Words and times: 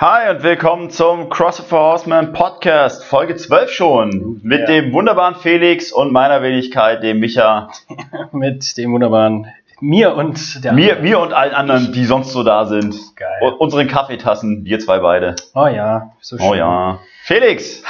Hi 0.00 0.30
und 0.30 0.44
willkommen 0.44 0.90
zum 0.90 1.28
CrossFit 1.28 1.72
Horseman 1.72 2.32
Podcast, 2.32 3.04
Folge 3.04 3.34
12 3.34 3.70
schon, 3.72 4.40
mit 4.44 4.60
Ja. 4.60 4.66
dem 4.66 4.92
wunderbaren 4.92 5.34
Felix 5.34 5.90
und 5.90 6.12
meiner 6.12 6.40
Wenigkeit, 6.42 7.02
dem 7.02 7.18
Micha, 7.18 7.68
Mit 8.32 8.76
dem 8.76 8.92
wunderbaren 8.92 9.48
mir 9.80 10.14
und 10.14 10.64
der 10.64 10.72
mir, 10.72 10.96
mir 11.00 11.18
und 11.18 11.32
allen 11.32 11.52
anderen, 11.54 11.92
die 11.92 12.04
sonst 12.04 12.30
so 12.32 12.42
da 12.44 12.64
sind. 12.66 12.94
Geil. 13.16 13.28
Und 13.42 13.54
unseren 13.54 13.88
Kaffeetassen, 13.88 14.64
wir 14.64 14.78
zwei 14.78 15.00
beide. 15.00 15.34
Oh 15.54 15.66
ja, 15.66 16.12
so 16.20 16.36
schön. 16.38 16.46
Oh 16.46 16.54
ja. 16.54 16.98
Felix, 17.22 17.82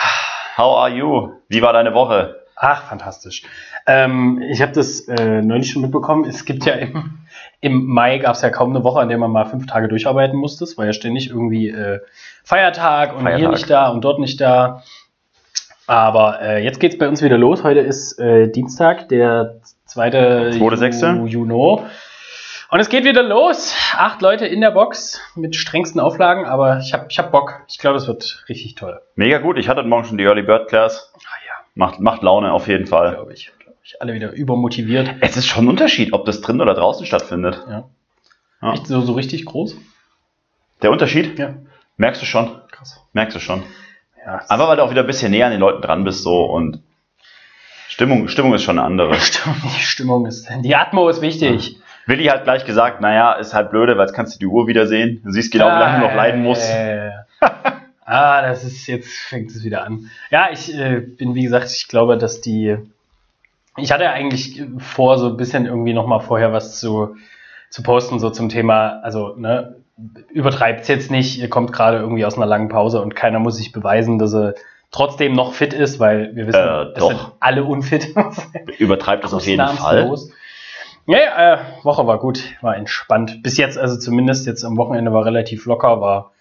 how 0.57 0.79
are 0.79 0.91
you? 0.91 1.33
Wie 1.49 1.61
war 1.63 1.73
deine 1.75 1.93
Woche? 1.95 2.38
Ach, 2.61 2.83
fantastisch. 2.85 3.43
Ähm, 3.87 4.43
ich 4.51 4.61
habe 4.63 4.73
das 4.73 5.01
äh, 5.09 5.43
neulich 5.43 5.71
schon 5.71 5.83
mitbekommen. 5.83 6.25
Es 6.29 6.45
gibt 6.45 6.65
ja 6.65 6.75
im, 6.75 7.19
im 7.61 7.87
Mai 7.87 8.19
gab 8.19 8.35
es 8.35 8.43
ja 8.43 8.51
kaum 8.51 8.71
eine 8.75 8.83
Woche, 8.83 8.99
an 9.01 9.09
der 9.09 9.19
man 9.19 9.31
mal 9.31 9.45
fünf 9.45 9.67
Tage 9.67 9.87
durcharbeiten 9.89 10.37
musste. 10.37 10.65
Es 10.65 10.77
war 10.77 10.85
ja 10.87 10.93
ständig 10.93 11.31
irgendwie 11.31 11.69
äh, 11.69 12.01
Feiertag 12.43 13.13
und 13.15 13.21
hier 13.21 13.31
Feiertag. 13.31 13.51
nicht 13.53 13.71
da 13.71 13.89
und 13.91 14.03
dort 14.05 14.19
nicht 14.19 14.41
da. 14.41 14.83
Aber 15.87 16.41
äh, 16.43 16.63
jetzt 16.65 16.81
geht's 16.81 16.99
bei 16.99 17.09
uns 17.09 17.23
wieder 17.23 17.39
los. 17.39 17.63
Heute 17.63 17.81
ist 17.81 18.19
äh, 18.19 18.51
Dienstag, 18.51 19.09
der 19.09 19.61
2. 19.87 20.11
Zweite, 20.11 20.77
sechste. 20.77 21.07
Ju- 21.07 21.27
Juni. 21.27 21.83
Und 22.71 22.81
es 22.81 22.91
geht 22.91 23.05
wieder 23.05 23.23
los. 23.23 23.73
Acht 23.97 24.21
Leute 24.21 24.47
in 24.47 24.61
der 24.61 24.73
Box 24.73 25.21
mit 25.35 25.57
strengsten 25.57 26.01
Auflagen, 26.01 26.45
aber 26.45 26.81
ich 26.81 26.93
habe 26.93 27.07
ich 27.09 27.19
hab 27.19 27.31
Bock. 27.33 27.63
Ich 27.69 27.79
glaube, 27.79 27.97
es 27.97 28.07
wird 28.07 28.45
richtig 28.51 28.75
toll. 28.75 29.01
Mega 29.15 29.39
gut, 29.39 29.57
ich 29.59 29.69
hatte 29.71 29.79
heute 29.81 29.89
Morgen 29.89 30.05
schon 30.05 30.19
die 30.19 30.25
Early 30.25 30.43
Bird 30.43 30.69
Class. 30.69 31.11
Ah 31.17 31.21
ja, 31.47 31.48
Macht, 31.79 32.01
macht 32.01 32.25
Laune 32.25 32.53
auf 32.53 32.67
jeden 32.67 32.89
Fall. 32.89 33.15
glaube 33.15 33.33
ich. 33.33 33.53
Glaub 33.61 33.77
ich. 33.85 34.03
Alle 34.03 34.13
wieder 34.13 34.33
übermotiviert. 34.33 35.15
Es 35.21 35.37
ist 35.37 35.47
schon 35.47 35.67
ein 35.67 35.69
Unterschied, 35.69 36.13
ob 36.13 36.25
das 36.25 36.41
drin 36.41 36.61
oder 36.61 36.75
draußen 36.75 37.07
stattfindet. 37.07 37.65
Ja. 37.71 37.85
Ja. 38.61 38.73
Echt 38.73 38.89
so, 38.89 39.01
so 39.01 39.13
richtig 39.13 39.45
groß? 39.45 39.77
Der 40.83 40.91
Unterschied? 40.91 41.39
Ja. 41.39 41.55
Merkst 41.97 42.21
du 42.21 42.27
schon? 42.27 42.51
Krass. 42.73 43.01
Merkst 43.13 43.37
du 43.37 43.41
schon. 43.41 43.63
Ja, 44.27 44.41
Einfach 44.49 44.67
weil 44.67 44.77
du 44.77 44.83
auch 44.83 44.91
wieder 44.91 45.03
ein 45.03 45.07
bisschen 45.07 45.31
näher 45.31 45.47
an 45.47 45.53
den 45.53 45.61
Leuten 45.61 45.81
dran 45.81 46.03
bist 46.03 46.25
so 46.25 46.47
und 46.47 46.83
Stimmung, 47.89 48.27
Stimmung 48.27 48.55
ist 48.55 48.65
schon 48.65 48.81
eine 48.81 48.87
andere. 48.87 49.15
Stimmung, 49.21 49.57
die 49.63 49.81
Stimmung 49.81 50.27
ist, 50.27 50.49
die 50.65 50.75
Atmo 50.75 51.09
ist 51.09 51.23
wichtig. 51.23 51.79
Willi 52.07 52.25
hat 52.25 52.43
gleich 52.43 52.65
gesagt, 52.65 53.01
naja, 53.01 53.35
ist 53.35 53.55
halt 53.55 53.71
blöde, 53.71 53.97
weil 53.97 54.07
jetzt 54.07 54.15
kannst 54.17 54.35
du 54.35 54.41
die 54.41 54.47
Uhr 54.47 54.67
wieder 54.67 54.89
sehen. 54.89 55.21
Du 55.25 55.31
siehst 55.31 55.53
genau, 55.53 55.67
wie 55.67 55.79
lange 55.79 56.01
du 56.01 56.09
noch 56.09 56.15
leiden 56.17 56.43
musst. 56.43 56.69
Ah, 58.11 58.41
das 58.43 58.65
ist, 58.65 58.87
jetzt 58.87 59.11
fängt 59.11 59.51
es 59.51 59.63
wieder 59.65 59.85
an. 59.85 60.11
Ja, 60.31 60.49
ich 60.51 60.75
äh, 60.75 61.01
bin, 61.01 61.35
wie 61.35 61.43
gesagt, 61.43 61.71
ich 61.71 61.89
glaube, 61.89 62.17
dass 62.17 62.41
die, 62.41 62.77
ich 63.77 63.93
hatte 63.93 64.09
eigentlich 64.11 64.63
vor, 64.79 65.19
so 65.19 65.27
ein 65.29 65.37
bisschen 65.37 65.67
irgendwie 65.67 65.93
nochmal 65.93 66.21
vorher 66.21 66.53
was 66.53 66.81
zu, 66.81 67.17
zu 67.69 67.83
posten, 67.83 68.19
so 68.19 68.31
zum 68.31 68.49
Thema, 68.49 69.01
also, 69.03 69.35
ne, 69.37 69.77
übertreibt 70.31 70.83
es 70.83 70.89
jetzt 70.89 71.11
nicht, 71.11 71.39
ihr 71.39 71.51
kommt 71.51 71.73
gerade 71.73 71.99
irgendwie 71.99 72.25
aus 72.25 72.37
einer 72.37 72.47
langen 72.47 72.69
Pause 72.69 73.03
und 73.03 73.15
keiner 73.15 73.41
muss 73.41 73.57
sich 73.57 73.73
beweisen, 73.73 74.19
dass 74.19 74.33
er 74.33 74.55
trotzdem 74.91 75.35
noch 75.35 75.53
fit 75.53 75.75
ist, 75.75 76.01
weil 76.01 76.35
wir 76.35 76.47
wissen, 76.47 76.61
Äh, 76.61 76.83
es 76.93 76.99
doch. 76.99 77.09
sind 77.11 77.21
alle 77.41 77.65
unfit. 77.65 78.15
Übertreibt 78.79 79.25
das 79.25 79.35
auf 79.35 79.45
jeden 79.45 79.67
Fall. 79.67 80.11
Ja, 81.07 81.19
ja, 81.19 81.55
äh, 81.55 81.59
Woche 81.83 82.07
war 82.07 82.19
gut, 82.19 82.43
war 82.63 82.77
entspannt. 82.77 83.43
Bis 83.43 83.59
jetzt, 83.59 83.77
also 83.77 83.99
zumindest 83.99 84.47
jetzt 84.47 84.65
am 84.65 84.77
Wochenende 84.79 85.13
war 85.13 85.25
relativ 85.27 85.67
locker, 85.67 86.01
war 86.01 86.33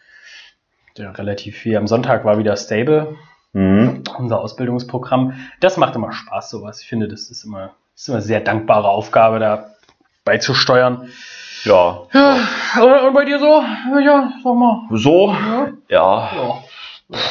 ja, 0.97 1.11
relativ 1.11 1.57
viel. 1.57 1.77
Am 1.77 1.87
Sonntag 1.87 2.25
war 2.25 2.37
wieder 2.37 2.55
stable, 2.57 3.15
Mhm. 3.53 4.03
unser 4.17 4.39
Ausbildungsprogramm. 4.41 5.33
Das 5.61 5.77
macht 5.77 5.95
immer 5.95 6.11
Spaß, 6.11 6.49
sowas. 6.49 6.81
Ich 6.81 6.87
finde, 6.89 7.07
das 7.07 7.29
ist 7.29 7.43
immer, 7.43 7.71
das 7.93 8.01
ist 8.03 8.07
immer 8.09 8.17
eine 8.17 8.25
sehr 8.25 8.41
dankbare 8.41 8.89
Aufgabe, 8.89 9.39
da 9.39 9.71
beizusteuern. 10.25 11.09
Ja. 11.63 12.01
Ja, 12.13 12.35
und, 13.07 13.13
bei 13.13 13.25
dir 13.25 13.39
so? 13.39 13.63
Ja, 13.99 14.31
sag 14.43 14.55
mal. 14.55 14.81
So, 14.91 15.29
Ja. 15.31 15.67
ja. 15.89 16.29
ja. 16.35 16.53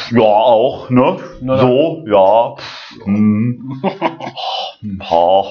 Ja, 0.09 0.21
auch, 0.23 0.89
ne? 0.89 1.17
Na, 1.39 1.57
So, 1.59 2.03
ja. 2.07 2.55
Hm. 3.05 3.81
Ha. 5.09 5.43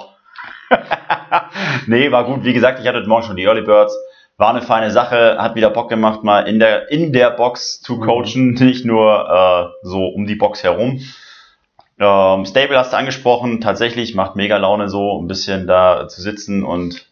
nee, 1.86 2.10
war 2.10 2.24
gut. 2.24 2.42
Wie 2.44 2.52
gesagt, 2.52 2.80
ich 2.80 2.86
hatte 2.88 2.98
heute 2.98 3.08
Morgen 3.08 3.22
schon 3.24 3.36
die 3.36 3.44
Early 3.44 3.62
Birds. 3.62 3.96
War 4.38 4.50
eine 4.50 4.60
feine 4.60 4.90
Sache, 4.90 5.36
hat 5.38 5.54
wieder 5.54 5.70
Bock 5.70 5.88
gemacht, 5.88 6.22
mal 6.22 6.40
in 6.46 6.58
der, 6.58 6.90
in 6.90 7.12
der 7.12 7.30
Box 7.30 7.80
zu 7.80 7.96
Mhm. 7.96 8.00
coachen, 8.02 8.50
nicht 8.60 8.84
nur 8.84 9.72
äh, 9.82 9.86
so 9.86 10.06
um 10.08 10.26
die 10.26 10.34
Box 10.36 10.62
herum. 10.62 11.00
Ähm, 11.98 12.44
Stable 12.44 12.78
hast 12.78 12.92
du 12.92 12.98
angesprochen, 12.98 13.62
tatsächlich 13.62 14.14
macht 14.14 14.36
mega 14.36 14.58
Laune 14.58 14.90
so, 14.90 15.18
ein 15.18 15.26
bisschen 15.28 15.66
da 15.66 16.06
zu 16.08 16.20
sitzen 16.20 16.62
und 16.64 17.06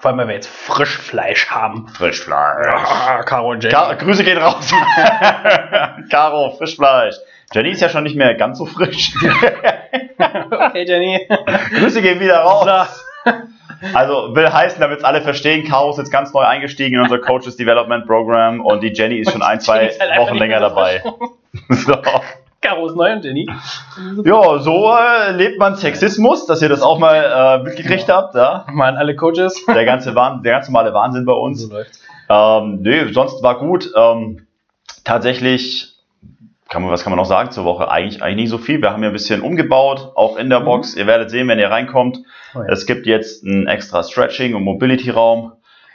Vor 0.00 0.10
allem, 0.10 0.18
weil 0.18 0.26
wir 0.28 0.34
jetzt 0.34 0.48
Frischfleisch 0.48 1.48
haben. 1.50 1.86
Frischfleisch. 1.86 2.66
Ah, 2.66 3.22
Caro 3.22 3.50
und 3.52 3.62
Jenny. 3.62 3.72
Ka 3.74 3.94
Grüße 3.94 4.24
gehen 4.24 4.38
raus. 4.38 4.72
Caro, 6.10 6.56
Frischfleisch. 6.58 7.16
Jenny 7.52 7.70
ist 7.70 7.80
ja 7.82 7.88
schon 7.88 8.02
nicht 8.04 8.16
mehr 8.16 8.34
ganz 8.34 8.58
so 8.58 8.66
frisch. 8.66 9.12
okay, 10.18 10.84
Jenny. 10.86 11.28
Grüße 11.78 12.02
gehen 12.02 12.18
wieder 12.18 12.38
raus. 12.40 13.06
So. 13.24 13.30
Also 13.94 14.34
will 14.34 14.52
heißen, 14.52 14.80
damit 14.80 14.98
es 14.98 15.04
alle 15.04 15.22
verstehen, 15.22 15.66
Caro 15.66 15.90
ist 15.90 15.98
jetzt 15.98 16.10
ganz 16.10 16.32
neu 16.32 16.42
eingestiegen 16.42 16.96
in 16.96 17.02
unser 17.02 17.18
Coaches 17.18 17.56
Development 17.56 18.06
Program 18.06 18.60
und 18.60 18.82
die 18.82 18.92
Jenny 18.92 19.18
ist 19.18 19.32
schon 19.32 19.42
ein, 19.42 19.60
zwei 19.60 19.88
halt 19.88 20.18
Wochen 20.18 20.36
länger 20.36 20.60
dabei. 20.60 21.02
So. 21.68 21.96
Caro 22.62 22.86
ist 22.86 22.94
neu 22.94 23.12
und 23.12 23.24
Jenny. 23.24 23.48
Ja, 24.24 24.58
so 24.58 24.94
äh, 24.94 25.32
lebt 25.32 25.58
man 25.58 25.74
Sexismus, 25.76 26.46
dass 26.46 26.62
ihr 26.62 26.68
das 26.68 26.82
auch 26.82 26.98
mal 26.98 27.58
äh, 27.60 27.62
mitgekriegt 27.64 28.08
habt. 28.08 28.34
Ja? 28.34 28.66
Mal 28.70 28.90
an 28.90 28.96
alle 28.96 29.16
Coaches. 29.16 29.64
Der 29.66 29.84
ganze 29.84 30.14
Wahn, 30.14 30.42
der 30.42 30.52
ganz 30.52 30.68
normale 30.68 30.92
Wahnsinn 30.92 31.24
bei 31.24 31.32
uns. 31.32 31.62
So 31.62 31.74
läuft's. 31.74 32.00
Ähm, 32.28 32.82
nö, 32.82 33.12
sonst 33.12 33.42
war 33.42 33.58
gut. 33.58 33.90
Ähm, 33.96 34.46
tatsächlich, 35.04 35.89
kann 36.70 36.82
man, 36.82 36.90
was 36.90 37.02
kann 37.02 37.10
man 37.10 37.18
noch 37.18 37.26
sagen 37.26 37.50
zur 37.50 37.64
Woche? 37.64 37.90
Eigentlich, 37.90 38.22
eigentlich 38.22 38.36
nicht 38.36 38.50
so 38.50 38.58
viel. 38.58 38.80
Wir 38.80 38.92
haben 38.92 39.02
ja 39.02 39.10
ein 39.10 39.12
bisschen 39.12 39.42
umgebaut, 39.42 40.12
auch 40.14 40.36
in 40.36 40.48
der 40.48 40.60
Mhm. 40.60 40.64
Box. 40.64 40.94
Ihr 40.94 41.06
werdet 41.06 41.28
sehen, 41.30 41.48
wenn 41.48 41.58
ihr 41.58 41.70
reinkommt. 41.70 42.18
Oh 42.54 42.60
ja. 42.60 42.66
Es 42.68 42.86
gibt 42.86 43.06
jetzt 43.06 43.44
einen 43.44 43.66
extra 43.66 44.02
Stretching- 44.02 44.54
und 44.54 44.62
Mobility-Raum 44.62 45.52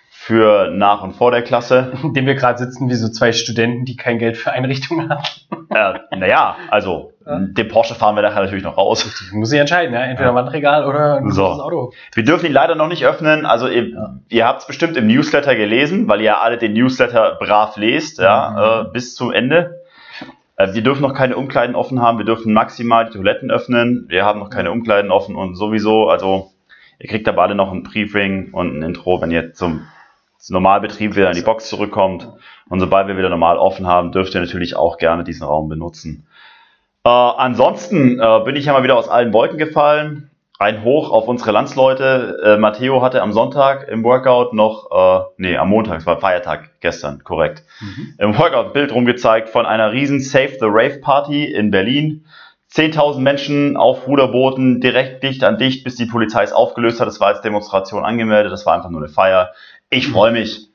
für 0.09 0.69
nach 0.71 1.01
und 1.03 1.13
vor 1.13 1.31
der 1.31 1.41
Klasse. 1.43 1.93
In 2.03 2.13
dem 2.13 2.25
wir 2.25 2.35
gerade 2.35 2.57
sitzen 2.57 2.89
wie 2.89 2.95
so 2.95 3.09
zwei 3.09 3.31
Studenten, 3.31 3.85
die 3.85 3.95
kein 3.95 4.17
Geld 4.19 4.37
für 4.37 4.51
Einrichtungen 4.51 5.09
haben. 5.09 5.23
äh, 5.69 6.15
naja, 6.17 6.55
also 6.71 7.11
Ja. 7.25 7.39
den 7.39 7.67
Porsche 7.67 7.95
fahren 7.95 8.15
wir 8.15 8.21
nachher 8.21 8.41
natürlich 8.43 8.63
noch 8.63 8.77
raus. 8.77 9.05
Die 9.31 9.35
muss 9.37 9.51
ich 9.51 9.59
entscheiden, 9.59 9.93
ja? 9.93 10.01
entweder 10.01 10.33
Wandregal 10.35 10.85
oder 10.85 11.15
ein 11.17 11.31
So. 11.31 11.43
großes 11.45 11.61
Auto. 11.61 11.93
Wir 12.13 12.23
dürfen 12.23 12.45
ihn 12.47 12.53
leider 12.53 12.75
noch 12.75 12.87
nicht 12.87 13.05
öffnen. 13.05 13.45
Also 13.45 13.67
ihr, 13.67 13.89
Ja. 13.89 14.15
ihr 14.29 14.47
habt 14.47 14.61
es 14.61 14.67
bestimmt 14.67 14.95
im 14.97 15.07
Newsletter 15.07 15.55
gelesen, 15.55 16.07
weil 16.07 16.21
ihr 16.21 16.41
alle 16.41 16.57
den 16.57 16.73
Newsletter 16.73 17.37
brav 17.39 17.77
lest, 17.77 18.19
ja, 18.19 18.81
äh, 18.81 18.83
bis 18.91 19.15
zum 19.15 19.31
Ende. 19.31 19.81
Äh, 20.57 20.73
wir 20.73 20.81
dürfen 20.81 21.01
noch 21.01 21.13
keine 21.13 21.37
Umkleiden 21.37 21.75
offen 21.75 22.01
haben. 22.01 22.17
Wir 22.17 22.25
dürfen 22.25 22.53
maximal 22.53 23.05
die 23.05 23.11
Toiletten 23.11 23.51
öffnen. 23.51 24.05
Wir 24.07 24.25
haben 24.25 24.39
noch 24.39 24.49
keine 24.49 24.71
Umkleiden 24.71 25.11
offen 25.11 25.35
und 25.35 25.55
sowieso, 25.55 26.09
also 26.09 26.51
ihr 26.99 27.09
kriegt 27.09 27.27
aber 27.27 27.43
alle 27.43 27.55
noch 27.55 27.71
ein 27.71 27.83
Briefing 27.83 28.53
und 28.53 28.77
ein 28.77 28.83
Intro, 28.83 29.21
wenn 29.21 29.31
ihr 29.31 29.53
zum 29.53 29.81
Normalbetrieb 30.47 31.15
wieder 31.15 31.29
in 31.29 31.35
die 31.35 31.41
Box 31.41 31.69
zurückkommt. 31.69 32.29
Und 32.69 32.79
sobald 32.79 33.07
wir 33.07 33.17
wieder 33.17 33.29
normal 33.29 33.57
offen 33.57 33.87
haben, 33.87 34.11
dürft 34.11 34.35
ihr 34.35 34.41
natürlich 34.41 34.75
auch 34.75 34.97
gerne 34.97 35.23
diesen 35.23 35.45
Raum 35.45 35.69
benutzen. 35.69 36.27
Äh, 37.03 37.09
ansonsten 37.09 38.19
äh, 38.19 38.39
bin 38.45 38.55
ich 38.55 38.65
ja 38.65 38.73
mal 38.73 38.83
wieder 38.83 38.97
aus 38.97 39.09
allen 39.09 39.33
Wolken 39.33 39.57
gefallen. 39.57 40.29
Ein 40.57 40.83
Hoch 40.85 41.11
auf 41.11 41.27
unsere 41.27 41.51
Landsleute. 41.51 42.39
Äh, 42.43 42.57
Matteo 42.57 43.01
hatte 43.01 43.21
am 43.21 43.33
Sonntag 43.33 43.89
im 43.89 44.03
Workout 44.03 44.53
noch, 44.53 44.89
äh, 44.89 45.23
nee, 45.37 45.57
am 45.57 45.69
Montag, 45.69 45.99
es 45.99 46.05
war 46.05 46.19
Feiertag 46.19 46.79
gestern, 46.79 47.23
korrekt, 47.23 47.63
im 48.17 48.37
Workout 48.37 48.67
ein 48.67 48.73
Bild 48.73 48.93
rumgezeigt 48.93 49.49
von 49.49 49.65
einer 49.65 49.91
riesen 49.91 50.21
Save 50.21 50.53
the 50.59 50.67
Rave 50.67 50.99
Party 50.99 51.45
in 51.45 51.71
Berlin. 51.71 52.25
10.000 52.71 53.19
Menschen 53.19 53.77
auf 53.77 54.07
Ruderbooten, 54.07 54.81
direkt 54.81 55.23
dicht 55.23 55.43
an 55.43 55.57
dicht, 55.57 55.83
bis 55.83 55.95
die 55.95 56.07
Polizei 56.07 56.43
es 56.43 56.51
aufgelöst 56.51 56.99
hat. 56.99 57.07
Das 57.07 57.19
war 57.19 57.27
als 57.27 57.41
Demonstration 57.41 58.03
angemeldet, 58.03 58.51
das 58.51 58.65
war 58.65 58.75
einfach 58.75 58.89
nur 58.89 59.01
eine 59.01 59.09
Feier. 59.09 59.51
Ich 59.89 60.07
freue 60.07 60.31
mich. 60.31 60.69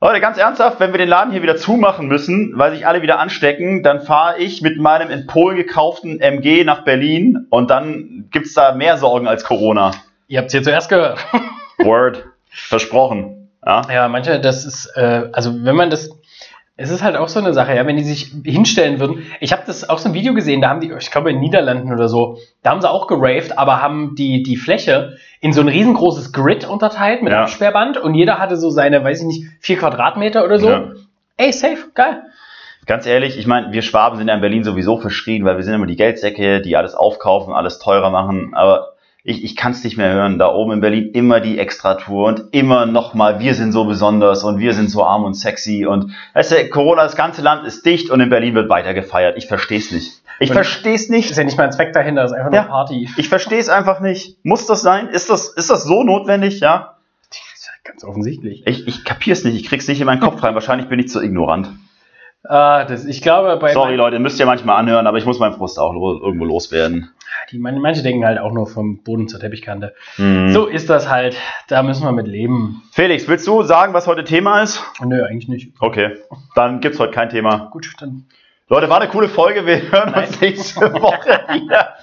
Leute, 0.00 0.20
ganz 0.20 0.38
ernsthaft, 0.38 0.78
wenn 0.78 0.92
wir 0.92 0.98
den 0.98 1.08
Laden 1.08 1.32
hier 1.32 1.42
wieder 1.42 1.56
zumachen 1.56 2.06
müssen, 2.06 2.52
weil 2.54 2.70
sich 2.70 2.86
alle 2.86 3.02
wieder 3.02 3.18
anstecken, 3.18 3.82
dann 3.82 4.00
fahre 4.00 4.38
ich 4.38 4.62
mit 4.62 4.78
meinem 4.78 5.10
in 5.10 5.26
Polen 5.26 5.56
gekauften 5.56 6.20
MG 6.20 6.62
nach 6.62 6.84
Berlin 6.84 7.48
und 7.50 7.68
dann 7.68 8.28
gibt's 8.30 8.54
da 8.54 8.76
mehr 8.76 8.96
Sorgen 8.96 9.26
als 9.26 9.42
Corona. 9.42 9.90
Ihr 10.28 10.38
habt 10.38 10.46
es 10.46 10.52
hier 10.52 10.62
zuerst 10.62 10.88
gehört. 10.88 11.18
Word. 11.78 12.26
Versprochen. 12.48 13.50
Ja? 13.66 13.82
Ja, 13.92 14.08
manche, 14.08 14.38
das 14.38 14.64
ist, 14.64 14.86
äh, 14.94 15.30
also 15.32 15.64
wenn 15.64 15.74
man 15.74 15.90
das, 15.90 16.10
es 16.80 16.90
ist 16.90 17.02
halt 17.02 17.16
auch 17.16 17.26
so 17.26 17.40
eine 17.40 17.52
Sache, 17.52 17.74
ja, 17.74 17.84
wenn 17.88 17.96
die 17.96 18.04
sich 18.04 18.32
hinstellen 18.44 19.00
würden. 19.00 19.26
Ich 19.40 19.52
habe 19.52 19.64
das 19.66 19.88
auch 19.88 19.98
so 19.98 20.08
ein 20.08 20.14
Video 20.14 20.32
gesehen, 20.32 20.60
da 20.60 20.68
haben 20.68 20.80
die, 20.80 20.92
ich 20.96 21.10
glaube 21.10 21.30
in 21.30 21.36
den 21.36 21.40
Niederlanden 21.40 21.92
oder 21.92 22.08
so, 22.08 22.38
da 22.62 22.70
haben 22.70 22.80
sie 22.80 22.88
auch 22.88 23.08
geraved, 23.08 23.58
aber 23.58 23.82
haben 23.82 24.14
die, 24.14 24.44
die 24.44 24.56
Fläche 24.56 25.16
in 25.40 25.52
so 25.52 25.60
ein 25.60 25.66
riesengroßes 25.66 26.32
Grid 26.32 26.68
unterteilt 26.68 27.22
mit 27.22 27.32
Ja. 27.32 27.42
Absperrband 27.42 27.98
und 27.98 28.14
jeder 28.14 28.38
hatte 28.38 28.56
so 28.56 28.70
seine, 28.70 29.02
weiß 29.02 29.22
ich 29.22 29.26
nicht, 29.26 29.44
vier 29.58 29.76
Quadratmeter 29.76 30.44
oder 30.44 30.60
so. 30.60 30.70
Ja. 30.70 30.92
Ey, 31.36 31.52
safe, 31.52 31.88
geil. 31.94 32.22
Ganz 32.86 33.06
ehrlich, 33.06 33.36
ich 33.36 33.48
meine, 33.48 33.72
wir 33.72 33.82
Schwaben 33.82 34.16
sind 34.16 34.28
ja 34.28 34.34
in 34.34 34.40
Berlin 34.40 34.62
sowieso 34.62 34.98
verschrien, 34.98 35.44
weil 35.44 35.56
wir 35.56 35.64
sind 35.64 35.74
immer 35.74 35.86
die 35.86 35.96
Geldsäcke, 35.96 36.62
die 36.62 36.76
alles 36.76 36.94
aufkaufen, 36.94 37.52
alles 37.54 37.80
teurer 37.80 38.10
machen. 38.10 38.54
Aber 38.54 38.92
ich, 39.28 39.44
ich 39.44 39.56
kann 39.56 39.72
es 39.72 39.84
nicht 39.84 39.98
mehr 39.98 40.12
hören. 40.12 40.38
Da 40.38 40.48
oben 40.48 40.72
in 40.72 40.80
Berlin 40.80 41.10
immer 41.12 41.40
die 41.40 41.58
Extratour 41.58 42.28
und 42.28 42.44
immer 42.52 42.86
nochmal, 42.86 43.40
wir 43.40 43.54
sind 43.54 43.72
so 43.72 43.84
besonders 43.84 44.42
und 44.42 44.58
wir 44.58 44.72
sind 44.72 44.90
so 44.90 45.04
arm 45.04 45.24
und 45.24 45.34
sexy 45.34 45.84
und 45.84 46.12
weißt 46.32 46.52
du, 46.52 46.68
Corona, 46.70 47.02
das 47.04 47.14
ganze 47.14 47.42
Land 47.42 47.66
ist 47.66 47.84
dicht 47.84 48.10
und 48.10 48.20
in 48.20 48.30
Berlin 48.30 48.54
wird 48.54 48.70
weiter 48.70 48.94
gefeiert. 48.94 49.36
Ich 49.36 49.46
verstehe 49.46 49.78
es 49.78 49.92
nicht. 49.92 50.22
Ich 50.40 50.50
verstehe 50.50 50.94
es 50.94 51.10
nicht. 51.10 51.30
Ist 51.30 51.36
ja 51.36 51.44
nicht 51.44 51.58
mal 51.58 51.64
ein 51.64 51.72
Zweck 51.72 51.92
dahinter, 51.92 52.24
ist 52.24 52.32
einfach 52.32 52.50
nur 52.50 52.54
Ja. 52.54 52.62
Party. 52.64 53.10
Ich 53.18 53.28
verstehe 53.28 53.58
es 53.58 53.68
einfach 53.68 54.00
nicht. 54.00 54.38
Muss 54.44 54.66
das 54.66 54.80
sein? 54.80 55.08
Ist 55.08 55.28
das, 55.28 55.48
ist 55.48 55.68
das 55.68 55.84
so 55.84 56.04
notwendig? 56.04 56.60
Ja. 56.60 56.94
Ganz 57.84 58.04
offensichtlich. 58.04 58.66
Ich, 58.66 58.86
ich 58.86 59.04
kapier's 59.04 59.44
nicht. 59.44 59.56
Ich 59.56 59.66
krieg's 59.68 59.88
nicht 59.88 60.00
in 60.00 60.06
meinen 60.06 60.20
Kopf 60.20 60.42
rein. 60.42 60.54
Wahrscheinlich 60.54 60.88
bin 60.88 60.98
ich 61.00 61.08
zu 61.08 61.20
ignorant. 61.22 61.70
Ah, 62.44 62.84
das, 62.84 63.04
ich 63.04 63.20
glaube, 63.20 63.56
bei 63.60 63.72
Sorry, 63.72 63.96
Leute, 63.96 64.18
müsst 64.20 64.38
ihr 64.38 64.46
manchmal 64.46 64.76
anhören, 64.78 65.06
aber 65.06 65.18
ich 65.18 65.26
muss 65.26 65.38
meinen 65.38 65.54
Frust 65.54 65.78
auch 65.78 65.92
lo- 65.92 66.20
irgendwo 66.22 66.44
loswerden. 66.44 67.10
die, 67.50 67.58
man- 67.58 67.78
manche 67.80 68.02
denken 68.02 68.24
halt 68.24 68.38
auch 68.38 68.52
nur 68.52 68.66
vom 68.66 69.02
Boden 69.02 69.28
zur 69.28 69.40
Teppichkante. 69.40 69.94
Mhm. 70.16 70.52
So 70.52 70.66
ist 70.66 70.88
das 70.88 71.08
halt. 71.10 71.36
Da 71.68 71.82
müssen 71.82 72.04
wir 72.04 72.12
mit 72.12 72.26
leben. 72.28 72.82
Felix, 72.92 73.26
willst 73.28 73.46
du 73.46 73.62
sagen, 73.64 73.92
was 73.92 74.06
heute 74.06 74.24
Thema 74.24 74.62
ist? 74.62 74.82
Nö, 75.04 75.24
eigentlich 75.24 75.48
nicht. 75.48 75.72
Okay, 75.80 76.16
dann 76.54 76.80
gibt's 76.80 76.98
heute 77.00 77.12
kein 77.12 77.28
Thema. 77.28 77.68
Gut, 77.72 77.92
dann. 78.00 78.24
Leute, 78.68 78.88
war 78.88 79.00
eine 79.00 79.10
coole 79.10 79.28
Folge. 79.28 79.66
Wir 79.66 79.90
hören 79.90 80.14
uns 80.14 80.30
Nein. 80.30 80.38
nächste 80.40 80.92
Woche 80.94 81.40
wieder. 81.52 81.94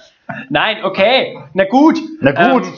Nein, 0.50 0.84
okay. 0.84 1.38
Na 1.54 1.64
gut. 1.64 1.98
Na 2.20 2.32
gut. 2.52 2.64
Ähm, 2.66 2.72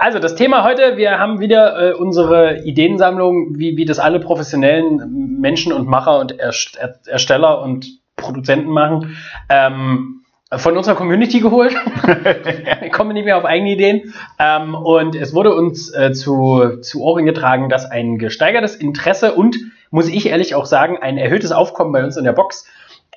also 0.00 0.18
das 0.18 0.34
Thema 0.34 0.64
heute, 0.64 0.96
wir 0.96 1.18
haben 1.18 1.40
wieder 1.40 1.90
äh, 1.90 1.92
unsere 1.92 2.62
Ideensammlung, 2.64 3.58
wie, 3.58 3.76
wie 3.76 3.84
das 3.84 3.98
alle 3.98 4.18
professionellen 4.18 5.38
Menschen 5.40 5.74
und 5.74 5.86
Macher 5.86 6.18
und 6.18 6.38
Erst 6.38 6.78
Er- 6.78 6.98
Ersteller 7.06 7.60
und 7.60 7.86
Produzenten 8.16 8.70
machen, 8.70 9.18
ähm, 9.50 10.22
von 10.56 10.76
unserer 10.78 10.94
Community 10.94 11.40
geholt. 11.40 11.74
Wir 12.06 12.88
kommen 12.90 13.12
nicht 13.12 13.26
mehr 13.26 13.36
auf 13.36 13.44
eigene 13.44 13.72
Ideen. 13.72 14.14
Ähm, 14.38 14.74
und 14.74 15.14
es 15.14 15.34
wurde 15.34 15.54
uns 15.54 15.94
äh, 15.94 16.12
zu, 16.12 16.78
zu 16.80 17.02
Ohren 17.02 17.26
getragen, 17.26 17.68
dass 17.68 17.84
ein 17.84 18.16
gesteigertes 18.16 18.76
Interesse 18.76 19.34
und, 19.34 19.58
muss 19.90 20.08
ich 20.08 20.30
ehrlich 20.30 20.54
auch 20.54 20.64
sagen, 20.64 20.96
ein 20.96 21.18
erhöhtes 21.18 21.52
Aufkommen 21.52 21.92
bei 21.92 22.02
uns 22.02 22.16
in 22.16 22.24
der 22.24 22.32
Box 22.32 22.66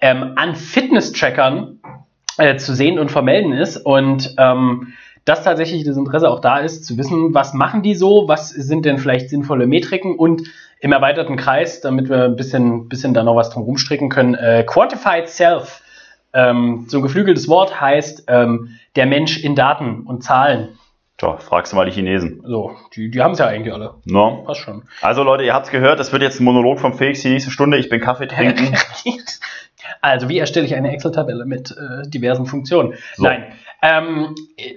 ähm, 0.02 0.34
an 0.36 0.54
Fitness-Trackern 0.54 1.80
äh, 2.38 2.58
zu 2.58 2.76
sehen 2.76 3.00
und 3.00 3.10
vermelden 3.10 3.54
ist. 3.54 3.78
Und 3.78 4.36
ähm, 4.38 4.94
dass 5.26 5.44
tatsächlich 5.44 5.84
das 5.84 5.98
Interesse 5.98 6.30
auch 6.30 6.42
da 6.42 6.60
ist, 6.60 6.86
zu 6.86 6.98
wissen, 6.98 7.34
was 7.34 7.54
machen 7.54 7.82
die 7.82 7.96
so, 7.96 8.28
was 8.28 8.50
sind 8.50 8.86
denn 8.86 8.98
vielleicht 8.98 9.30
sinnvolle 9.30 9.68
Metriken 9.68 10.16
und 10.16 10.44
im 10.80 10.92
erweiterten 10.92 11.38
Kreis, 11.38 11.80
damit 11.80 12.10
wir 12.10 12.26
ein 12.26 12.36
bisschen, 12.36 12.90
bisschen 12.90 13.14
da 13.14 13.24
noch 13.24 13.36
was 13.36 13.50
drum 13.50 13.64
rumstricken 13.64 14.10
können, 14.10 14.36
äh, 14.36 14.66
Quantified 14.68 15.30
Self. 15.30 15.82
Ähm, 16.34 16.86
so 16.90 16.98
ein 16.98 17.04
geflügeltes 17.04 17.48
Wort 17.48 17.80
heißt 17.80 18.26
ähm, 18.28 18.78
der 18.96 19.06
Mensch 19.06 19.42
in 19.42 19.56
Daten 19.56 20.02
und 20.02 20.24
Zahlen. 20.24 20.78
Tja, 21.18 21.38
fragst 21.38 21.72
du 21.72 21.78
mal 21.78 21.86
die 21.86 21.92
Chinesen. 21.92 22.42
So, 22.46 22.76
die, 22.96 23.10
die 23.12 23.22
haben 23.22 23.32
es 23.32 23.40
ja 23.40 23.46
eigentlich 23.46 23.74
alle. 23.74 23.94
No? 24.04 24.44
Passt 24.46 24.62
schon. 24.62 24.84
Also 25.02 25.24
Leute, 25.24 25.44
ihr 25.44 25.54
habt's 25.54 25.70
gehört, 25.70 26.00
das 26.00 26.12
wird 26.12 26.24
jetzt 26.24 26.42
ein 26.42 26.44
Monolog 26.44 26.80
vom 26.80 26.96
Felix 26.96 27.22
die 27.22 27.30
nächste 27.30 27.52
Stunde. 27.52 27.78
Ich 27.78 27.88
bin 27.88 28.02
Kaffee 28.02 28.28
trinken. 28.28 28.76
Also, 30.00 30.30
wie 30.30 30.38
erstelle 30.38 30.66
ich 30.66 30.76
eine 30.76 30.94
Excel-Tabelle 30.94 31.46
mit 31.46 31.72
äh, 31.72 32.08
diversen 32.08 32.46
Funktionen? 32.46 32.94
So. 33.16 33.24
Nein. 33.24 33.54
Ähm, 33.86 34.34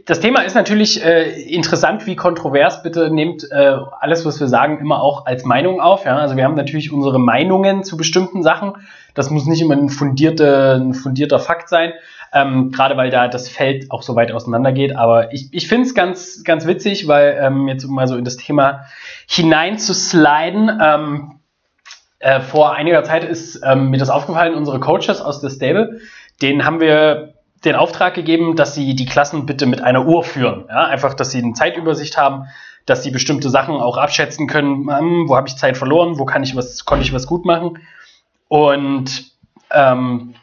das 0.06 0.18
Thema 0.18 0.40
ist 0.40 0.54
natürlich 0.54 1.02
äh, 1.04 1.40
interessant 1.42 2.08
wie 2.08 2.16
kontrovers. 2.16 2.82
Bitte 2.82 3.08
nehmt 3.08 3.48
äh, 3.52 3.76
alles, 4.00 4.26
was 4.26 4.40
wir 4.40 4.48
sagen, 4.48 4.80
immer 4.80 5.00
auch 5.00 5.26
als 5.26 5.44
Meinung 5.44 5.80
auf. 5.80 6.04
Ja? 6.04 6.18
Also 6.18 6.36
wir 6.36 6.42
haben 6.42 6.56
natürlich 6.56 6.92
unsere 6.92 7.20
Meinungen 7.20 7.84
zu 7.84 7.96
bestimmten 7.96 8.42
Sachen. 8.42 8.72
Das 9.14 9.30
muss 9.30 9.46
nicht 9.46 9.62
immer 9.62 9.76
ein, 9.76 9.90
fundierte, 9.90 10.74
ein 10.80 10.92
fundierter 10.92 11.38
Fakt 11.38 11.68
sein, 11.68 11.92
ähm, 12.32 12.72
gerade 12.72 12.96
weil 12.96 13.10
da 13.10 13.28
das 13.28 13.48
Feld 13.48 13.92
auch 13.92 14.02
so 14.02 14.16
weit 14.16 14.32
auseinander 14.32 14.72
geht. 14.72 14.96
Aber 14.96 15.32
ich, 15.32 15.50
ich 15.52 15.68
finde 15.68 15.86
es 15.86 15.94
ganz, 15.94 16.42
ganz 16.42 16.66
witzig, 16.66 17.06
weil 17.06 17.38
ähm, 17.40 17.68
jetzt 17.68 17.86
mal 17.86 18.08
so 18.08 18.16
in 18.16 18.24
das 18.24 18.36
Thema 18.36 18.86
hinein 19.28 19.78
zu 19.78 19.94
sliden. 19.94 20.80
Ähm, 20.82 21.38
äh, 22.18 22.40
vor 22.40 22.74
einiger 22.74 23.04
Zeit 23.04 23.22
ist 23.22 23.60
ähm, 23.64 23.90
mir 23.90 23.98
das 23.98 24.10
aufgefallen, 24.10 24.56
unsere 24.56 24.80
Coaches 24.80 25.20
aus 25.20 25.40
der 25.40 25.50
Stable, 25.50 26.00
denen 26.42 26.64
haben 26.64 26.80
wir 26.80 27.35
den 27.64 27.74
Auftrag 27.74 28.14
gegeben, 28.14 28.56
dass 28.56 28.74
sie 28.74 28.94
die 28.94 29.06
Klassen 29.06 29.46
bitte 29.46 29.66
mit 29.66 29.80
einer 29.80 30.06
Uhr 30.06 30.22
führen. 30.22 30.66
Ja, 30.68 30.84
einfach, 30.86 31.14
dass 31.14 31.30
sie 31.30 31.42
eine 31.42 31.54
Zeitübersicht 31.54 32.16
haben, 32.16 32.46
dass 32.84 33.02
sie 33.02 33.10
bestimmte 33.10 33.50
Sachen 33.50 33.76
auch 33.76 33.96
abschätzen 33.96 34.46
können, 34.46 34.88
hm, 34.88 35.28
wo 35.28 35.36
habe 35.36 35.48
ich 35.48 35.56
Zeit 35.56 35.76
verloren, 35.76 36.18
wo 36.18 36.24
kann 36.24 36.42
ich 36.42 36.54
was, 36.54 36.84
konnte 36.84 37.04
ich 37.04 37.12
was 37.12 37.26
gut 37.26 37.44
machen. 37.44 37.78
Und 38.48 39.32
ähm, 39.72 40.34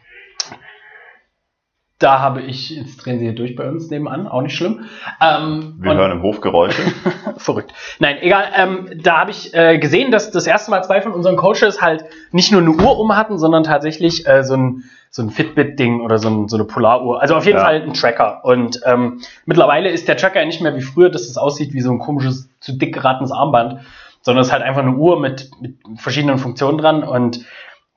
da 2.04 2.20
habe 2.20 2.42
ich, 2.42 2.70
jetzt 2.72 2.98
drehen 2.98 3.20
sie 3.20 3.26
hier 3.26 3.36
durch 3.36 3.56
bei 3.56 3.68
uns 3.68 3.90
nebenan, 3.90 4.28
auch 4.28 4.42
nicht 4.42 4.58
schlimm. 4.58 4.86
Ähm, 5.22 5.76
Wir 5.80 5.96
hören 5.96 6.12
im 6.12 6.22
Hof 6.22 6.42
Geräusche. 6.42 6.82
Verrückt. 7.38 7.72
Nein, 8.00 8.18
egal. 8.20 8.48
Ähm, 8.58 8.90
da 9.02 9.20
habe 9.20 9.32
ich 9.32 9.54
äh, 9.54 9.78
gesehen, 9.78 10.12
dass 10.12 10.30
das 10.30 10.46
erste 10.46 10.70
Mal 10.70 10.84
zwei 10.84 11.02
von 11.02 11.14
unseren 11.14 11.38
Coaches 11.38 11.82
halt 11.82 12.04
nicht 12.32 12.52
nur 12.52 12.60
eine 12.60 12.72
Uhr 12.72 13.00
um 13.00 13.16
hatten, 13.16 13.38
sondern 13.38 13.64
tatsächlich 13.64 14.28
äh, 14.28 14.44
so 14.44 14.56
ein, 14.56 14.84
so 15.16 15.22
ein 15.22 15.30
Fitbit-Ding 15.30 16.02
oder 16.02 16.18
so, 16.18 16.28
ein, 16.28 16.48
so 16.48 16.58
eine 16.58 16.66
Polaruhr. 16.66 17.22
Also 17.22 17.36
auf 17.36 17.46
jeden 17.46 17.60
Ja. 17.60 17.66
Fall 17.66 17.84
ein 17.84 17.94
Tracker. 17.94 18.44
Und 18.44 18.80
ähm, 18.84 19.22
mittlerweile 19.46 19.90
ist 19.90 20.08
der 20.08 20.18
Tracker 20.18 20.40
ja 20.40 20.46
nicht 20.48 20.60
mehr 20.60 20.76
wie 20.76 20.82
früher, 20.82 21.12
dass 21.12 21.30
es 21.30 21.38
aussieht 21.38 21.72
wie 21.72 21.82
so 21.82 21.92
ein 21.92 22.00
komisches, 22.00 22.50
zu 22.60 22.76
dick 22.76 22.96
geratenes 22.96 23.32
Armband, 23.32 23.82
sondern 24.22 24.42
es 24.42 24.48
ist 24.48 24.54
halt 24.54 24.64
einfach 24.64 24.82
eine 24.82 24.96
Uhr 24.96 25.20
mit, 25.20 25.52
mit 25.62 25.76
verschiedenen 25.98 26.40
Funktionen 26.40 26.80
dran. 26.80 27.04
Und 27.04 27.46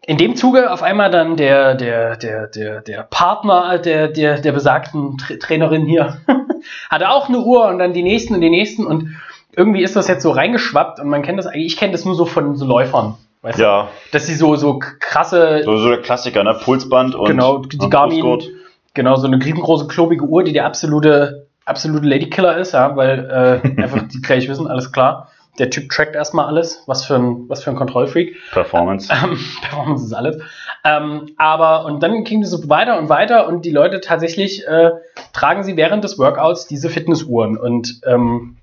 in 0.06 0.18
dem 0.18 0.36
Zuge 0.36 0.70
auf 0.70 0.82
einmal 0.82 1.10
dann 1.10 1.38
der, 1.38 1.74
der, 1.74 2.16
der, 2.16 2.48
der, 2.48 2.82
der 2.82 3.02
Partner 3.04 3.78
der, 3.78 4.08
der, 4.08 4.38
der 4.38 4.52
besagten 4.52 5.16
Tra 5.16 5.36
Trainerin 5.40 5.86
hier 5.86 6.18
hatte 6.90 7.08
auch 7.08 7.30
eine 7.30 7.38
Uhr 7.38 7.66
und 7.66 7.78
dann 7.78 7.94
die 7.94 8.02
nächsten 8.02 8.34
und 8.34 8.42
die 8.42 8.50
nächsten 8.50 8.86
und 8.86 9.16
irgendwie 9.56 9.82
ist 9.82 9.96
das 9.96 10.06
jetzt 10.06 10.22
so 10.22 10.32
reingeschwappt 10.32 11.00
und 11.00 11.08
man 11.08 11.22
kennt 11.22 11.38
das 11.38 11.46
eigentlich, 11.46 11.72
ich 11.72 11.76
kenne 11.78 11.92
das 11.92 12.04
nur 12.04 12.14
so 12.14 12.26
von 12.26 12.56
so 12.56 12.66
Läufern, 12.66 13.16
weißt 13.46 13.58
du, 13.58 13.62
ja, 13.62 13.88
dass 14.10 14.26
sie 14.26 14.34
so, 14.34 14.56
so 14.56 14.78
krasse, 14.78 15.62
so, 15.64 15.78
so 15.78 15.88
der 15.88 16.02
Klassiker, 16.02 16.42
ne? 16.42 16.58
Pulsband 16.62 17.14
und 17.14 17.28
genau, 17.28 17.58
die 17.58 17.78
und 17.78 17.90
Garmin, 17.90 18.20
Brustgurt. 18.20 18.52
genau, 18.94 19.14
so 19.16 19.26
eine 19.28 19.36
riesengroße, 19.36 19.86
klobige 19.86 20.24
Uhr, 20.24 20.42
die 20.42 20.52
der 20.52 20.66
absolute, 20.66 21.46
absolute 21.64 22.06
Ladykiller 22.06 22.56
ist, 22.58 22.72
ja, 22.72 22.96
weil 22.96 23.62
äh, 23.64 23.82
einfach 23.82 24.02
die 24.08 24.20
gleich 24.20 24.48
wissen, 24.48 24.66
alles 24.66 24.90
klar, 24.90 25.30
der 25.60 25.70
Typ 25.70 25.88
trackt 25.90 26.16
erstmal 26.16 26.46
alles, 26.46 26.82
was 26.86 27.04
für 27.04 27.14
ein, 27.14 27.48
was 27.48 27.62
für 27.62 27.70
ein 27.70 27.76
Kontrollfreak. 27.76 28.36
Performance. 28.52 29.12
Ähm, 29.12 29.38
Performance 29.62 30.06
ist 30.06 30.12
alles. 30.12 30.42
Ähm, 30.84 31.30
aber 31.36 31.84
und 31.84 32.02
dann 32.02 32.24
ging 32.24 32.42
es 32.42 32.50
so 32.50 32.68
weiter 32.68 32.98
und 32.98 33.08
weiter 33.08 33.46
und 33.46 33.64
die 33.64 33.70
Leute 33.70 34.00
tatsächlich 34.00 34.66
äh, 34.66 34.90
tragen 35.32 35.62
sie 35.62 35.76
während 35.76 36.04
des 36.04 36.18
Workouts 36.18 36.66
diese 36.66 36.90
Fitnessuhren. 36.90 37.56
Und 37.56 38.00
ähm, 38.04 38.56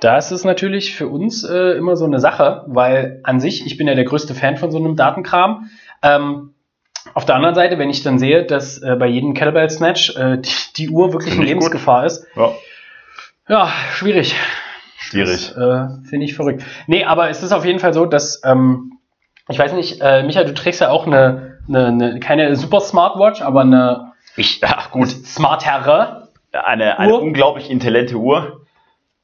da 0.00 0.16
ist 0.18 0.30
es 0.30 0.44
natürlich 0.44 0.94
für 0.94 1.08
uns 1.08 1.44
äh, 1.44 1.72
immer 1.76 1.96
so 1.96 2.04
eine 2.04 2.20
Sache, 2.20 2.64
weil 2.66 3.20
an 3.24 3.40
sich, 3.40 3.66
ich 3.66 3.76
bin 3.76 3.88
ja 3.88 3.94
der 3.94 4.04
größte 4.04 4.34
Fan 4.34 4.56
von 4.56 4.70
so 4.70 4.78
einem 4.78 4.96
Datenkram. 4.96 5.70
Ähm, 6.02 6.54
auf 7.14 7.24
der 7.24 7.36
anderen 7.36 7.54
Seite, 7.54 7.78
wenn 7.78 7.90
ich 7.90 8.02
dann 8.02 8.18
sehe, 8.18 8.44
dass 8.44 8.78
äh, 8.82 8.96
bei 8.98 9.06
jedem 9.06 9.34
Kettlebell 9.34 9.70
Snatch 9.70 10.14
äh, 10.16 10.38
die, 10.38 10.50
die 10.76 10.90
Uhr 10.90 11.12
wirklich 11.12 11.36
gut. 11.36 11.44
Lebensgefahr 11.44 12.04
ist, 12.06 12.26
Ja, 12.36 12.52
ja, 13.48 13.68
schwierig. 13.92 14.34
schwierig. 14.98 15.52
Das, 15.54 15.56
äh, 15.56 16.08
Finde 16.08 16.26
ich 16.26 16.34
verrückt. 16.34 16.62
Nee, 16.86 17.04
aber 17.04 17.30
es 17.30 17.42
ist 17.42 17.52
auf 17.52 17.64
jeden 17.64 17.78
Fall 17.78 17.94
so, 17.94 18.04
dass, 18.04 18.42
ähm, 18.44 18.98
ich 19.48 19.58
weiß 19.58 19.72
nicht, 19.72 20.00
äh, 20.02 20.22
Micha, 20.22 20.44
du 20.44 20.52
trägst 20.52 20.80
ja 20.82 20.90
auch 20.90 21.06
eine, 21.06 21.58
eine, 21.66 21.86
eine 21.86 22.20
keine 22.20 22.54
super 22.56 22.80
Smartwatch, 22.80 23.40
aber 23.40 23.62
eine 23.62 24.12
Ich, 24.36 24.60
ja, 24.60 24.76
gut. 24.90 25.08
smartere. 25.08 26.28
Eine, 26.52 26.98
eine 26.98 27.12
Uhr. 27.12 27.22
unglaublich 27.22 27.70
intelligente 27.70 28.16
Uhr. 28.16 28.57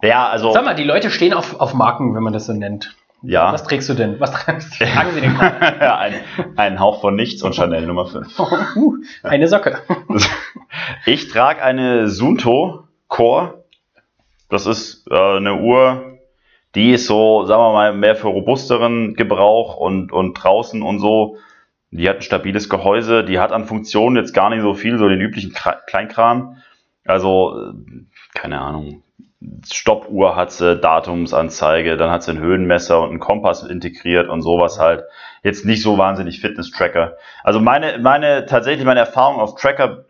Ja, 0.04 0.28
also, 0.28 0.52
Sag 0.52 0.64
mal, 0.64 0.74
die 0.74 0.84
Leute 0.84 1.10
stehen 1.10 1.32
auf, 1.34 1.58
auf 1.60 1.74
Marken, 1.74 2.14
wenn 2.14 2.22
man 2.22 2.32
das 2.32 2.46
so 2.46 2.52
nennt. 2.52 2.94
ja. 3.22 3.52
Was 3.52 3.64
trägst 3.64 3.88
du 3.88 3.94
denn? 3.94 4.20
Was 4.20 4.32
tra- 4.34 4.58
tragen 4.94 5.10
sie 5.12 5.20
denn 5.20 5.36
ein, 5.40 6.14
ein 6.56 6.80
Hauch 6.80 7.00
von 7.00 7.14
nichts 7.14 7.42
und 7.42 7.54
Chanel 7.54 7.86
Nummer 7.86 8.06
5. 8.06 8.38
Uh, 8.76 8.96
eine 9.22 9.48
Socke. 9.48 9.78
Ich 11.06 11.28
trage 11.28 11.62
eine 11.62 12.08
Sunto 12.08 12.84
Core. 13.08 13.64
Das 14.50 14.66
ist 14.66 15.06
äh, 15.10 15.36
eine 15.36 15.56
Uhr, 15.60 16.18
die 16.74 16.90
ist 16.92 17.06
so, 17.06 17.44
sagen 17.46 17.62
wir 17.62 17.72
mal, 17.72 17.92
mehr 17.94 18.16
für 18.16 18.28
robusteren 18.28 19.14
Gebrauch 19.14 19.76
und, 19.76 20.12
und 20.12 20.34
draußen 20.34 20.82
und 20.82 20.98
so. 20.98 21.36
Die 21.92 22.08
hat 22.08 22.16
ein 22.16 22.22
stabiles 22.22 22.68
Gehäuse, 22.68 23.22
die 23.24 23.38
hat 23.38 23.52
an 23.52 23.66
Funktionen 23.66 24.16
jetzt 24.16 24.34
gar 24.34 24.50
nicht 24.50 24.62
so 24.62 24.74
viel, 24.74 24.98
so 24.98 25.08
den 25.08 25.20
üblichen 25.20 25.52
Kra- 25.52 25.78
Kleinkram. 25.86 26.56
Also, 27.06 27.56
äh, 27.56 27.72
keine 28.34 28.60
Ahnung. 28.60 29.03
Stoppuhr 29.70 30.36
hat 30.36 30.52
sie, 30.52 30.76
Datumsanzeige, 30.76 31.96
dann 31.96 32.10
hat 32.10 32.22
sie 32.22 32.32
ein 32.32 32.38
Höhenmesser 32.38 33.00
und 33.00 33.10
einen 33.10 33.20
Kompass 33.20 33.62
integriert 33.62 34.28
und 34.28 34.42
sowas 34.42 34.78
halt. 34.78 35.04
Jetzt 35.42 35.64
nicht 35.64 35.82
so 35.82 35.98
wahnsinnig 35.98 36.40
Fitness-Tracker. 36.40 37.16
Also 37.42 37.60
meine, 37.60 37.98
meine, 37.98 38.46
tatsächlich 38.46 38.84
meine 38.84 39.00
Erfahrung 39.00 39.40
auf 39.40 39.56
Tracker 39.56 40.04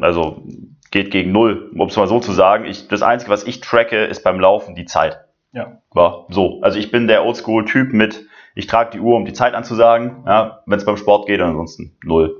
also 0.00 0.42
geht 0.90 1.10
gegen 1.10 1.32
null, 1.32 1.70
um 1.74 1.88
es 1.88 1.96
mal 1.96 2.06
so 2.06 2.20
zu 2.20 2.32
sagen. 2.32 2.64
Ich, 2.64 2.88
das 2.88 3.02
Einzige, 3.02 3.30
was 3.30 3.44
ich 3.44 3.60
tracke, 3.60 4.04
ist 4.04 4.22
beim 4.22 4.40
Laufen 4.40 4.74
die 4.74 4.84
Zeit. 4.84 5.24
Ja. 5.52 5.80
Ja, 5.94 6.24
so. 6.28 6.60
Also 6.62 6.78
ich 6.78 6.90
bin 6.90 7.06
der 7.06 7.24
Oldschool-Typ 7.24 7.92
mit, 7.92 8.26
ich 8.54 8.66
trage 8.66 8.90
die 8.90 9.00
Uhr, 9.00 9.16
um 9.16 9.24
die 9.24 9.32
Zeit 9.32 9.54
anzusagen, 9.54 10.24
ja, 10.26 10.62
wenn 10.66 10.78
es 10.78 10.84
beim 10.84 10.96
Sport 10.96 11.26
geht, 11.26 11.40
ansonsten 11.40 11.96
null. 12.02 12.36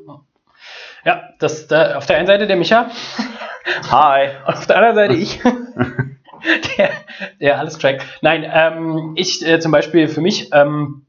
Ja, 1.05 1.31
das 1.39 1.67
da, 1.67 1.97
auf 1.97 2.07
der 2.07 2.17
einen 2.17 2.27
Seite 2.27 2.47
der 2.47 2.57
Micha. 2.57 2.87
Hi. 3.91 4.29
Und 4.47 4.55
auf 4.55 4.67
der 4.67 4.77
anderen 4.77 4.95
Seite 4.95 5.15
ich. 5.15 5.41
der, 6.77 6.91
der 7.41 7.59
alles 7.59 7.79
trackt. 7.79 8.05
Nein, 8.23 8.47
ähm, 8.51 9.13
ich 9.17 9.47
äh, 9.47 9.61
zum 9.61 9.73
Beispiel 9.73 10.09
für 10.09 10.21
mich, 10.21 10.51
ähm, 10.53 11.07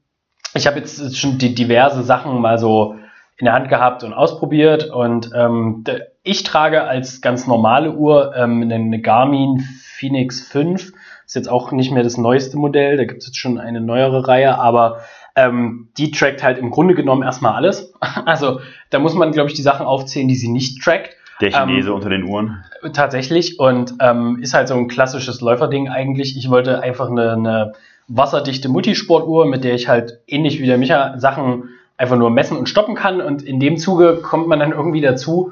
ich 0.54 0.68
habe 0.68 0.80
jetzt 0.80 1.18
schon 1.18 1.38
die 1.38 1.56
diverse 1.56 2.04
Sachen 2.04 2.40
mal 2.40 2.58
so 2.58 2.96
in 3.38 3.46
der 3.46 3.54
Hand 3.54 3.70
gehabt 3.70 4.04
und 4.04 4.14
ausprobiert 4.14 4.90
und 4.90 5.32
ähm, 5.36 5.84
ich 6.24 6.44
trage 6.44 6.84
als 6.84 7.22
ganz 7.22 7.48
normale 7.48 7.92
Uhr 7.92 8.34
ähm, 8.36 8.62
eine 8.62 9.02
Garmin 9.02 9.62
Phoenix 9.84 10.42
5. 10.48 10.94
Ist 11.26 11.36
jetzt 11.36 11.50
auch 11.50 11.72
nicht 11.72 11.92
mehr 11.92 12.04
das 12.04 12.18
neueste 12.18 12.58
Modell, 12.58 12.98
da 12.98 13.04
gibt 13.04 13.22
es 13.22 13.28
jetzt 13.28 13.38
schon 13.38 13.60
eine 13.60 13.82
neuere 13.82 14.28
Reihe, 14.28 14.58
aber 14.58 15.02
ähm, 15.36 15.90
die 15.98 16.12
trackt 16.12 16.44
halt 16.44 16.58
im 16.58 16.72
Grunde 16.72 16.96
genommen 16.96 17.24
erstmal 17.24 17.54
alles. 17.54 17.94
Also 18.26 18.62
da 18.90 19.00
muss 19.00 19.14
man, 19.14 19.32
glaube 19.32 19.50
ich, 19.50 19.56
die 19.56 19.62
Sachen 19.62 19.86
aufzählen, 19.86 20.28
die 20.28 20.36
sie 20.36 20.48
nicht 20.48 20.82
trackt. 20.82 21.16
Der 21.42 21.52
Chinese 21.52 21.90
ähm, 21.90 21.96
unter 21.96 22.10
den 22.10 22.24
Uhren. 22.24 22.64
Tatsächlich 22.94 23.60
und 23.60 23.96
ähm, 24.00 24.40
ist 24.42 24.54
halt 24.54 24.68
so 24.68 24.76
ein 24.76 24.88
klassisches 24.88 25.42
Läuferding 25.42 25.90
eigentlich. 25.90 26.38
Ich 26.38 26.50
wollte 26.50 26.82
einfach 26.82 27.10
eine, 27.10 27.34
eine 27.34 27.74
wasserdichte 28.08 28.70
Multisportuhr, 28.70 29.46
mit 29.46 29.64
der 29.64 29.74
ich 29.74 29.88
halt 29.90 30.20
ähnlich 30.28 30.62
wie 30.62 30.66
der 30.66 30.78
Micha 30.78 31.20
Sachen 31.20 31.70
einfach 31.98 32.16
nur 32.16 32.30
messen 32.30 32.58
und 32.58 32.70
stoppen 32.70 32.96
kann. 32.96 33.20
Und 33.20 33.42
in 33.42 33.60
dem 33.60 33.78
Zuge 33.78 34.22
kommt 34.22 34.48
man 34.48 34.60
dann 34.60 34.72
irgendwie 34.72 35.02
dazu 35.02 35.52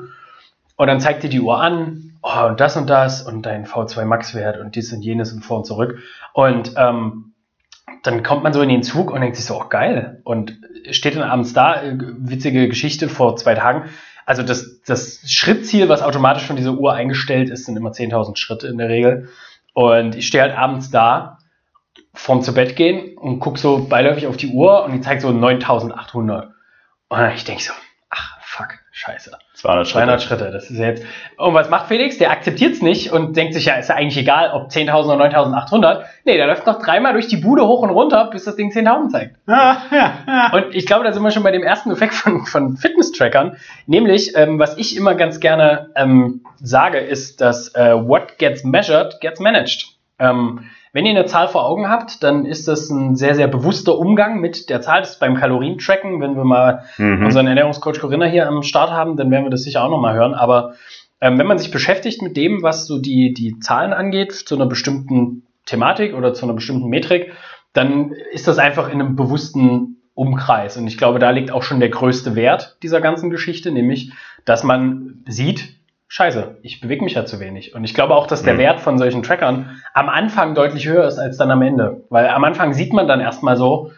und 0.78 0.88
dann 0.88 1.00
zeigt 1.00 1.24
dir 1.24 1.30
die 1.30 1.42
Uhr 1.42 1.62
an, 1.62 2.14
oh, 2.22 2.48
und 2.48 2.60
das 2.60 2.78
und 2.78 2.90
das 2.90 3.22
und 3.22 3.46
dein 3.46 3.66
V2 3.66 4.06
Max-Wert 4.06 4.60
und 4.60 4.76
dies 4.76 4.94
und 4.94 5.02
jenes 5.02 5.34
und 5.34 5.42
vor 5.42 5.58
und 5.58 5.66
zurück. 5.66 6.00
Und 6.34 6.74
ähm, 6.78 7.33
dann 8.04 8.24
kommt 8.24 8.44
man 8.44 8.54
so 8.54 8.62
in 8.62 8.70
den 8.70 8.84
Zug 8.84 9.12
und 9.12 9.22
denkt 9.22 9.38
sich 9.38 9.46
so, 9.46 9.60
oh 9.60 9.70
geil. 9.70 10.22
Und 10.24 10.58
steht 10.92 11.16
dann 11.16 11.24
abends 11.24 11.54
da, 11.54 11.82
äh, 11.82 11.98
witzige 11.98 12.68
Geschichte 12.68 13.10
vor 13.10 13.36
zwei 13.38 13.56
Tagen. 13.56 13.90
Also 14.26 14.44
das, 14.44 14.82
das 14.86 15.22
Schrittziel, 15.26 15.90
was 15.90 16.02
automatisch 16.02 16.44
von 16.44 16.56
dieser 16.56 16.74
Uhr 16.74 16.94
eingestellt 16.94 17.50
ist, 17.50 17.66
sind 17.66 17.78
immer 17.78 17.92
10.000 17.92 18.38
Schritte 18.38 18.68
in 18.68 18.78
der 18.78 18.90
Regel. 18.90 19.30
Und 19.74 20.16
ich 20.16 20.28
stehe 20.28 20.44
halt 20.44 20.56
abends 20.56 20.92
da 20.92 21.40
vorm 22.14 22.42
zu 22.42 22.54
Bett 22.54 22.76
gehen 22.76 23.18
und 23.18 23.40
gucke 23.40 23.60
so 23.60 23.86
beiläufig 23.88 24.28
auf 24.28 24.38
die 24.38 24.48
Uhr 24.48 24.84
und 24.84 24.94
die 24.94 25.02
zeigt 25.02 25.22
so 25.22 25.32
9800. 25.32 26.52
Und 27.10 27.32
ich 27.36 27.44
denke 27.44 27.64
so, 27.64 27.74
scheiße. 28.94 29.32
200 29.56 29.88
Schritte. 29.88 30.06
200 30.06 30.22
Schritte, 30.22 30.52
das 30.52 30.70
ist 30.70 30.78
jetzt. 30.78 31.04
Und 31.38 31.56
was 31.56 31.70
macht 31.70 31.88
Felix? 31.88 32.20
Der 32.20 32.32
akzeptiert 32.32 32.74
es 32.74 32.82
nicht 32.82 33.12
und 33.12 33.36
denkt 33.36 33.56
sich, 33.56 33.66
ja, 33.66 33.74
ist 33.74 33.90
ja 33.90 33.96
eigentlich 33.96 34.18
egal, 34.18 34.52
ob 34.54 34.70
10.000 34.70 35.16
oder 35.16 35.26
9.800. 35.26 36.04
Nee, 36.26 36.38
der 36.38 36.46
läuft 36.46 36.68
noch 36.68 36.80
dreimal 36.80 37.14
durch 37.14 37.28
die 37.28 37.38
Bude 37.38 37.66
hoch 37.66 37.82
und 37.82 37.90
runter, 37.90 38.30
bis 38.32 38.46
das 38.46 38.56
Ding 38.56 38.72
10.000 38.72 39.10
zeigt. 39.10 39.36
Ja, 39.48 39.82
ja, 39.92 40.14
ja. 40.28 40.52
Und 40.54 40.76
ich 40.76 40.86
glaube, 40.86 41.04
da 41.04 41.12
sind 41.12 41.24
wir 41.24 41.32
schon 41.32 41.44
bei 41.44 41.52
dem 41.52 41.64
ersten 41.64 41.92
Effekt 41.92 42.14
von, 42.14 42.46
von 42.46 42.78
Fitness-Trackern. 42.78 43.58
Nämlich, 43.88 44.38
ähm, 44.38 44.60
was 44.60 44.78
ich 44.78 44.96
immer 44.96 45.16
ganz 45.16 45.40
gerne 45.40 45.90
ähm, 45.96 46.42
sage, 46.62 47.00
ist, 47.00 47.42
dass 47.42 47.74
äh, 47.76 47.96
what 47.96 48.38
gets 48.38 48.64
measured 48.64 49.20
gets 49.22 49.40
managed. 49.40 49.88
Ähm, 50.20 50.70
wenn 50.94 51.08
ihr 51.08 51.12
eine 51.12 51.26
Zahl 51.26 51.48
vor 51.48 51.66
Augen 51.66 51.90
habt, 51.90 52.24
dann 52.24 52.46
ist 52.46 52.68
das 52.68 52.90
ein 52.92 53.16
sehr, 53.16 53.34
sehr 53.34 53.48
bewusster 53.48 53.98
Umgang 53.98 54.40
mit 54.40 54.70
der 54.70 54.80
Zahl. 54.82 55.02
Das 55.02 55.12
ist 55.12 55.20
beim 55.20 55.36
Kalorientracken. 55.36 56.22
Wenn 56.22 56.36
wir 56.36 56.46
mal 56.46 56.84
mhm. 57.00 57.26
unseren 57.26 57.48
Ernährungscoach 57.48 58.00
Corinna 58.00 58.28
hier 58.28 58.48
am 58.48 58.62
Start 58.62 58.92
haben, 58.92 59.18
dann 59.18 59.32
werden 59.32 59.44
wir 59.44 59.50
das 59.50 59.64
sicher 59.64 59.84
auch 59.84 59.90
nochmal 59.90 60.14
hören. 60.14 60.36
Aber 60.36 60.76
ähm, 61.20 61.40
wenn 61.40 61.48
man 61.48 61.58
sich 61.58 61.72
beschäftigt 61.72 62.22
mit 62.22 62.38
dem, 62.38 62.62
was 62.62 62.86
so 62.86 63.00
die, 63.00 63.34
die 63.34 63.60
Zahlen 63.60 63.92
angeht, 63.92 64.34
zu 64.34 64.56
einer 64.56 64.68
bestimmten 64.68 65.48
Thematik 65.66 66.14
oder 66.14 66.36
zu 66.36 66.46
einer 66.46 66.54
bestimmten 66.54 66.90
Metrik, 66.90 67.34
dann 67.74 68.12
ist 68.32 68.48
das 68.48 68.60
einfach 68.60 68.88
in 68.88 69.02
einem 69.02 69.16
bewussten 69.16 69.98
Umkreis. 70.14 70.78
Und 70.78 70.86
ich 70.86 71.00
glaube, 71.00 71.18
da 71.18 71.32
liegt 71.32 71.52
auch 71.52 71.64
schon 71.64 71.80
der 71.80 71.90
größte 71.90 72.36
Wert 72.36 72.78
dieser 72.84 73.02
ganzen 73.02 73.32
Geschichte, 73.32 73.72
nämlich, 73.72 74.12
dass 74.46 74.64
man 74.64 75.24
sieht, 75.28 75.74
scheiße, 76.14 76.58
ich 76.62 76.80
bewege 76.80 77.04
mich 77.04 77.16
ja 77.16 77.26
zu 77.26 77.40
wenig. 77.40 77.74
Und 77.74 77.84
ich 77.86 77.96
glaube 77.96 78.14
auch, 78.14 78.28
dass 78.28 78.44
der 78.44 78.54
mhm. 78.54 78.60
Wert 78.60 78.80
von 78.80 79.00
solchen 79.00 79.24
Trackern 79.24 79.82
am 79.96 80.10
Anfang 80.10 80.54
deutlich 80.54 80.88
höher 80.88 81.08
ist 81.08 81.18
als 81.18 81.38
dann 81.38 81.50
am 81.50 81.64
Ende. 81.64 82.04
Weil 82.10 82.28
am 82.28 82.44
Anfang 82.44 82.74
sieht 82.74 82.94
man 82.94 83.08
dann 83.08 83.20
erstmal 83.20 83.58
so, 83.58 83.90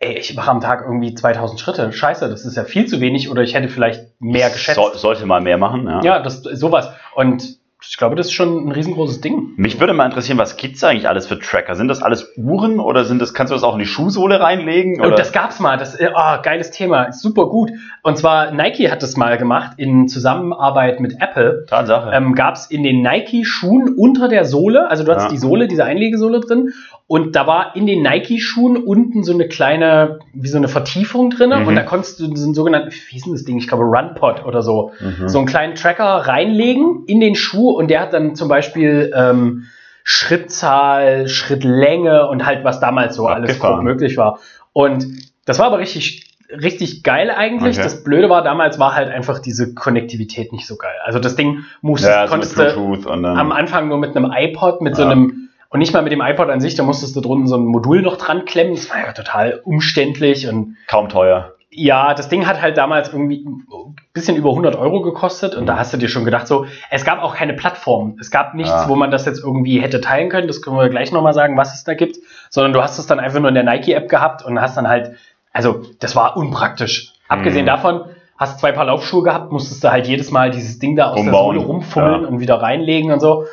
ey, 0.00 0.16
ich 0.16 0.34
mache 0.34 0.50
am 0.50 0.62
Tag 0.62 0.80
irgendwie 0.86 1.14
2000 1.14 1.60
Schritte. 1.60 1.92
Scheiße, 1.92 2.30
das 2.30 2.46
ist 2.46 2.56
ja 2.56 2.64
viel 2.64 2.86
zu 2.86 3.02
wenig 3.02 3.30
oder 3.30 3.42
ich 3.42 3.52
hätte 3.52 3.68
vielleicht 3.68 4.00
mehr 4.18 4.48
geschätzt. 4.48 4.76
So, 4.76 4.94
sollte 4.94 5.26
mal 5.26 5.42
mehr 5.42 5.58
machen, 5.58 5.86
ja. 5.86 6.00
Ja, 6.02 6.18
das, 6.20 6.40
sowas. 6.42 6.90
Und 7.14 7.57
ich 7.80 7.96
glaube, 7.96 8.16
das 8.16 8.26
ist 8.26 8.32
schon 8.32 8.66
ein 8.66 8.72
riesengroßes 8.72 9.20
Ding. 9.20 9.52
Mich 9.56 9.78
würde 9.78 9.92
mal 9.92 10.04
interessieren, 10.04 10.36
was 10.36 10.56
gibt's 10.56 10.82
eigentlich 10.82 11.08
alles 11.08 11.28
für 11.28 11.38
Tracker? 11.38 11.76
Sind 11.76 11.88
das 11.88 12.02
alles 12.02 12.32
Uhren 12.36 12.80
oder 12.80 13.04
sind 13.04 13.22
das, 13.22 13.34
kannst 13.34 13.52
du 13.52 13.54
das 13.54 13.62
auch 13.62 13.74
in 13.74 13.78
die 13.78 13.86
Schuhsohle 13.86 14.40
reinlegen? 14.40 15.00
Oder? 15.00 15.14
Das 15.14 15.32
gab's 15.32 15.60
mal, 15.60 15.76
das, 15.76 15.96
oh, 16.00 16.42
geiles 16.42 16.72
Thema, 16.72 17.12
super 17.12 17.46
gut. 17.46 17.70
Und 18.02 18.18
zwar 18.18 18.50
Nike 18.50 18.90
hat 18.90 19.02
das 19.02 19.16
mal 19.16 19.38
gemacht 19.38 19.72
in 19.76 20.08
Zusammenarbeit 20.08 20.98
mit 20.98 21.20
Apple. 21.20 21.66
Tatsache. 21.68 22.10
Ähm, 22.12 22.34
gab's 22.34 22.66
in 22.66 22.82
den 22.82 23.00
Nike-Schuhen 23.02 23.94
unter 23.96 24.28
der 24.28 24.44
Sohle, 24.44 24.90
also 24.90 25.04
du 25.04 25.12
hattest 25.12 25.28
ja. 25.28 25.32
die 25.32 25.38
Sohle, 25.38 25.68
diese 25.68 25.84
Einlegesohle 25.84 26.40
drin 26.40 26.72
und 27.08 27.34
da 27.34 27.46
war 27.46 27.74
in 27.74 27.86
den 27.86 28.02
Nike-Schuhen 28.02 28.76
unten 28.76 29.24
so 29.24 29.32
eine 29.32 29.48
kleine, 29.48 30.18
wie 30.34 30.48
so 30.48 30.58
eine 30.58 30.68
Vertiefung 30.68 31.30
drin. 31.30 31.58
Mhm. 31.58 31.66
Und 31.66 31.74
da 31.74 31.82
konntest 31.82 32.20
du 32.20 32.28
diesen 32.28 32.52
sogenannten, 32.52 32.90
wie 32.92 33.12
hieß 33.14 33.24
denn 33.24 33.32
das 33.32 33.44
Ding? 33.44 33.56
Ich 33.56 33.66
glaube 33.66 33.84
RunPod 33.84 34.44
oder 34.44 34.60
so. 34.60 34.92
Mhm. 35.00 35.26
So 35.26 35.38
einen 35.38 35.46
kleinen 35.46 35.74
Tracker 35.74 36.04
reinlegen 36.04 37.04
in 37.06 37.20
den 37.20 37.34
Schuh 37.34 37.70
und 37.70 37.88
der 37.88 38.02
hat 38.02 38.12
dann 38.12 38.34
zum 38.34 38.48
Beispiel 38.48 39.10
ähm, 39.16 39.64
Schrittzahl, 40.04 41.28
Schrittlänge 41.28 42.28
und 42.28 42.44
halt 42.44 42.62
was 42.64 42.78
damals 42.78 43.16
so 43.16 43.26
alles 43.26 43.58
möglich 43.80 44.18
war. 44.18 44.40
Und 44.74 45.06
das 45.46 45.58
war 45.58 45.66
aber 45.66 45.78
richtig 45.78 46.26
richtig 46.50 47.02
geil 47.02 47.30
eigentlich. 47.30 47.76
Okay. 47.76 47.84
Das 47.84 48.04
Blöde 48.04 48.28
war 48.28 48.42
damals 48.42 48.78
war 48.78 48.94
halt 48.94 49.08
einfach 49.08 49.38
diese 49.38 49.72
Konnektivität 49.74 50.52
nicht 50.52 50.66
so 50.66 50.76
geil. 50.76 50.96
Also 51.04 51.18
das 51.18 51.36
Ding 51.36 51.64
musste 51.80 52.08
ja, 52.08 52.26
konntest 52.26 52.58
du 52.58 53.10
am 53.10 53.52
Anfang 53.52 53.88
nur 53.88 53.98
mit 53.98 54.14
einem 54.14 54.30
iPod 54.30 54.82
mit 54.82 54.96
ja. 54.98 55.04
so 55.04 55.10
einem 55.10 55.47
und 55.70 55.80
nicht 55.80 55.92
mal 55.92 56.02
mit 56.02 56.12
dem 56.12 56.20
iPod 56.20 56.48
an 56.48 56.60
sich, 56.60 56.74
da 56.74 56.82
musstest 56.82 57.14
du 57.14 57.20
drunten 57.20 57.46
so 57.46 57.56
ein 57.56 57.66
Modul 57.66 58.02
noch 58.02 58.16
dran 58.16 58.44
klemmen. 58.44 58.74
Das 58.74 58.90
war 58.90 58.98
ja 58.98 59.12
total 59.12 59.60
umständlich 59.64 60.48
und. 60.48 60.76
Kaum 60.86 61.08
teuer. 61.08 61.54
Ja, 61.70 62.14
das 62.14 62.30
Ding 62.30 62.46
hat 62.46 62.62
halt 62.62 62.78
damals 62.78 63.12
irgendwie 63.12 63.44
ein 63.46 63.94
bisschen 64.14 64.36
über 64.36 64.50
100 64.50 64.76
Euro 64.76 65.02
gekostet 65.02 65.54
und 65.54 65.64
mhm. 65.64 65.66
da 65.66 65.78
hast 65.78 65.92
du 65.92 65.98
dir 65.98 66.08
schon 66.08 66.24
gedacht, 66.24 66.46
so, 66.46 66.64
es 66.90 67.04
gab 67.04 67.22
auch 67.22 67.34
keine 67.36 67.52
Plattform. 67.52 68.16
Es 68.18 68.30
gab 68.30 68.54
nichts, 68.54 68.72
ja. 68.72 68.88
wo 68.88 68.96
man 68.96 69.10
das 69.10 69.26
jetzt 69.26 69.44
irgendwie 69.44 69.80
hätte 69.80 70.00
teilen 70.00 70.30
können. 70.30 70.48
Das 70.48 70.62
können 70.62 70.76
wir 70.76 70.88
gleich 70.88 71.12
nochmal 71.12 71.34
sagen, 71.34 71.58
was 71.58 71.74
es 71.74 71.84
da 71.84 71.92
gibt. 71.92 72.16
Sondern 72.48 72.72
du 72.72 72.82
hast 72.82 72.98
es 72.98 73.06
dann 73.06 73.20
einfach 73.20 73.38
nur 73.38 73.50
in 73.50 73.54
der 73.54 73.64
Nike-App 73.64 74.08
gehabt 74.08 74.42
und 74.42 74.58
hast 74.60 74.78
dann 74.78 74.88
halt, 74.88 75.16
also, 75.52 75.82
das 76.00 76.16
war 76.16 76.38
unpraktisch. 76.38 77.12
Mhm. 77.28 77.36
Abgesehen 77.36 77.66
davon, 77.66 78.04
hast 78.38 78.60
zwei 78.60 78.72
Paar 78.72 78.86
Laufschuhe 78.86 79.22
gehabt, 79.22 79.52
musstest 79.52 79.84
du 79.84 79.90
halt 79.90 80.06
jedes 80.06 80.30
Mal 80.30 80.50
dieses 80.50 80.78
Ding 80.78 80.96
da 80.96 81.10
aus 81.10 81.20
Umbauen. 81.20 81.54
der 81.54 81.62
Sohle 81.62 81.72
rumfummeln 81.72 82.22
ja. 82.22 82.28
und 82.28 82.40
wieder 82.40 82.62
reinlegen 82.62 83.12
und 83.12 83.20
so. 83.20 83.44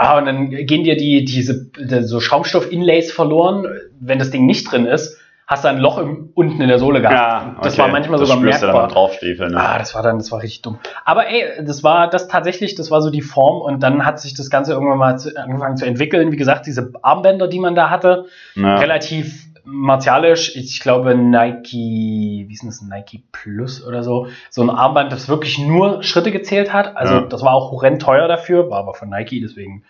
Ah, 0.00 0.16
und 0.16 0.26
dann 0.26 0.50
gehen 0.50 0.84
dir 0.84 0.96
die, 0.96 1.24
diese, 1.24 1.70
so 2.02 2.20
Schaumstoff-Inlays 2.20 3.10
verloren. 3.10 3.66
Wenn 3.98 4.20
das 4.20 4.30
Ding 4.30 4.46
nicht 4.46 4.70
drin 4.70 4.86
ist, 4.86 5.18
hast 5.48 5.64
du 5.64 5.68
ein 5.68 5.78
Loch 5.78 5.98
im, 5.98 6.30
unten 6.34 6.62
in 6.62 6.68
der 6.68 6.78
Sohle 6.78 7.00
gehabt. 7.00 7.16
Ja, 7.16 7.50
okay. 7.56 7.60
Das 7.64 7.78
war 7.78 7.88
manchmal 7.88 8.20
sogar 8.20 8.36
merkbar. 8.36 8.82
Dann 8.82 8.90
draufstiefeln, 8.90 9.50
ne? 9.52 9.60
Ah, 9.60 9.76
das 9.76 9.96
war 9.96 10.04
dann, 10.04 10.18
das 10.18 10.30
war 10.30 10.40
richtig 10.40 10.62
dumm. 10.62 10.78
Aber 11.04 11.26
ey, 11.26 11.64
das 11.64 11.82
war 11.82 12.08
das 12.08 12.28
tatsächlich, 12.28 12.76
das 12.76 12.92
war 12.92 13.02
so 13.02 13.10
die 13.10 13.22
Form 13.22 13.60
und 13.60 13.82
dann 13.82 14.04
hat 14.04 14.20
sich 14.20 14.34
das 14.34 14.50
Ganze 14.50 14.72
irgendwann 14.72 14.98
mal 14.98 15.18
zu, 15.18 15.36
angefangen 15.36 15.76
zu 15.76 15.84
entwickeln. 15.84 16.30
Wie 16.30 16.36
gesagt, 16.36 16.66
diese 16.66 16.92
Armbänder, 17.02 17.48
die 17.48 17.58
man 17.58 17.74
da 17.74 17.90
hatte, 17.90 18.26
ja. 18.54 18.76
relativ 18.76 19.47
martialisch, 19.70 20.56
ich 20.56 20.80
glaube 20.80 21.14
Nike, 21.14 22.46
wie 22.48 22.52
ist 22.52 22.64
das, 22.64 22.82
Nike 22.82 23.24
Plus 23.32 23.84
oder 23.84 24.02
so, 24.02 24.28
so 24.50 24.62
ein 24.62 24.70
Armband, 24.70 25.12
das 25.12 25.28
wirklich 25.28 25.58
nur 25.58 26.02
Schritte 26.02 26.32
gezählt 26.32 26.72
hat. 26.72 26.96
Also 26.96 27.14
ja. 27.14 27.20
das 27.22 27.42
war 27.42 27.52
auch 27.52 27.70
horrend 27.70 28.00
teuer 28.02 28.28
dafür, 28.28 28.70
war 28.70 28.78
aber 28.78 28.94
von 28.94 29.10
Nike, 29.10 29.40
deswegen 29.40 29.84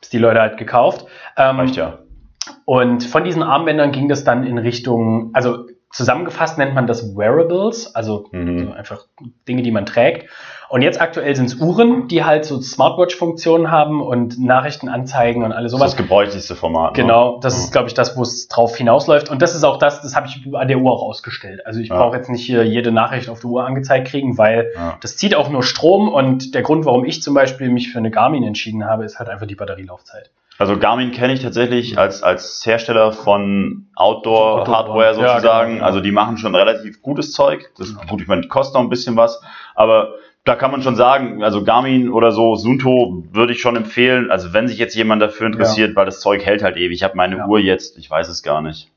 ist 0.00 0.12
die 0.12 0.18
Leute 0.18 0.40
halt 0.40 0.58
gekauft. 0.58 1.06
Ähm, 1.36 1.60
Reicht 1.60 1.76
ja. 1.76 2.00
Und 2.64 3.04
von 3.04 3.24
diesen 3.24 3.42
Armbändern 3.42 3.92
ging 3.92 4.08
das 4.08 4.24
dann 4.24 4.44
in 4.44 4.58
Richtung, 4.58 5.30
also 5.32 5.66
zusammengefasst 5.90 6.58
nennt 6.58 6.74
man 6.74 6.86
das 6.86 7.16
Wearables, 7.16 7.94
also 7.94 8.28
mhm. 8.32 8.72
einfach 8.72 9.06
Dinge, 9.46 9.62
die 9.62 9.70
man 9.70 9.86
trägt. 9.86 10.28
Und 10.74 10.82
jetzt 10.82 11.00
aktuell 11.00 11.36
sind 11.36 11.44
es 11.44 11.54
Uhren, 11.60 12.08
die 12.08 12.24
halt 12.24 12.44
so 12.44 12.60
Smartwatch-Funktionen 12.60 13.70
haben 13.70 14.02
und 14.02 14.40
Nachrichten 14.40 14.88
anzeigen 14.88 15.44
und 15.44 15.52
alles 15.52 15.70
sowas. 15.70 15.84
Das, 15.84 15.92
das 15.92 15.98
gebräuchlichste 15.98 16.56
Format. 16.56 16.96
Ne? 16.96 17.02
Genau, 17.02 17.38
das 17.38 17.56
mhm. 17.56 17.62
ist, 17.62 17.70
glaube 17.70 17.86
ich, 17.86 17.94
das, 17.94 18.16
wo 18.16 18.22
es 18.22 18.48
drauf 18.48 18.76
hinausläuft. 18.76 19.30
Und 19.30 19.40
das 19.40 19.54
ist 19.54 19.62
auch 19.62 19.78
das, 19.78 20.02
das 20.02 20.16
habe 20.16 20.26
ich 20.26 20.52
an 20.52 20.66
der 20.66 20.78
Uhr 20.78 20.90
auch 20.90 21.02
ausgestellt. 21.02 21.64
Also 21.64 21.78
ich 21.78 21.90
ja. 21.90 21.96
brauche 21.96 22.16
jetzt 22.16 22.28
nicht 22.28 22.44
hier 22.44 22.64
jede 22.64 22.90
Nachricht 22.90 23.28
auf 23.28 23.38
der 23.38 23.50
Uhr 23.50 23.64
angezeigt 23.64 24.08
kriegen, 24.08 24.36
weil 24.36 24.72
ja. 24.74 24.98
das 25.00 25.16
zieht 25.16 25.36
auch 25.36 25.48
nur 25.48 25.62
Strom 25.62 26.08
und 26.08 26.56
der 26.56 26.62
Grund, 26.62 26.86
warum 26.86 27.04
ich 27.04 27.22
zum 27.22 27.34
Beispiel 27.34 27.68
mich 27.68 27.92
für 27.92 27.98
eine 27.98 28.10
Garmin 28.10 28.42
entschieden 28.42 28.84
habe, 28.84 29.04
ist 29.04 29.20
halt 29.20 29.28
einfach 29.28 29.46
die 29.46 29.54
Batterielaufzeit. 29.54 30.32
Also 30.58 30.76
Garmin 30.76 31.12
kenne 31.12 31.34
ich 31.34 31.42
tatsächlich 31.42 31.98
als, 31.98 32.24
als 32.24 32.66
Hersteller 32.66 33.12
von 33.12 33.86
Outdoor-Hardware 33.94 35.14
sozusagen. 35.14 35.44
Ja, 35.44 35.76
genau, 35.76 35.84
Also 35.84 36.00
die 36.00 36.10
machen 36.10 36.36
schon 36.36 36.56
relativ 36.56 37.00
gutes 37.00 37.30
Zeug. 37.30 37.70
Das 37.78 37.90
ist 37.90 38.08
gut, 38.08 38.20
ich 38.20 38.26
meine, 38.26 38.42
die 38.42 38.48
kosten 38.48 38.76
auch 38.76 38.82
ein 38.82 38.88
bisschen 38.88 39.16
was, 39.16 39.40
aber 39.76 40.14
da 40.44 40.56
kann 40.56 40.70
man 40.70 40.82
schon 40.82 40.94
sagen, 40.94 41.42
also 41.42 41.64
Garmin 41.64 42.10
oder 42.10 42.30
so, 42.30 42.54
Sunto 42.54 43.24
würde 43.32 43.54
ich 43.54 43.60
schon 43.60 43.76
empfehlen, 43.76 44.30
also 44.30 44.52
wenn 44.52 44.68
sich 44.68 44.78
jetzt 44.78 44.94
jemand 44.94 45.22
dafür 45.22 45.46
interessiert, 45.46 45.90
ja. 45.90 45.96
weil 45.96 46.04
das 46.04 46.20
Zeug 46.20 46.44
hält 46.44 46.62
halt 46.62 46.76
ewig. 46.76 46.96
Ich 46.96 47.02
habe 47.02 47.16
meine 47.16 47.38
ja. 47.38 47.46
Uhr 47.46 47.58
jetzt, 47.58 47.96
ich 47.96 48.10
weiß 48.10 48.28
es 48.28 48.42
gar 48.42 48.60
nicht. 48.60 48.90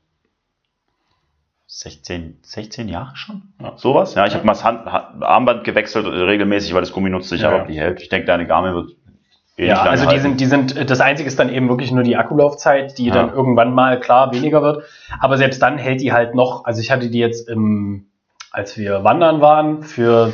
16, 1.66 2.38
16 2.42 2.88
Jahre 2.88 3.16
schon? 3.16 3.42
Ja. 3.60 3.76
Sowas? 3.76 4.14
Ja, 4.14 4.26
ich 4.26 4.34
habe 4.34 4.44
mal 4.44 4.52
das 4.52 4.64
Hand, 4.64 4.86
Armband 4.86 5.64
gewechselt 5.64 6.06
regelmäßig, 6.06 6.74
weil 6.74 6.80
das 6.80 6.92
Gummi 6.92 7.08
nutzt 7.08 7.28
sich 7.30 7.42
ja, 7.42 7.50
aber 7.50 7.66
die 7.66 7.78
hält. 7.78 8.02
Ich 8.02 8.08
denke, 8.08 8.26
deine 8.26 8.46
Garmin 8.46 8.74
wird 8.74 8.96
eh 9.56 9.68
ja, 9.68 9.82
also 9.82 10.08
die 10.08 10.18
sind, 10.18 10.40
die 10.40 10.46
sind, 10.46 10.90
das 10.90 11.00
einzige 11.00 11.28
ist 11.28 11.38
dann 11.38 11.52
eben 11.52 11.68
wirklich 11.68 11.92
nur 11.92 12.02
die 12.02 12.16
Akkulaufzeit, 12.16 12.98
die 12.98 13.06
ja. 13.06 13.14
dann 13.14 13.32
irgendwann 13.32 13.72
mal 13.74 14.00
klar 14.00 14.34
weniger 14.34 14.62
wird. 14.62 14.84
Aber 15.20 15.38
selbst 15.38 15.62
dann 15.62 15.78
hält 15.78 16.00
die 16.00 16.12
halt 16.12 16.34
noch, 16.34 16.64
also 16.64 16.80
ich 16.80 16.90
hatte 16.90 17.10
die 17.10 17.18
jetzt 17.18 17.48
im, 17.48 18.06
als 18.58 18.76
wir 18.76 19.04
wandern 19.04 19.40
waren, 19.40 19.84
für 19.84 20.32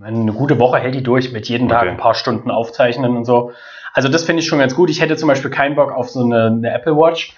eine 0.00 0.32
gute 0.32 0.60
Woche 0.60 0.78
hält 0.78 0.94
die 0.94 1.02
durch 1.02 1.32
mit 1.32 1.48
jeden 1.48 1.68
Tag 1.68 1.82
okay. 1.82 1.90
ein 1.90 1.96
paar 1.96 2.14
Stunden 2.14 2.52
aufzeichnen 2.52 3.16
und 3.16 3.24
so. 3.24 3.50
Also 3.92 4.08
das 4.08 4.22
finde 4.22 4.42
ich 4.42 4.46
schon 4.46 4.60
ganz 4.60 4.76
gut. 4.76 4.90
Ich 4.90 5.00
hätte 5.00 5.16
zum 5.16 5.28
Beispiel 5.28 5.50
keinen 5.50 5.74
Bock 5.74 5.90
auf 5.90 6.08
so 6.08 6.22
eine, 6.22 6.46
eine 6.46 6.72
Apple 6.72 6.94
Watch, 6.94 7.34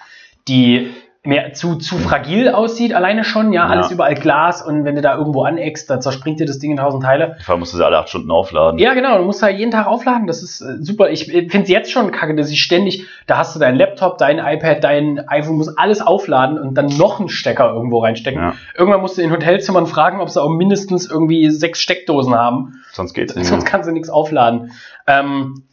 die 0.46 0.92
mehr 1.26 1.52
zu, 1.52 1.76
zu 1.76 1.98
fragil 1.98 2.48
aussieht, 2.50 2.94
alleine 2.94 3.24
schon, 3.24 3.52
ja, 3.52 3.66
alles 3.66 3.90
überall 3.90 4.14
Glas 4.14 4.62
und 4.62 4.84
wenn 4.84 4.94
du 4.94 5.02
da 5.02 5.16
irgendwo 5.16 5.42
aneckst, 5.42 5.88
dann 5.90 6.00
zerspringt 6.00 6.40
dir 6.40 6.46
das 6.46 6.58
Ding 6.58 6.70
in 6.70 6.76
tausend 6.76 7.02
Teile. 7.02 7.36
Vor 7.44 7.54
allem 7.54 7.60
musst 7.60 7.72
du 7.72 7.76
sie 7.76 7.84
alle 7.84 7.98
acht 7.98 8.08
Stunden 8.08 8.30
aufladen. 8.30 8.78
Ja, 8.78 8.94
genau, 8.94 9.18
du 9.18 9.24
musst 9.24 9.42
halt 9.42 9.58
jeden 9.58 9.70
Tag 9.70 9.86
aufladen, 9.86 10.26
das 10.26 10.42
ist 10.42 10.60
äh, 10.60 10.76
super. 10.80 11.10
Ich 11.10 11.26
finde 11.26 11.62
es 11.62 11.68
jetzt 11.68 11.90
schon 11.90 12.10
kacke, 12.10 12.34
dass 12.34 12.50
ich 12.50 12.62
ständig, 12.62 13.06
da 13.26 13.38
hast 13.38 13.54
du 13.54 13.60
dein 13.60 13.76
Laptop, 13.76 14.18
dein 14.18 14.38
iPad, 14.38 14.82
dein 14.82 15.28
iPhone, 15.28 15.56
muss 15.56 15.76
alles 15.76 16.00
aufladen 16.00 16.58
und 16.58 16.74
dann 16.74 16.86
noch 16.86 17.20
einen 17.20 17.28
Stecker 17.28 17.72
irgendwo 17.72 17.98
reinstecken. 18.00 18.40
Ja. 18.40 18.54
Irgendwann 18.76 19.00
musst 19.00 19.18
du 19.18 19.22
in 19.22 19.30
Hotelzimmern 19.30 19.86
fragen, 19.86 20.20
ob 20.20 20.30
sie 20.30 20.40
auch 20.40 20.48
mindestens 20.48 21.10
irgendwie 21.10 21.50
sechs 21.50 21.80
Steckdosen 21.80 22.34
haben. 22.34 22.82
Sonst 22.92 23.14
geht's 23.14 23.34
nicht. 23.34 23.46
Sonst 23.46 23.64
kannst 23.64 23.88
du 23.88 23.92
nichts 23.92 24.08
aufladen. 24.08 24.72
Ähm, 25.06 25.64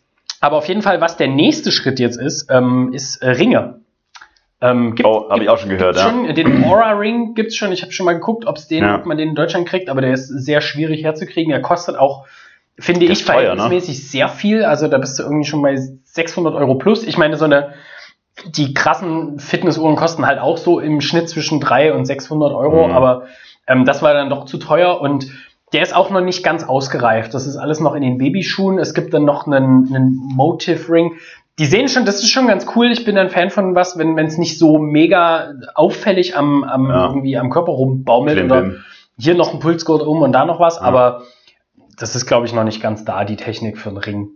aber 0.44 0.58
auf 0.58 0.68
jeden 0.68 0.82
Fall, 0.82 1.00
was 1.00 1.16
der 1.16 1.30
nächste 1.30 1.72
Schritt 1.72 2.00
jetzt 2.00 2.20
ist, 2.20 2.50
ähm, 2.52 2.92
ist 2.92 3.22
äh, 3.22 3.30
Ringe. 3.30 3.80
Ähm, 4.64 4.96
oh, 5.04 5.30
habe 5.30 5.44
ich 5.44 5.50
auch 5.50 5.58
schon 5.58 5.70
gehört. 5.70 5.98
Ja. 5.98 6.04
Schon, 6.04 6.34
den 6.34 6.64
Aura 6.64 6.92
Ring 6.92 7.34
gibt 7.34 7.50
es 7.50 7.58
schon. 7.58 7.74
Ich 7.74 7.82
habe 7.82 7.92
schon 7.92 8.06
mal 8.06 8.14
geguckt, 8.14 8.46
ob's 8.46 8.70
den, 8.70 8.86
ja. 8.86 8.96
ob 8.96 9.06
man 9.06 9.18
den 9.18 9.30
in 9.30 9.36
Deutschland 9.36 9.68
kriegt, 9.68 9.90
aber 9.90 10.00
der 10.00 10.14
ist 10.14 10.30
sehr 10.30 10.62
schwierig 10.62 11.04
herzukriegen. 11.04 11.52
Er 11.52 11.62
kostet 11.62 11.98
auch, 11.98 12.26
finde 12.80 13.06
ich, 13.06 13.26
teuer, 13.26 13.36
ne? 13.36 13.42
verhältnismäßig 13.42 13.98
ne? 13.98 14.04
sehr 14.06 14.30
viel. 14.30 14.64
Also 14.64 14.88
da 14.88 15.00
bist 15.00 15.20
du 15.20 15.24
irgendwie 15.24 15.44
schon 15.44 15.62
bei 15.62 15.76
600 15.76 16.56
Euro 16.56 16.76
plus. 16.76 17.04
Ich 17.04 17.18
meine, 17.18 17.36
so 17.36 17.44
eine, 17.44 17.74
die 18.46 18.74
krassen 18.74 19.38
Fitnessuhren 19.38 19.98
kosten 19.98 20.26
halt 20.26 20.40
auch 20.40 20.56
so 20.56 20.80
im 20.80 21.02
Schnitt 21.02 21.28
zwischen 21.28 21.60
300 21.60 21.98
und 21.98 22.06
600 22.06 22.54
Euro, 22.54 22.88
mhm. 22.88 22.94
aber 22.94 23.24
ähm, 23.68 23.84
das 23.84 24.02
war 24.02 24.14
dann 24.14 24.30
doch 24.30 24.46
zu 24.46 24.58
teuer 24.60 25.02
und 25.02 25.28
der 25.74 25.82
ist 25.82 25.94
auch 25.94 26.10
noch 26.10 26.22
nicht 26.22 26.42
ganz 26.42 26.64
ausgereift. 26.64 27.34
Das 27.34 27.48
ist 27.48 27.58
alles 27.58 27.82
noch 27.82 27.96
in 27.96 28.02
den 28.02 28.18
Babyschuhen. 28.18 28.80
Es 28.80 28.94
gibt 28.94 29.14
dann 29.14 29.26
noch 29.26 29.46
einen, 29.46 29.88
einen 29.94 30.14
Motive 30.14 30.90
Ring 30.90 31.14
die 31.60 31.66
sehen 31.66 31.88
schon, 31.88 32.06
das 32.06 32.16
ist 32.16 32.32
schon 32.32 32.48
ganz 32.48 32.66
cool. 32.76 32.92
Ich 32.92 33.06
bin 33.06 33.18
ein 33.18 33.30
Fan 33.30 33.50
von 33.50 33.76
was, 33.76 33.98
wenn 33.98 34.18
es 34.18 34.38
nicht 34.38 34.58
so 34.58 34.80
mega 34.80 35.54
auffällig 35.76 36.36
am, 36.36 36.64
am 36.64 36.90
ja. 36.90 37.08
irgendwie 37.08 37.38
am 37.38 37.50
Körper 37.50 37.74
rumbaumelt 37.74 38.38
Klim, 38.38 38.52
oder 38.52 38.72
hier 39.18 39.36
noch 39.36 39.54
ein 39.54 39.60
Pulsgurt 39.60 40.02
um 40.02 40.22
und 40.22 40.32
da 40.32 40.46
noch 40.46 40.60
was, 40.60 40.78
ja. 40.78 40.82
aber 40.82 41.24
das 41.98 42.16
ist, 42.16 42.26
glaube 42.26 42.48
ich, 42.48 42.54
noch 42.54 42.64
nicht 42.64 42.82
ganz 42.82 43.06
da, 43.06 43.24
die 43.24 43.36
Technik 43.36 43.78
für 43.78 43.90
einen 43.90 44.00
Ring. 44.00 44.30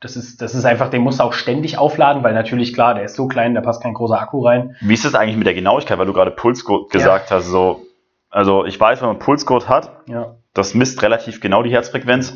Das 0.00 0.16
ist, 0.16 0.40
das 0.40 0.54
ist 0.54 0.64
einfach, 0.64 0.88
den 0.88 1.02
musst 1.02 1.20
du 1.20 1.24
auch 1.24 1.34
ständig 1.34 1.78
aufladen, 1.78 2.24
weil 2.24 2.32
natürlich, 2.32 2.72
klar, 2.72 2.94
der 2.94 3.04
ist 3.04 3.14
so 3.14 3.28
klein, 3.28 3.54
da 3.54 3.60
passt 3.60 3.82
kein 3.82 3.94
großer 3.94 4.18
Akku 4.18 4.44
rein. 4.44 4.74
Wie 4.80 4.94
ist 4.94 5.04
das 5.04 5.14
eigentlich 5.14 5.36
mit 5.36 5.46
der 5.46 5.54
Genauigkeit, 5.54 5.98
weil 5.98 6.06
du 6.06 6.14
gerade 6.14 6.30
Pulsgurt 6.30 6.90
gesagt 6.90 7.30
ja. 7.30 7.36
hast? 7.36 7.48
So, 7.48 7.82
also 8.30 8.64
ich 8.64 8.80
weiß, 8.80 9.00
wenn 9.02 9.08
man 9.08 9.18
Pulsgurt 9.18 9.68
hat, 9.68 9.90
das 10.54 10.74
misst 10.74 11.02
relativ 11.02 11.40
genau 11.40 11.62
die 11.62 11.70
Herzfrequenz. 11.70 12.34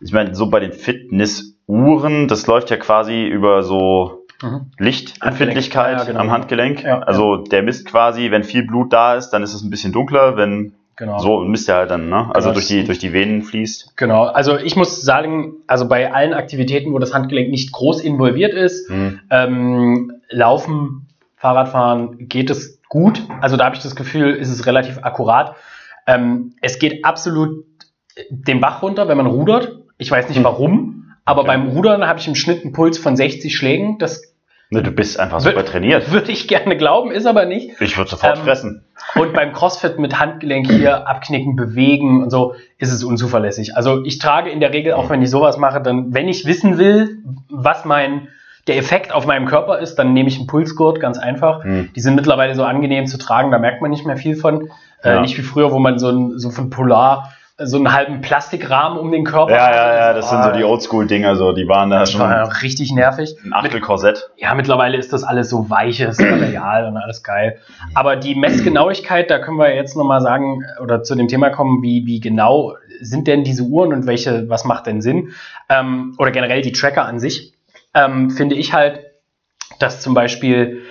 Ich 0.00 0.12
meine, 0.12 0.34
so 0.34 0.48
bei 0.48 0.60
den 0.60 0.72
Fitness- 0.72 1.51
Uhren, 1.66 2.28
das 2.28 2.46
läuft 2.46 2.70
ja 2.70 2.76
quasi 2.76 3.24
über 3.24 3.62
so 3.62 4.26
mhm. 4.42 4.72
Lichtempfindlichkeit 4.78 5.98
ja, 5.98 6.04
genau. 6.04 6.20
am 6.20 6.30
Handgelenk. 6.30 6.82
Ja, 6.82 7.00
also 7.00 7.38
der 7.38 7.62
misst 7.62 7.86
quasi, 7.86 8.30
wenn 8.30 8.44
viel 8.44 8.66
Blut 8.66 8.92
da 8.92 9.14
ist, 9.14 9.30
dann 9.30 9.42
ist 9.42 9.54
es 9.54 9.62
ein 9.62 9.70
bisschen 9.70 9.92
dunkler, 9.92 10.36
wenn 10.36 10.74
Genau. 10.96 11.18
So 11.18 11.40
misst 11.40 11.68
er 11.68 11.76
halt 11.76 11.90
dann, 11.90 12.10
ne? 12.10 12.30
Also 12.34 12.48
genau. 12.48 12.54
durch, 12.54 12.68
die, 12.68 12.84
durch 12.84 12.98
die 12.98 13.12
Venen 13.12 13.42
fließt. 13.42 13.96
Genau, 13.96 14.24
also 14.24 14.58
ich 14.58 14.76
muss 14.76 15.00
sagen, 15.00 15.54
also 15.66 15.88
bei 15.88 16.12
allen 16.12 16.34
Aktivitäten, 16.34 16.92
wo 16.92 16.98
das 16.98 17.14
Handgelenk 17.14 17.50
nicht 17.50 17.72
groß 17.72 18.02
involviert 18.02 18.52
ist, 18.52 18.90
mhm. 18.90 19.20
ähm, 19.30 20.12
Laufen, 20.28 21.08
Fahrradfahren, 21.36 22.28
geht 22.28 22.50
es 22.50 22.80
gut. 22.88 23.22
Also 23.40 23.56
da 23.56 23.64
habe 23.64 23.74
ich 23.74 23.82
das 23.82 23.96
Gefühl, 23.96 24.34
ist 24.34 24.50
es 24.50 24.66
relativ 24.66 24.98
akkurat. 25.02 25.56
Ähm, 26.06 26.52
es 26.60 26.78
geht 26.78 27.04
absolut 27.04 27.64
den 28.28 28.60
Bach 28.60 28.82
runter, 28.82 29.08
wenn 29.08 29.16
man 29.16 29.26
rudert. 29.26 29.78
Ich 29.96 30.10
weiß 30.10 30.28
nicht 30.28 30.38
mhm. 30.38 30.44
warum. 30.44 31.01
Aber 31.24 31.42
okay. 31.42 31.48
beim 31.48 31.68
Rudern 31.68 32.06
habe 32.06 32.18
ich 32.18 32.28
im 32.28 32.34
Schnitt 32.34 32.62
einen 32.62 32.72
Puls 32.72 32.98
von 32.98 33.16
60 33.16 33.54
Schlägen. 33.56 33.98
Das 33.98 34.34
ne, 34.70 34.82
du 34.82 34.90
bist 34.90 35.20
einfach 35.20 35.40
super 35.40 35.64
trainiert. 35.64 36.10
Würde 36.12 36.32
ich 36.32 36.48
gerne 36.48 36.76
glauben, 36.76 37.10
ist 37.10 37.26
aber 37.26 37.44
nicht. 37.44 37.80
Ich 37.80 37.96
würde 37.96 38.10
sofort 38.10 38.38
ähm, 38.38 38.44
fressen. 38.44 38.84
Und 39.14 39.32
beim 39.32 39.52
CrossFit 39.52 39.98
mit 39.98 40.18
Handgelenk 40.18 40.70
hier 40.70 41.06
abknicken, 41.08 41.54
bewegen 41.54 42.22
und 42.22 42.30
so 42.30 42.54
ist 42.78 42.92
es 42.92 43.04
unzuverlässig. 43.04 43.76
Also 43.76 44.04
ich 44.04 44.18
trage 44.18 44.50
in 44.50 44.60
der 44.60 44.72
Regel, 44.72 44.94
auch 44.94 45.10
wenn 45.10 45.22
ich 45.22 45.30
sowas 45.30 45.58
mache, 45.58 45.80
dann, 45.80 46.14
wenn 46.14 46.28
ich 46.28 46.46
wissen 46.46 46.78
will, 46.78 47.18
was 47.48 47.84
mein 47.84 48.28
der 48.68 48.76
Effekt 48.76 49.12
auf 49.12 49.26
meinem 49.26 49.46
Körper 49.46 49.80
ist, 49.80 49.96
dann 49.96 50.12
nehme 50.12 50.28
ich 50.28 50.38
einen 50.38 50.46
Pulsgurt, 50.46 51.00
ganz 51.00 51.18
einfach. 51.18 51.64
Hm. 51.64 51.90
Die 51.94 52.00
sind 52.00 52.14
mittlerweile 52.14 52.54
so 52.54 52.62
angenehm 52.62 53.06
zu 53.06 53.18
tragen, 53.18 53.50
da 53.50 53.58
merkt 53.58 53.82
man 53.82 53.90
nicht 53.90 54.06
mehr 54.06 54.16
viel 54.16 54.36
von. 54.36 54.68
Äh, 55.02 55.10
ja. 55.10 55.18
Äh, 55.18 55.20
nicht 55.20 55.36
wie 55.36 55.42
früher, 55.42 55.72
wo 55.72 55.78
man 55.78 55.98
so, 55.98 56.10
ein, 56.10 56.38
so 56.38 56.50
von 56.50 56.70
Polar 56.70 57.32
so 57.58 57.76
einen 57.76 57.92
halben 57.92 58.20
Plastikrahmen 58.20 58.98
um 58.98 59.12
den 59.12 59.24
Körper. 59.24 59.52
Ja, 59.52 59.70
ja, 59.70 59.94
ja, 59.94 60.12
das 60.14 60.30
sind 60.30 60.42
so 60.42 60.52
die 60.52 60.64
Oldschool-Dinger, 60.64 61.36
so, 61.36 61.52
die 61.52 61.68
waren 61.68 61.90
da 61.90 62.06
schon. 62.06 62.20
War 62.20 62.62
richtig 62.62 62.92
nervig. 62.92 63.36
Ein 63.44 63.52
Achtelkorsett. 63.52 64.30
Ja, 64.36 64.54
mittlerweile 64.54 64.96
ist 64.96 65.12
das 65.12 65.22
alles 65.22 65.50
so 65.50 65.68
weiches 65.68 66.18
Material 66.18 66.86
und 66.86 66.96
alles 66.96 67.22
geil. 67.22 67.58
Aber 67.94 68.16
die 68.16 68.34
Messgenauigkeit, 68.34 69.30
da 69.30 69.38
können 69.38 69.58
wir 69.58 69.74
jetzt 69.74 69.96
nochmal 69.96 70.20
sagen, 70.20 70.64
oder 70.82 71.02
zu 71.02 71.14
dem 71.14 71.28
Thema 71.28 71.50
kommen, 71.50 71.82
wie, 71.82 72.06
wie 72.06 72.20
genau 72.20 72.74
sind 73.00 73.26
denn 73.26 73.44
diese 73.44 73.64
Uhren 73.64 73.92
und 73.92 74.06
welche, 74.06 74.48
was 74.48 74.64
macht 74.64 74.86
denn 74.86 75.00
Sinn? 75.00 75.32
Ähm, 75.68 76.14
oder 76.18 76.30
generell 76.30 76.62
die 76.62 76.72
Tracker 76.72 77.04
an 77.04 77.18
sich, 77.18 77.52
ähm, 77.94 78.30
finde 78.30 78.54
ich 78.54 78.72
halt, 78.72 79.00
dass 79.78 80.00
zum 80.00 80.14
Beispiel 80.14 80.81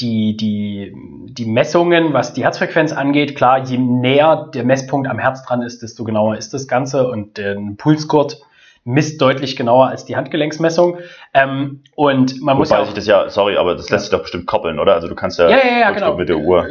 die, 0.00 0.36
die, 0.36 0.92
die 1.28 1.46
Messungen, 1.46 2.12
was 2.12 2.34
die 2.34 2.42
Herzfrequenz 2.42 2.92
angeht, 2.92 3.36
klar, 3.36 3.64
je 3.64 3.78
näher 3.78 4.50
der 4.52 4.64
Messpunkt 4.64 5.08
am 5.08 5.18
Herz 5.18 5.44
dran 5.44 5.62
ist, 5.62 5.82
desto 5.82 6.04
genauer 6.04 6.36
ist 6.36 6.52
das 6.52 6.66
Ganze 6.66 7.08
und 7.08 7.36
der 7.36 7.56
Pulsgurt 7.76 8.40
misst 8.86 9.20
deutlich 9.20 9.56
genauer 9.56 9.86
als 9.86 10.04
die 10.04 10.14
Handgelenksmessung. 10.14 10.98
Ähm, 11.32 11.80
und 11.94 12.40
man 12.42 12.56
Wobei 12.56 12.58
muss 12.58 12.70
ja 12.70 12.84
sich 12.84 12.94
das 12.94 13.06
ja, 13.06 13.30
sorry, 13.30 13.56
aber 13.56 13.76
das 13.76 13.88
lässt 13.88 14.06
sich 14.06 14.10
doch 14.10 14.20
bestimmt 14.20 14.46
koppeln, 14.46 14.78
oder? 14.78 14.94
Also 14.94 15.08
du 15.08 15.14
kannst 15.14 15.38
ja, 15.38 15.48
ja, 15.48 15.56
ja, 15.56 15.78
ja 15.80 15.90
genau. 15.92 16.16
mit 16.16 16.28
der 16.28 16.38
Uhr. 16.38 16.66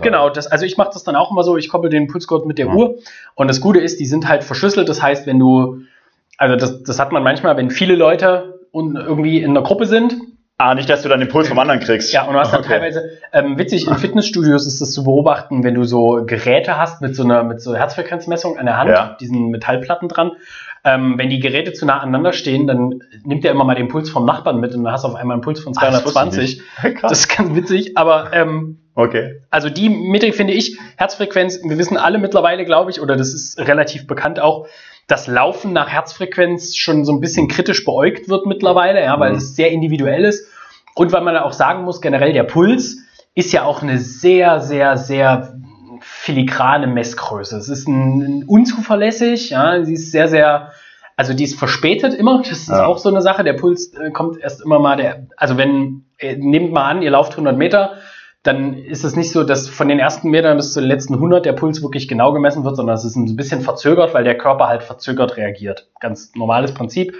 Genau, 0.00 0.30
das, 0.30 0.46
also 0.46 0.64
ich 0.64 0.76
mache 0.76 0.90
das 0.92 1.02
dann 1.02 1.16
auch 1.16 1.32
immer 1.32 1.42
so, 1.42 1.56
ich 1.56 1.68
koppel 1.68 1.90
den 1.90 2.06
Pulsgurt 2.06 2.46
mit 2.46 2.58
der 2.58 2.66
ja. 2.66 2.72
Uhr 2.72 2.98
und 3.34 3.48
das 3.48 3.60
Gute 3.60 3.80
ist, 3.80 3.98
die 3.98 4.06
sind 4.06 4.28
halt 4.28 4.44
verschlüsselt, 4.44 4.88
das 4.88 5.02
heißt, 5.02 5.26
wenn 5.26 5.38
du, 5.38 5.80
also 6.36 6.54
das, 6.54 6.84
das 6.84 7.00
hat 7.00 7.10
man 7.10 7.24
manchmal, 7.24 7.56
wenn 7.56 7.70
viele 7.70 7.96
Leute 7.96 8.60
irgendwie 8.72 9.42
in 9.42 9.50
einer 9.50 9.62
Gruppe 9.62 9.86
sind, 9.86 10.14
Ah, 10.60 10.74
nicht, 10.74 10.90
dass 10.90 11.02
du 11.02 11.08
dann 11.08 11.20
den 11.20 11.28
Puls 11.28 11.48
vom 11.48 11.58
anderen 11.60 11.78
kriegst. 11.78 12.12
Ja, 12.12 12.24
und 12.24 12.34
du 12.34 12.40
hast 12.40 12.52
dann 12.52 12.60
okay. 12.60 12.70
teilweise, 12.70 13.10
ähm, 13.32 13.58
witzig, 13.58 13.86
in 13.86 13.94
Fitnessstudios 13.94 14.66
ist 14.66 14.80
das 14.80 14.92
zu 14.92 15.04
beobachten, 15.04 15.62
wenn 15.62 15.74
du 15.74 15.84
so 15.84 16.24
Geräte 16.26 16.76
hast 16.76 17.00
mit 17.00 17.14
so 17.14 17.22
einer, 17.22 17.44
mit 17.44 17.60
so 17.60 17.76
Herzfrequenzmessung 17.76 18.58
an 18.58 18.66
der 18.66 18.76
Hand, 18.76 18.90
ja. 18.90 19.16
diesen 19.20 19.50
Metallplatten 19.50 20.08
dran. 20.08 20.32
Ähm, 20.82 21.14
wenn 21.16 21.30
die 21.30 21.38
Geräte 21.38 21.72
zu 21.74 21.86
nah 21.86 21.98
aneinander 21.98 22.32
stehen, 22.32 22.66
dann 22.66 23.02
nimmt 23.22 23.44
er 23.44 23.52
immer 23.52 23.62
mal 23.62 23.76
den 23.76 23.86
Puls 23.86 24.10
vom 24.10 24.24
Nachbarn 24.24 24.58
mit 24.58 24.74
und 24.74 24.82
dann 24.82 24.92
hast 24.92 25.04
du 25.04 25.08
auf 25.08 25.14
einmal 25.14 25.34
einen 25.34 25.42
Puls 25.42 25.60
von 25.60 25.74
220. 25.74 26.62
Ach, 26.76 26.82
das, 26.82 26.92
das, 27.02 27.12
ist 27.20 27.36
ganz 27.36 27.54
witzig, 27.54 27.96
aber 27.96 28.32
ähm, 28.32 28.80
okay. 28.96 29.40
also 29.50 29.70
die 29.70 29.88
Metrik 29.88 30.34
finde 30.34 30.54
ich, 30.54 30.76
Herzfrequenz, 30.96 31.60
wir 31.62 31.78
wissen 31.78 31.96
alle 31.96 32.18
mittlerweile, 32.18 32.64
glaube 32.64 32.90
ich, 32.90 33.00
oder 33.00 33.14
das 33.14 33.32
ist 33.32 33.60
relativ 33.60 34.08
bekannt 34.08 34.40
auch, 34.40 34.66
dass 35.08 35.26
Laufen 35.26 35.72
nach 35.72 35.88
Herzfrequenz 35.88 36.76
schon 36.76 37.04
so 37.04 37.12
ein 37.12 37.20
bisschen 37.20 37.48
kritisch 37.48 37.84
beäugt 37.84 38.28
wird 38.28 38.46
mittlerweile, 38.46 39.02
ja, 39.02 39.18
weil 39.18 39.32
mhm. 39.32 39.38
es 39.38 39.56
sehr 39.56 39.70
individuell 39.70 40.24
ist. 40.24 40.48
Und 40.94 41.12
weil 41.12 41.22
man 41.22 41.36
auch 41.38 41.52
sagen 41.52 41.84
muss, 41.84 42.00
generell 42.00 42.32
der 42.32 42.44
Puls 42.44 42.98
ist 43.34 43.52
ja 43.52 43.64
auch 43.64 43.82
eine 43.82 43.98
sehr, 43.98 44.60
sehr, 44.60 44.96
sehr 44.96 45.54
filigrane 46.00 46.86
Messgröße. 46.86 47.56
Es 47.56 47.68
ist 47.68 47.88
ein, 47.88 48.20
ein 48.20 48.44
unzuverlässig, 48.44 49.50
ja, 49.50 49.82
sie 49.84 49.94
ist 49.94 50.12
sehr, 50.12 50.28
sehr, 50.28 50.72
also 51.16 51.32
die 51.32 51.44
ist 51.44 51.58
verspätet 51.58 52.14
immer, 52.14 52.42
das 52.42 52.58
ist 52.58 52.68
ja. 52.68 52.84
auch 52.84 52.98
so 52.98 53.08
eine 53.08 53.22
Sache. 53.22 53.44
Der 53.44 53.54
Puls 53.54 53.94
äh, 53.94 54.10
kommt 54.10 54.38
erst 54.38 54.62
immer 54.62 54.78
mal, 54.78 54.96
der, 54.96 55.26
also 55.36 55.56
wenn, 55.56 56.04
äh, 56.18 56.36
nehmt 56.36 56.72
mal 56.72 56.84
an, 56.84 57.00
ihr 57.00 57.10
lauft 57.10 57.32
100 57.32 57.56
Meter, 57.56 57.94
dann 58.48 58.72
ist 58.72 59.04
es 59.04 59.14
nicht 59.14 59.30
so, 59.30 59.44
dass 59.44 59.68
von 59.68 59.88
den 59.88 59.98
ersten 59.98 60.30
Metern 60.30 60.56
bis 60.56 60.72
zu 60.72 60.80
den 60.80 60.88
letzten 60.88 61.14
100 61.14 61.44
der 61.44 61.52
Puls 61.52 61.82
wirklich 61.82 62.08
genau 62.08 62.32
gemessen 62.32 62.64
wird, 62.64 62.76
sondern 62.76 62.96
es 62.96 63.04
ist 63.04 63.14
ein 63.14 63.36
bisschen 63.36 63.60
verzögert, 63.60 64.14
weil 64.14 64.24
der 64.24 64.38
Körper 64.38 64.68
halt 64.68 64.82
verzögert 64.82 65.36
reagiert. 65.36 65.90
Ganz 66.00 66.34
normales 66.34 66.72
Prinzip. 66.72 67.14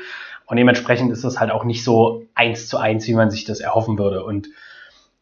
Und 0.46 0.56
dementsprechend 0.56 1.12
ist 1.12 1.24
es 1.24 1.38
halt 1.38 1.50
auch 1.50 1.64
nicht 1.64 1.84
so 1.84 2.22
eins 2.34 2.66
zu 2.68 2.78
eins, 2.78 3.06
wie 3.06 3.14
man 3.14 3.30
sich 3.30 3.44
das 3.44 3.60
erhoffen 3.60 3.98
würde. 3.98 4.24
Und 4.24 4.48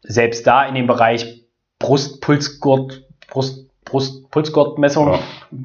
selbst 0.02 0.46
da 0.46 0.64
in 0.64 0.76
dem 0.76 0.86
Bereich 0.86 1.42
Brustpulsgurt, 1.80 3.02
Brust, 3.26 3.65
Brust-Pulsgurt-Messung, 3.86 5.12
Ja. 5.12 5.18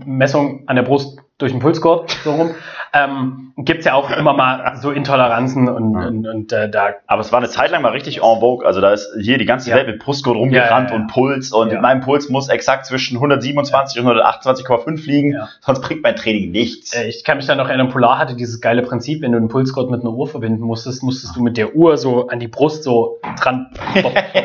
Messung 0.06 0.64
an 0.68 0.76
der 0.76 0.84
Brust 0.84 1.20
durch 1.38 1.52
den 1.52 1.60
Pulsgurt, 1.60 2.12
so 2.24 2.34
rum, 2.34 2.52
ähm, 2.94 3.54
gibt 3.58 3.80
es 3.80 3.86
ja 3.86 3.94
auch 3.96 4.12
immer 4.12 4.34
mal 4.34 4.76
so 4.80 4.92
Intoleranzen 4.92 5.68
und, 5.68 5.94
Ja. 5.96 6.08
und, 6.08 6.28
und 6.28 6.52
äh, 6.54 6.70
da 6.70 6.90
Aber 7.08 7.22
es 7.22 7.32
war 7.32 7.40
eine 7.40 7.50
Zeit 7.50 7.72
lang 7.72 7.82
mal 7.82 7.94
richtig 7.94 8.18
en 8.18 8.40
vogue. 8.40 8.64
Also 8.66 8.80
da 8.80 8.92
ist 8.94 9.10
hier 9.20 9.40
die 9.40 9.46
ganze 9.46 9.72
Ja. 9.72 9.76
Welt 9.78 9.88
mit 9.88 10.00
Brustgurt 10.00 10.36
rumgerannt 10.38 10.92
und 10.92 11.08
Puls. 11.08 11.52
Und 11.52 11.74
mein 11.82 12.02
Puls 12.02 12.30
muss 12.30 12.48
exakt 12.50 12.86
zwischen 12.86 13.18
127 13.18 14.00
und 14.04 14.08
128,5 14.08 15.04
liegen. 15.08 15.36
Sonst 15.62 15.82
bringt 15.82 16.04
mein 16.04 16.16
Training 16.16 16.52
nichts. 16.52 16.94
Äh, 16.94 17.08
Ich 17.08 17.24
kann 17.24 17.38
mich 17.38 17.48
da 17.48 17.56
noch 17.56 17.68
erinnern, 17.70 17.90
Polar 17.90 18.20
hatte 18.20 18.36
dieses 18.36 18.62
geile 18.62 18.84
Prinzip, 18.84 19.24
wenn 19.24 19.32
du 19.32 19.38
einen 19.40 19.48
Pulsgurt 19.48 19.90
mit 19.90 20.02
einer 20.02 20.12
Uhr 20.12 20.28
verbinden 20.28 20.62
musstest, 20.64 21.02
musstest 21.02 21.36
du 21.36 21.42
mit 21.42 21.58
der 21.58 21.76
Uhr 21.76 21.98
so 21.98 22.28
an 22.28 22.40
die 22.40 22.48
Brust 22.48 22.84
so 22.84 23.20
dran. 23.42 23.68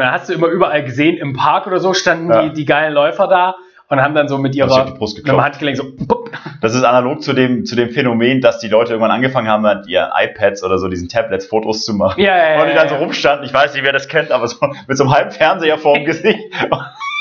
Und 0.00 0.06
dann 0.06 0.14
hast 0.14 0.30
du 0.30 0.32
immer 0.32 0.46
überall 0.46 0.82
gesehen, 0.82 1.18
im 1.18 1.34
Park 1.34 1.66
oder 1.66 1.78
so 1.78 1.92
standen 1.92 2.30
Ja. 2.30 2.42
die, 2.44 2.54
die 2.54 2.64
geilen 2.64 2.94
Läufer 2.94 3.26
da 3.26 3.56
und 3.88 4.00
haben 4.00 4.14
dann 4.14 4.28
so 4.28 4.38
mit 4.38 4.54
ihrer 4.54 4.86
mit 4.86 5.26
dem. 5.26 5.42
Handgelenk 5.42 5.76
so 5.76 5.84
pup. 6.06 6.30
Das 6.62 6.74
ist 6.74 6.84
analog 6.84 7.22
zu 7.22 7.34
dem, 7.34 7.66
zu 7.66 7.76
dem 7.76 7.90
Phänomen, 7.90 8.40
dass 8.40 8.60
die 8.60 8.68
Leute 8.68 8.92
irgendwann 8.92 9.10
angefangen 9.10 9.48
haben, 9.48 9.62
mit 9.62 9.86
ihren 9.88 10.08
iPads 10.16 10.64
oder 10.64 10.78
so 10.78 10.88
diesen 10.88 11.08
Tablets 11.10 11.44
Fotos 11.46 11.84
zu 11.84 11.92
machen. 11.92 12.18
Ja, 12.22 12.34
ja, 12.54 12.62
und 12.62 12.70
die 12.70 12.74
dann 12.74 12.88
so 12.88 12.94
rumstanden, 12.94 13.44
ich 13.44 13.52
weiß 13.52 13.74
nicht, 13.74 13.84
wer 13.84 13.92
das 13.92 14.08
kennt, 14.08 14.30
aber 14.30 14.48
so 14.48 14.56
mit 14.86 14.96
so 14.96 15.04
einem 15.04 15.12
halben 15.12 15.30
Fernseher 15.32 15.76
vor 15.76 15.94
dem 15.94 16.04
Gesicht, 16.06 16.38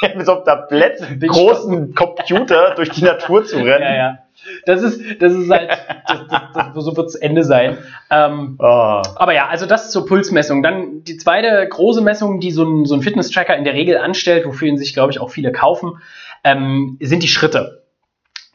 mit 0.15 0.25
so 0.25 0.35
einem 0.35 0.45
Tablett, 0.45 1.01
großen 1.27 1.93
Computer 1.95 2.73
durch 2.75 2.89
die 2.89 3.03
Natur 3.03 3.45
zu 3.45 3.57
rennen. 3.57 3.83
Ja, 3.83 3.95
ja. 3.95 4.17
Das 4.65 4.81
ist, 4.81 5.21
das 5.21 5.33
ist 5.33 5.49
halt, 5.49 5.69
das, 6.07 6.19
das, 6.29 6.73
das, 6.73 6.83
so 6.85 6.95
wird's 6.95 7.15
Ende 7.15 7.43
sein. 7.43 7.77
Ähm, 8.09 8.55
Ah. 8.59 9.01
Aber 9.15 9.33
ja, 9.33 9.47
also 9.47 9.65
das 9.65 9.91
zur 9.91 10.05
Pulsmessung. 10.05 10.63
Dann 10.63 11.03
die 11.03 11.17
zweite 11.17 11.67
große 11.69 12.01
Messung, 12.01 12.39
die 12.39 12.51
so 12.51 12.63
ein, 12.63 12.85
so 12.85 12.95
ein 12.95 13.01
Fitness-Tracker 13.01 13.55
in 13.57 13.65
der 13.65 13.73
Regel 13.73 13.97
anstellt, 13.97 14.45
wofür 14.45 14.69
ihn 14.69 14.77
sich, 14.77 14.93
glaube 14.93 15.11
ich, 15.11 15.19
auch 15.19 15.29
viele 15.29 15.51
kaufen, 15.51 15.99
ähm, 16.43 16.97
sind 17.01 17.21
die 17.21 17.27
Schritte. 17.27 17.83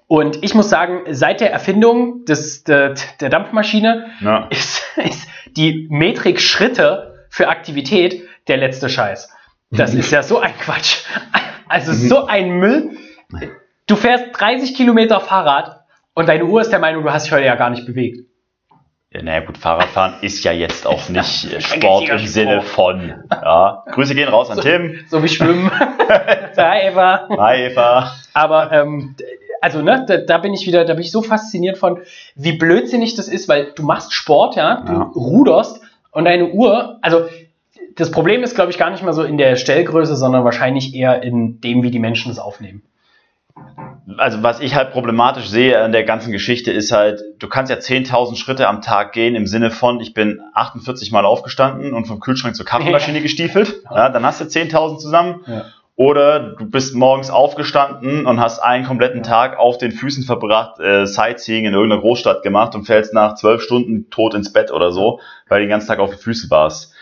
Und 0.06 0.42
ich 0.42 0.54
muss 0.54 0.68
sagen, 0.70 1.02
seit 1.10 1.40
der 1.40 1.52
Erfindung 1.52 2.24
des, 2.24 2.64
der, 2.64 2.94
der 3.20 3.28
Dampfmaschine 3.28 4.06
Ja. 4.20 4.46
ist, 4.50 4.82
ist 4.96 5.28
die 5.56 5.86
Metrik 5.90 6.40
Schritte 6.40 7.26
für 7.28 7.48
Aktivität 7.48 8.22
der 8.48 8.56
letzte 8.56 8.88
Scheiß. 8.88 9.30
Das 9.70 9.94
ist 9.94 10.10
ja 10.10 10.22
so 10.22 10.38
ein 10.38 10.56
Quatsch. 10.58 11.04
Also 11.68 11.92
so 11.92 12.26
ein 12.26 12.50
Müll. 12.58 12.96
Du 13.86 13.96
fährst 13.96 14.26
30 14.32 14.74
Kilometer 14.74 15.20
Fahrrad 15.20 15.80
und 16.14 16.28
deine 16.28 16.44
Uhr 16.44 16.60
ist 16.60 16.70
der 16.70 16.78
Meinung, 16.78 17.02
du 17.02 17.10
hast 17.12 17.24
dich 17.26 17.32
heute 17.32 17.44
ja 17.46 17.56
gar 17.56 17.70
nicht 17.70 17.86
bewegt. 17.86 18.20
Ja, 19.10 19.22
naja, 19.22 19.40
gut, 19.40 19.58
Fahrradfahren 19.58 20.14
ist 20.22 20.42
ja 20.44 20.52
jetzt 20.52 20.86
auch 20.86 21.08
nicht 21.08 21.52
äh, 21.52 21.60
Sport 21.60 22.08
im 22.08 22.26
Sinne 22.26 22.62
von. 22.62 23.14
Ja. 23.30 23.84
Grüße 23.92 24.14
gehen 24.14 24.28
raus 24.28 24.50
an 24.50 24.60
Tim. 24.60 25.04
So 25.08 25.22
wie 25.22 25.28
Schwimmen. 25.28 25.70
da, 26.56 26.80
Eva. 26.80 27.28
Hi, 27.38 27.66
Eva. 27.66 28.12
Aber 28.32 28.72
ähm, 28.72 29.14
also 29.60 29.82
ne, 29.82 30.04
da, 30.06 30.18
da 30.18 30.38
bin 30.38 30.52
ich 30.52 30.66
wieder, 30.66 30.84
da 30.84 30.94
bin 30.94 31.02
ich 31.02 31.12
so 31.12 31.22
fasziniert 31.22 31.78
von, 31.78 32.00
wie 32.34 32.52
blödsinnig 32.52 33.14
das 33.14 33.28
ist, 33.28 33.48
weil 33.48 33.72
du 33.74 33.82
machst 33.84 34.12
Sport, 34.12 34.56
ja, 34.56 34.82
du 34.82 34.92
Ja. 34.92 35.10
ruderst 35.14 35.80
und 36.10 36.24
deine 36.24 36.48
Uhr, 36.48 36.98
also 37.00 37.26
das 37.96 38.10
Problem 38.10 38.42
ist, 38.42 38.54
glaube 38.54 38.70
ich, 38.70 38.78
gar 38.78 38.90
nicht 38.90 39.02
mal 39.02 39.12
so 39.12 39.22
in 39.22 39.38
der 39.38 39.56
Stellgröße, 39.56 40.16
sondern 40.16 40.44
wahrscheinlich 40.44 40.94
eher 40.94 41.22
in 41.22 41.60
dem, 41.60 41.82
wie 41.82 41.90
die 41.90 41.98
Menschen 41.98 42.30
es 42.30 42.38
aufnehmen. 42.38 42.82
Also 44.18 44.42
was 44.42 44.60
ich 44.60 44.74
halt 44.74 44.90
problematisch 44.90 45.48
sehe 45.48 45.80
an 45.80 45.92
der 45.92 46.04
ganzen 46.04 46.32
Geschichte 46.32 46.72
ist 46.72 46.92
halt, 46.92 47.22
du 47.38 47.48
kannst 47.48 47.70
ja 47.70 47.76
10.000 47.76 48.36
Schritte 48.36 48.68
am 48.68 48.82
Tag 48.82 49.12
gehen 49.12 49.34
im 49.34 49.46
Sinne 49.46 49.70
von, 49.70 50.00
ich 50.00 50.12
bin 50.12 50.40
48 50.54 51.10
Mal 51.12 51.24
aufgestanden 51.24 51.94
und 51.94 52.06
vom 52.06 52.20
Kühlschrank 52.20 52.56
zur 52.56 52.66
Kaffeemaschine 52.66 53.22
gestiefelt. 53.22 53.82
Ja, 53.90 54.08
dann 54.10 54.26
hast 54.26 54.40
du 54.40 54.44
10.000 54.44 54.98
zusammen. 54.98 55.44
Ja. 55.46 55.64
Oder 55.96 56.56
du 56.56 56.68
bist 56.68 56.96
morgens 56.96 57.30
aufgestanden 57.30 58.26
und 58.26 58.40
hast 58.40 58.58
einen 58.58 58.84
kompletten 58.84 59.22
Tag 59.22 59.56
auf 59.56 59.78
den 59.78 59.92
Füßen 59.92 60.24
verbracht, 60.24 60.80
äh, 60.80 61.06
Sightseeing 61.06 61.66
in 61.66 61.72
irgendeiner 61.72 62.00
Großstadt 62.00 62.42
gemacht 62.42 62.74
und 62.74 62.84
fällst 62.84 63.14
nach 63.14 63.36
zwölf 63.36 63.62
Stunden 63.62 64.10
tot 64.10 64.34
ins 64.34 64.52
Bett 64.52 64.72
oder 64.72 64.90
so, 64.90 65.20
weil 65.48 65.60
du 65.60 65.66
den 65.66 65.70
ganzen 65.70 65.86
Tag 65.86 66.00
auf 66.00 66.10
den 66.10 66.18
Füßen 66.18 66.50
warst. 66.50 66.93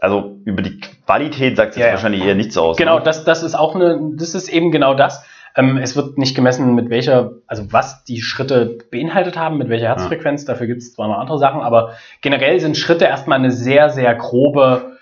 Also 0.00 0.38
über 0.44 0.62
die 0.62 0.80
Qualität 0.80 1.56
sagt 1.56 1.72
es 1.72 1.76
Ja, 1.76 1.86
ja. 1.86 1.92
wahrscheinlich 1.92 2.24
eher 2.24 2.34
nichts 2.34 2.56
aus. 2.56 2.76
Genau, 2.76 2.98
ne? 2.98 3.04
das, 3.04 3.24
das 3.24 3.42
ist 3.42 3.54
auch 3.54 3.74
eine, 3.74 4.12
das 4.14 4.34
ist 4.34 4.48
eben 4.48 4.70
genau 4.70 4.94
das. 4.94 5.24
Ähm, 5.56 5.78
es 5.78 5.96
wird 5.96 6.16
nicht 6.16 6.34
gemessen, 6.34 6.74
mit 6.74 6.90
welcher, 6.90 7.32
also 7.46 7.72
was 7.72 8.04
die 8.04 8.22
Schritte 8.22 8.78
beinhaltet 8.90 9.36
haben, 9.36 9.58
mit 9.58 9.68
welcher 9.68 9.88
Herzfrequenz. 9.88 10.44
Dafür 10.44 10.66
gibt 10.66 10.82
es 10.82 10.94
zwar 10.94 11.08
noch 11.08 11.18
andere 11.18 11.38
Sachen, 11.38 11.60
aber 11.60 11.94
generell 12.20 12.60
sind 12.60 12.76
Schritte 12.76 13.04
erstmal 13.04 13.38
eine 13.38 13.50
sehr, 13.50 13.90
sehr 13.90 14.14
grobe 14.14 14.96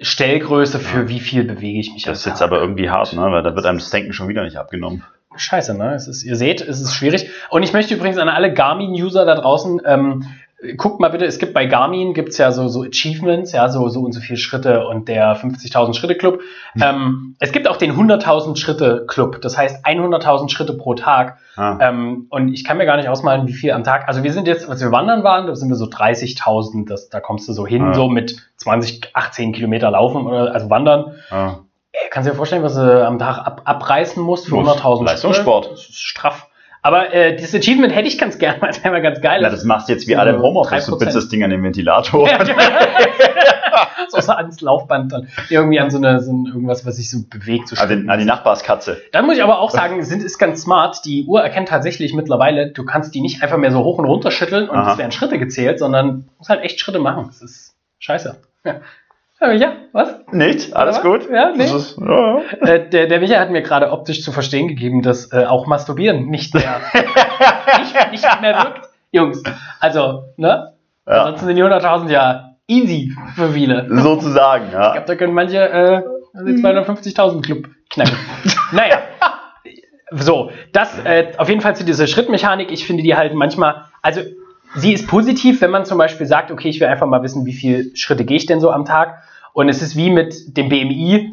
Stellgröße 0.00 0.78
für 0.78 1.08
wie 1.08 1.20
viel 1.20 1.44
bewege 1.44 1.80
ich 1.80 1.92
mich. 1.92 2.04
Das 2.04 2.20
ist 2.20 2.26
jetzt 2.26 2.38
Tag. 2.38 2.48
aber 2.48 2.60
irgendwie 2.60 2.90
hart, 2.90 3.12
ne? 3.14 3.22
weil 3.22 3.42
da 3.42 3.54
wird 3.56 3.66
einem 3.66 3.78
das 3.78 3.90
Denken 3.90 4.12
schon 4.12 4.28
wieder 4.28 4.44
nicht 4.44 4.56
abgenommen. 4.56 5.04
Scheiße, 5.36 5.76
ne? 5.76 5.94
Es 5.94 6.08
ist, 6.08 6.24
ihr 6.24 6.36
seht, 6.36 6.60
es 6.60 6.80
ist 6.80 6.94
schwierig. 6.94 7.30
Und 7.50 7.62
ich 7.62 7.72
möchte 7.72 7.94
übrigens 7.94 8.18
an 8.18 8.28
alle 8.28 8.52
Garmin-User 8.52 9.24
da 9.24 9.34
draußen, 9.34 9.80
ähm, 9.84 10.24
guckt 10.76 10.98
mal 10.98 11.08
bitte, 11.10 11.24
es 11.24 11.38
gibt 11.38 11.54
bei 11.54 11.66
Garmin, 11.66 12.14
gibt's 12.14 12.36
ja 12.38 12.50
so, 12.50 12.66
so 12.68 12.82
Achievements, 12.82 13.52
ja, 13.52 13.68
so, 13.68 13.88
so 13.88 14.00
und 14.00 14.12
so 14.12 14.20
viele 14.20 14.38
Schritte 14.38 14.86
und 14.88 15.06
der 15.06 15.36
50.000 15.36 15.94
Schritte 15.94 16.16
Club. 16.16 16.40
Ähm, 16.80 17.36
es 17.38 17.52
gibt 17.52 17.68
auch 17.68 17.76
den 17.76 17.92
100.000 17.96 18.56
Schritte 18.56 19.04
Club, 19.06 19.40
das 19.40 19.56
heißt 19.56 19.86
100.000 19.86 20.48
Schritte 20.50 20.74
pro 20.74 20.94
Tag. 20.94 21.38
Ah. 21.56 21.78
Ähm, 21.80 22.26
und 22.30 22.52
ich 22.52 22.64
kann 22.64 22.76
mir 22.76 22.86
gar 22.86 22.96
nicht 22.96 23.08
ausmalen, 23.08 23.46
wie 23.46 23.52
viel 23.52 23.70
am 23.70 23.84
Tag. 23.84 24.08
Also 24.08 24.24
wir 24.24 24.32
sind 24.32 24.48
jetzt, 24.48 24.68
als 24.68 24.80
wir 24.80 24.90
wandern 24.90 25.22
waren, 25.22 25.46
da 25.46 25.54
sind 25.54 25.68
wir 25.68 25.76
so 25.76 25.86
30.000, 25.86 26.90
das- 26.90 27.08
da 27.08 27.20
kommst 27.20 27.48
du 27.48 27.52
so 27.52 27.64
hin, 27.66 27.82
Ah. 27.82 27.94
so 27.94 28.08
mit 28.08 28.36
20, 28.56 29.10
18 29.14 29.52
Kilometer 29.52 29.90
laufen 29.92 30.26
oder 30.26 30.52
also 30.52 30.68
wandern. 30.70 31.14
Ah. 31.30 31.58
Kannst 32.10 32.26
du 32.26 32.32
dir 32.32 32.36
vorstellen, 32.36 32.62
was 32.64 32.74
du 32.74 33.06
am 33.06 33.18
Tag 33.20 33.38
ab, 33.38 33.62
abreißen 33.64 34.22
musst 34.22 34.48
für 34.48 34.56
Muss. 34.56 34.66
100.000 34.82 35.04
Leistungssport. 35.06 35.66
Schritte? 35.66 35.76
Das 35.80 35.88
ist 35.88 36.00
straff. 36.00 36.47
Aber 36.82 37.12
äh, 37.12 37.36
dieses 37.36 37.54
Achievement 37.54 37.94
hätte 37.94 38.08
ich 38.08 38.18
ganz 38.18 38.38
gerne, 38.38 38.60
weil 38.62 38.70
es 38.70 38.82
wäre 38.84 39.02
ganz 39.02 39.20
geil. 39.20 39.40
Na, 39.42 39.50
das 39.50 39.64
machst 39.64 39.88
du 39.88 39.92
jetzt 39.92 40.06
wie 40.06 40.16
alle 40.16 40.30
im 40.30 40.40
Homeoffice. 40.40 40.86
Du 40.86 40.92
3%. 40.92 40.98
bindest 40.98 41.16
das 41.16 41.28
Ding 41.28 41.42
an 41.42 41.50
den 41.50 41.62
Ventilator. 41.62 42.28
Ja, 42.28 42.38
so, 44.08 44.20
so 44.20 44.32
ans 44.32 44.60
Laufband 44.60 45.12
dann. 45.12 45.28
Irgendwie 45.48 45.80
an 45.80 45.90
so, 45.90 45.98
eine, 45.98 46.20
so 46.20 46.32
ein, 46.32 46.46
irgendwas, 46.46 46.86
was 46.86 46.96
sich 46.96 47.10
so 47.10 47.18
bewegt. 47.28 47.68
So 47.68 47.76
An, 47.76 47.88
den, 47.88 48.10
an 48.10 48.18
die 48.18 48.24
Nachbarskatze. 48.24 49.00
Dann 49.12 49.26
muss 49.26 49.36
ich 49.36 49.42
aber 49.42 49.58
auch 49.58 49.70
sagen, 49.70 50.02
sind, 50.04 50.22
ist 50.22 50.38
ganz 50.38 50.62
smart. 50.62 51.04
Die 51.04 51.24
Uhr 51.24 51.42
erkennt 51.42 51.68
tatsächlich 51.68 52.14
mittlerweile, 52.14 52.70
du 52.70 52.84
kannst 52.84 53.14
die 53.14 53.20
nicht 53.20 53.42
einfach 53.42 53.58
mehr 53.58 53.72
so 53.72 53.82
hoch 53.82 53.98
und 53.98 54.04
runter 54.04 54.30
schütteln 54.30 54.68
und 54.68 54.76
Aha. 54.76 54.92
es 54.92 54.98
werden 54.98 55.12
Schritte 55.12 55.38
gezählt, 55.38 55.78
sondern 55.78 56.20
du 56.20 56.32
musst 56.38 56.50
halt 56.50 56.62
echt 56.62 56.80
Schritte 56.80 57.00
machen. 57.00 57.24
Das 57.26 57.42
ist 57.42 57.74
scheiße. 57.98 58.36
Ja, 58.64 58.80
ja 59.40 59.72
was? 59.92 60.14
Nicht? 60.32 60.74
Alles 60.74 60.96
Ja, 60.96 61.02
gut? 61.02 61.28
ja, 61.30 61.50
nee. 61.52 61.58
Das 61.58 61.72
ist, 61.72 61.98
ja. 61.98 62.40
Äh, 62.60 62.88
der, 62.90 63.06
der 63.06 63.20
Micha 63.20 63.38
hat 63.38 63.50
mir 63.50 63.62
gerade 63.62 63.90
optisch 63.90 64.22
zu 64.22 64.32
verstehen 64.32 64.68
gegeben, 64.68 65.02
dass 65.02 65.32
äh, 65.32 65.44
auch 65.44 65.66
Masturbieren 65.66 66.26
nicht 66.26 66.54
mehr, 66.54 66.80
nicht, 66.92 68.10
nicht 68.12 68.40
mehr 68.40 68.56
wirkt. 68.56 68.88
Jungs, 69.10 69.42
also, 69.80 70.24
ne? 70.36 70.72
Ja. 71.06 71.24
Ansonsten 71.24 71.46
sind 71.46 71.56
die 71.56 71.64
100.000 71.64 72.10
ja 72.10 72.54
easy 72.66 73.12
für 73.34 73.50
viele. 73.50 73.86
Sozusagen, 74.02 74.66
Ich 74.66 74.72
ja. 74.74 74.92
glaube, 74.92 75.06
da 75.06 75.14
können 75.14 75.32
manche 75.32 75.56
äh, 75.68 76.02
den 76.34 76.62
250.000 76.62 77.40
Club 77.42 77.68
knacken. 77.90 78.16
naja. 78.72 78.98
So, 80.10 80.50
das 80.72 80.98
äh, 81.04 81.32
auf 81.36 81.48
jeden 81.48 81.60
Fall 81.60 81.76
zu 81.76 81.84
dieser 81.84 82.06
Schrittmechanik. 82.06 82.70
Ich 82.70 82.86
finde 82.86 83.02
die 83.02 83.14
halt 83.14 83.34
manchmal, 83.34 83.84
also 84.02 84.20
sie 84.74 84.92
ist 84.92 85.08
positiv, 85.08 85.60
wenn 85.60 85.70
man 85.70 85.84
zum 85.84 85.98
Beispiel 85.98 86.26
sagt, 86.26 86.50
okay, 86.50 86.68
ich 86.68 86.80
will 86.80 86.88
einfach 86.88 87.06
mal 87.06 87.22
wissen, 87.22 87.46
wie 87.46 87.52
viele 87.52 87.96
Schritte 87.96 88.24
gehe 88.24 88.36
ich 88.36 88.46
denn 88.46 88.60
so 88.60 88.70
am 88.70 88.84
Tag. 88.84 89.22
Und 89.52 89.68
es 89.68 89.82
ist 89.82 89.96
wie 89.96 90.10
mit 90.10 90.56
dem 90.56 90.68
BMI. 90.68 91.32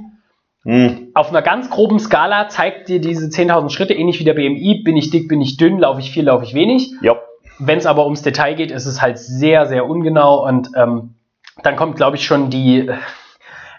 Hm. 0.63 1.11
Auf 1.13 1.29
einer 1.29 1.41
ganz 1.41 1.69
groben 1.69 1.99
Skala 1.99 2.49
zeigt 2.49 2.89
dir 2.89 2.99
diese 2.99 3.27
10.000 3.27 3.69
Schritte, 3.69 3.93
ähnlich 3.93 4.19
wie 4.19 4.23
der 4.23 4.33
BMI. 4.33 4.81
Bin 4.83 4.97
ich 4.97 5.11
dick, 5.11 5.27
bin 5.27 5.41
ich 5.41 5.57
dünn, 5.57 5.79
laufe 5.79 5.99
ich 5.99 6.11
viel, 6.11 6.25
laufe 6.25 6.43
ich 6.43 6.53
wenig. 6.53 6.91
Ja. 7.01 7.17
Wenn 7.59 7.77
es 7.77 7.85
aber 7.85 8.05
ums 8.05 8.21
Detail 8.21 8.55
geht, 8.55 8.71
ist 8.71 8.85
es 8.85 9.01
halt 9.01 9.17
sehr, 9.17 9.65
sehr 9.65 9.87
ungenau 9.87 10.45
und 10.45 10.71
ähm, 10.75 11.15
dann 11.63 11.75
kommt, 11.75 11.95
glaube 11.95 12.17
ich, 12.17 12.25
schon 12.25 12.49
die 12.49 12.89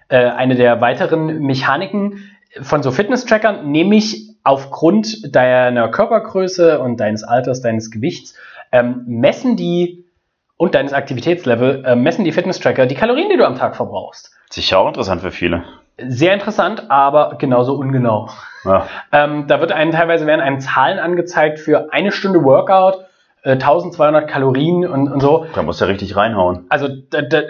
äh, 0.08 0.16
eine 0.16 0.54
der 0.54 0.80
weiteren 0.80 1.40
Mechaniken 1.40 2.30
von 2.62 2.82
so 2.82 2.90
Fitness-Trackern, 2.90 3.70
nämlich 3.70 4.30
aufgrund 4.44 5.34
deiner 5.34 5.88
Körpergröße 5.88 6.78
und 6.78 7.00
deines 7.00 7.24
Alters, 7.24 7.60
deines 7.60 7.90
Gewichts, 7.90 8.34
ähm, 8.76 9.04
messen 9.06 9.56
die 9.56 10.04
und 10.56 10.74
deines 10.74 10.92
Aktivitätslevel, 10.92 11.84
äh, 11.84 11.96
messen 11.96 12.24
die 12.24 12.32
Fitness-Tracker 12.32 12.86
die 12.86 12.94
Kalorien, 12.94 13.28
die 13.30 13.36
du 13.36 13.46
am 13.46 13.56
Tag 13.56 13.76
verbrauchst. 13.76 14.32
Sicher 14.50 14.78
auch 14.78 14.88
interessant 14.88 15.20
für 15.22 15.30
viele. 15.30 15.64
Sehr 15.98 16.34
interessant, 16.34 16.90
aber 16.90 17.36
genauso 17.38 17.74
ungenau. 17.74 18.28
Ja. 18.64 18.86
Ähm, 19.12 19.46
da 19.46 19.60
wird 19.60 19.70
einem 19.72 19.92
teilweise 19.92 20.26
werden 20.26 20.40
einem 20.40 20.60
Zahlen 20.60 20.98
angezeigt 20.98 21.60
für 21.60 21.92
eine 21.92 22.10
Stunde 22.10 22.42
Workout, 22.42 23.06
äh, 23.42 23.52
1200 23.52 24.28
Kalorien 24.28 24.86
und, 24.86 25.08
und 25.10 25.20
so. 25.20 25.46
Da 25.54 25.62
musst 25.62 25.80
du 25.80 25.84
ja 25.84 25.90
richtig 25.90 26.16
reinhauen. 26.16 26.66
Also 26.68 26.88
da, 26.88 27.22
da, 27.22 27.42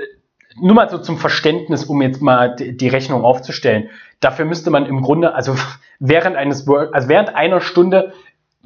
nur 0.60 0.74
mal 0.74 0.88
so 0.88 0.98
zum 0.98 1.16
Verständnis, 1.16 1.84
um 1.84 2.02
jetzt 2.02 2.20
mal 2.20 2.54
die, 2.54 2.76
die 2.76 2.88
Rechnung 2.88 3.24
aufzustellen. 3.24 3.88
Dafür 4.20 4.44
müsste 4.44 4.70
man 4.70 4.86
im 4.86 5.00
Grunde, 5.00 5.34
also 5.34 5.56
während 5.98 6.36
eines 6.36 6.68
Work, 6.68 6.94
also 6.94 7.08
während 7.08 7.34
einer 7.34 7.60
Stunde 7.60 8.12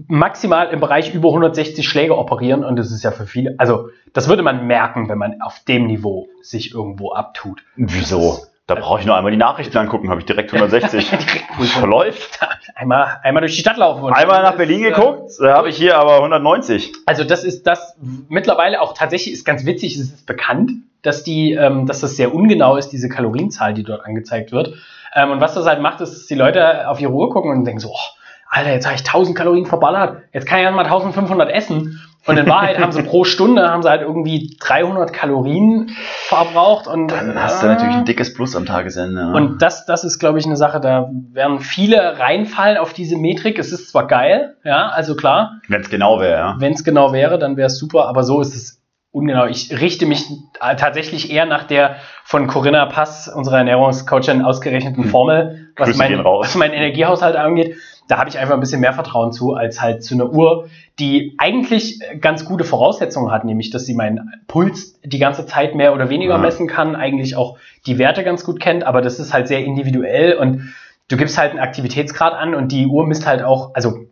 maximal 0.09 0.68
im 0.68 0.81
Bereich 0.81 1.14
über 1.14 1.29
160 1.29 1.87
Schläge 1.87 2.16
operieren 2.16 2.64
und 2.64 2.76
das 2.76 2.90
ist 2.90 3.03
ja 3.03 3.11
für 3.11 3.26
viele, 3.26 3.55
also 3.59 3.90
das 4.12 4.29
würde 4.29 4.42
man 4.42 4.66
merken, 4.66 5.09
wenn 5.09 5.18
man 5.18 5.40
auf 5.42 5.61
dem 5.64 5.87
Niveau 5.87 6.29
sich 6.42 6.74
irgendwo 6.74 7.12
abtut. 7.12 7.62
Wieso? 7.76 8.40
Da 8.66 8.76
brauche 8.76 9.00
ich 9.00 9.07
nur 9.07 9.16
einmal 9.16 9.33
die 9.33 9.37
Nachrichten 9.37 9.76
angucken, 9.79 10.11
habe 10.11 10.20
ich 10.20 10.26
direkt 10.26 10.55
160. 10.55 11.05
Verläuft. 11.61 12.38
Einmal, 12.76 13.18
einmal 13.22 13.40
durch 13.40 13.55
die 13.55 13.61
Stadt 13.61 13.76
laufen. 13.76 14.05
Und 14.05 14.12
einmal 14.12 14.42
nach 14.42 14.57
Berlin 14.57 14.85
ist, 14.85 14.94
geguckt, 14.94 15.33
da 15.40 15.57
habe 15.57 15.68
ich 15.68 15.76
hier 15.76 15.98
aber 15.98 16.16
190. 16.18 16.92
Also 17.05 17.24
das 17.24 17.42
ist 17.42 17.66
das 17.66 17.96
mittlerweile 18.29 18.81
auch 18.81 18.94
tatsächlich 18.94 19.35
ist 19.35 19.44
ganz 19.44 19.66
witzig, 19.66 19.96
es 19.96 20.03
ist 20.03 20.26
bekannt, 20.26 20.70
dass 21.03 21.24
die, 21.24 21.53
ähm, 21.53 21.87
dass 21.87 22.00
das 22.00 22.16
sehr 22.16 22.33
ungenau 22.35 22.76
ist, 22.76 22.90
diese 22.90 23.09
Kalorienzahl, 23.09 23.74
die 23.74 23.83
dort 23.83 24.05
angezeigt 24.05 24.53
wird. 24.53 24.74
Ähm, 25.14 25.33
und 25.33 25.40
was 25.40 25.55
das 25.55 25.66
halt 25.66 25.81
macht, 25.81 26.00
ist, 26.00 26.12
dass 26.12 26.26
die 26.26 26.35
Leute 26.35 26.88
auf 26.88 27.00
ihre 27.00 27.12
Uhr 27.12 27.31
gucken 27.31 27.50
und 27.50 27.64
denken 27.64 27.81
so, 27.81 27.88
oh, 27.88 28.19
Alter, 28.52 28.72
jetzt 28.72 28.84
habe 28.84 28.96
ich 28.96 29.02
1000 29.02 29.36
Kalorien 29.38 29.64
verballert, 29.64 30.22
jetzt 30.32 30.46
kann 30.46 30.58
ich 30.58 30.64
ja 30.64 30.70
mal 30.72 30.84
1500 30.84 31.50
essen. 31.50 32.00
Und 32.26 32.36
in 32.36 32.46
Wahrheit 32.48 32.78
haben 32.78 32.92
sie 32.92 33.02
pro 33.02 33.24
Stunde 33.24 33.70
haben 33.70 33.82
sie 33.82 33.88
halt 33.88 34.02
irgendwie 34.02 34.56
300 34.60 35.12
Kalorien 35.12 35.90
verbraucht 36.26 36.86
und 36.86 37.08
dann 37.08 37.40
hast 37.42 37.62
du 37.62 37.66
natürlich 37.66 37.94
ein 37.94 38.04
dickes 38.04 38.34
Plus 38.34 38.54
am 38.54 38.66
Tagesende. 38.66 39.22
Ja. 39.22 39.32
Und 39.32 39.62
das, 39.62 39.86
das 39.86 40.04
ist, 40.04 40.18
glaube 40.18 40.38
ich, 40.38 40.44
eine 40.44 40.56
Sache, 40.56 40.80
da 40.80 41.08
werden 41.32 41.60
viele 41.60 42.18
reinfallen 42.18 42.76
auf 42.76 42.92
diese 42.92 43.16
Metrik. 43.16 43.58
Es 43.58 43.72
ist 43.72 43.90
zwar 43.90 44.06
geil, 44.06 44.56
ja, 44.64 44.88
also 44.88 45.16
klar. 45.16 45.60
Wenn 45.68 45.80
es 45.80 45.88
genau 45.88 46.20
wäre, 46.20 46.38
ja. 46.38 46.56
Wenn 46.58 46.74
es 46.74 46.84
genau 46.84 47.12
wäre, 47.12 47.38
dann 47.38 47.56
wäre 47.56 47.68
es 47.68 47.78
super, 47.78 48.06
aber 48.06 48.22
so 48.22 48.40
ist 48.42 48.54
es 48.54 48.82
ungenau. 49.12 49.46
Ich 49.46 49.80
richte 49.80 50.06
mich 50.06 50.26
tatsächlich 50.58 51.32
eher 51.32 51.46
nach 51.46 51.64
der 51.64 51.96
von 52.24 52.48
Corinna 52.48 52.84
Pass, 52.86 53.28
unserer 53.28 53.58
Ernährungscoachin, 53.58 54.42
ausgerechneten 54.42 55.04
hm. 55.04 55.10
Formel, 55.10 55.72
was, 55.76 55.96
mein, 55.96 56.22
was 56.22 56.54
meinen 56.54 56.74
Energiehaushalt 56.74 57.36
angeht 57.36 57.76
da 58.11 58.18
habe 58.18 58.29
ich 58.29 58.38
einfach 58.38 58.55
ein 58.55 58.61
bisschen 58.61 58.81
mehr 58.81 58.92
Vertrauen 58.92 59.31
zu, 59.31 59.55
als 59.55 59.81
halt 59.81 60.03
zu 60.03 60.14
einer 60.14 60.33
Uhr, 60.33 60.68
die 60.99 61.37
eigentlich 61.38 62.01
ganz 62.20 62.44
gute 62.44 62.64
Voraussetzungen 62.64 63.31
hat, 63.31 63.44
nämlich, 63.44 63.70
dass 63.70 63.87
sie 63.87 63.94
meinen 63.94 64.33
Puls 64.49 65.01
die 65.05 65.20
ganze 65.20 65.46
Zeit 65.46 65.77
mehr 65.77 65.94
oder 65.94 66.11
weniger 66.11 66.37
mhm. 66.37 66.42
messen 66.42 66.66
kann, 66.66 66.96
eigentlich 66.96 67.37
auch 67.37 67.57
die 67.87 67.99
Werte 67.99 68.25
ganz 68.25 68.42
gut 68.42 68.59
kennt, 68.59 68.83
aber 68.83 69.01
das 69.01 69.20
ist 69.20 69.33
halt 69.33 69.46
sehr 69.46 69.61
individuell 69.61 70.35
und 70.35 70.75
du 71.07 71.16
gibst 71.16 71.38
halt 71.38 71.53
einen 71.53 71.61
Aktivitätsgrad 71.61 72.33
an 72.33 72.57
und 72.57 72.73
die 72.73 72.88
Uhr 72.88 73.07
misst 73.07 73.27
halt 73.27 73.44
auch, 73.44 73.75
also 73.75 74.07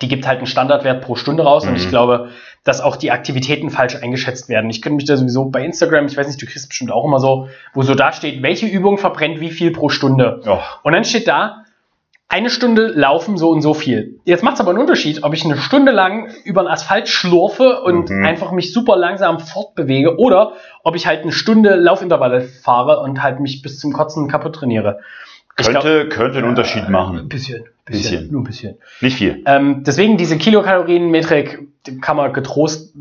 die 0.00 0.06
gibt 0.06 0.24
halt 0.26 0.38
einen 0.38 0.46
Standardwert 0.46 1.02
pro 1.02 1.16
Stunde 1.16 1.42
raus 1.42 1.64
mhm. 1.64 1.70
und 1.70 1.76
ich 1.78 1.86
mhm. 1.86 1.90
glaube, 1.90 2.28
dass 2.62 2.80
auch 2.80 2.94
die 2.94 3.10
Aktivitäten 3.10 3.70
falsch 3.70 3.96
eingeschätzt 3.96 4.48
werden. 4.48 4.70
Ich 4.70 4.82
könnte 4.82 4.96
mich 4.96 5.04
da 5.06 5.16
sowieso 5.16 5.46
bei 5.46 5.64
Instagram, 5.64 6.06
ich 6.06 6.16
weiß 6.16 6.28
nicht, 6.28 6.40
du 6.40 6.46
kriegst 6.46 6.68
bestimmt 6.68 6.92
auch 6.92 7.04
immer 7.04 7.18
so, 7.18 7.48
wo 7.74 7.82
so 7.82 7.96
da 7.96 8.12
steht, 8.12 8.40
welche 8.44 8.66
Übung 8.66 8.98
verbrennt 8.98 9.40
wie 9.40 9.50
viel 9.50 9.72
pro 9.72 9.88
Stunde. 9.88 10.42
Oh. 10.46 10.58
Und 10.84 10.92
dann 10.92 11.02
steht 11.02 11.26
da, 11.26 11.64
eine 12.36 12.50
Stunde 12.50 12.88
laufen 12.88 13.38
so 13.38 13.48
und 13.48 13.62
so 13.62 13.72
viel. 13.72 14.20
Jetzt 14.24 14.44
macht 14.44 14.56
es 14.56 14.60
aber 14.60 14.70
einen 14.70 14.78
Unterschied, 14.78 15.22
ob 15.22 15.32
ich 15.32 15.44
eine 15.46 15.56
Stunde 15.56 15.90
lang 15.90 16.28
über 16.44 16.62
den 16.62 16.68
Asphalt 16.68 17.08
schlurfe 17.08 17.80
und 17.80 18.10
mhm. 18.10 18.26
einfach 18.26 18.52
mich 18.52 18.74
super 18.74 18.94
langsam 18.94 19.40
fortbewege 19.40 20.18
oder 20.18 20.52
ob 20.84 20.96
ich 20.96 21.06
halt 21.06 21.22
eine 21.22 21.32
Stunde 21.32 21.76
Laufintervalle 21.76 22.42
fahre 22.42 23.00
und 23.00 23.22
halt 23.22 23.40
mich 23.40 23.62
bis 23.62 23.78
zum 23.78 23.94
Kotzen 23.94 24.28
kaputt 24.28 24.56
trainiere. 24.56 25.00
Könnte, 25.56 26.04
glaub, 26.04 26.10
könnte 26.10 26.38
einen 26.38 26.48
Unterschied 26.48 26.84
äh, 26.88 26.90
machen. 26.90 27.18
Ein 27.18 27.28
bisschen, 27.28 27.64
bisschen, 27.86 28.10
bisschen, 28.10 28.32
nur 28.32 28.42
ein 28.42 28.44
bisschen. 28.44 28.76
Nicht 29.00 29.16
viel. 29.16 29.42
Ähm, 29.46 29.84
deswegen 29.86 30.18
diese 30.18 30.36
Kilokalorien-Metrik 30.36 31.68
kann 32.02 32.18
man 32.18 32.34
getrost 32.34 32.92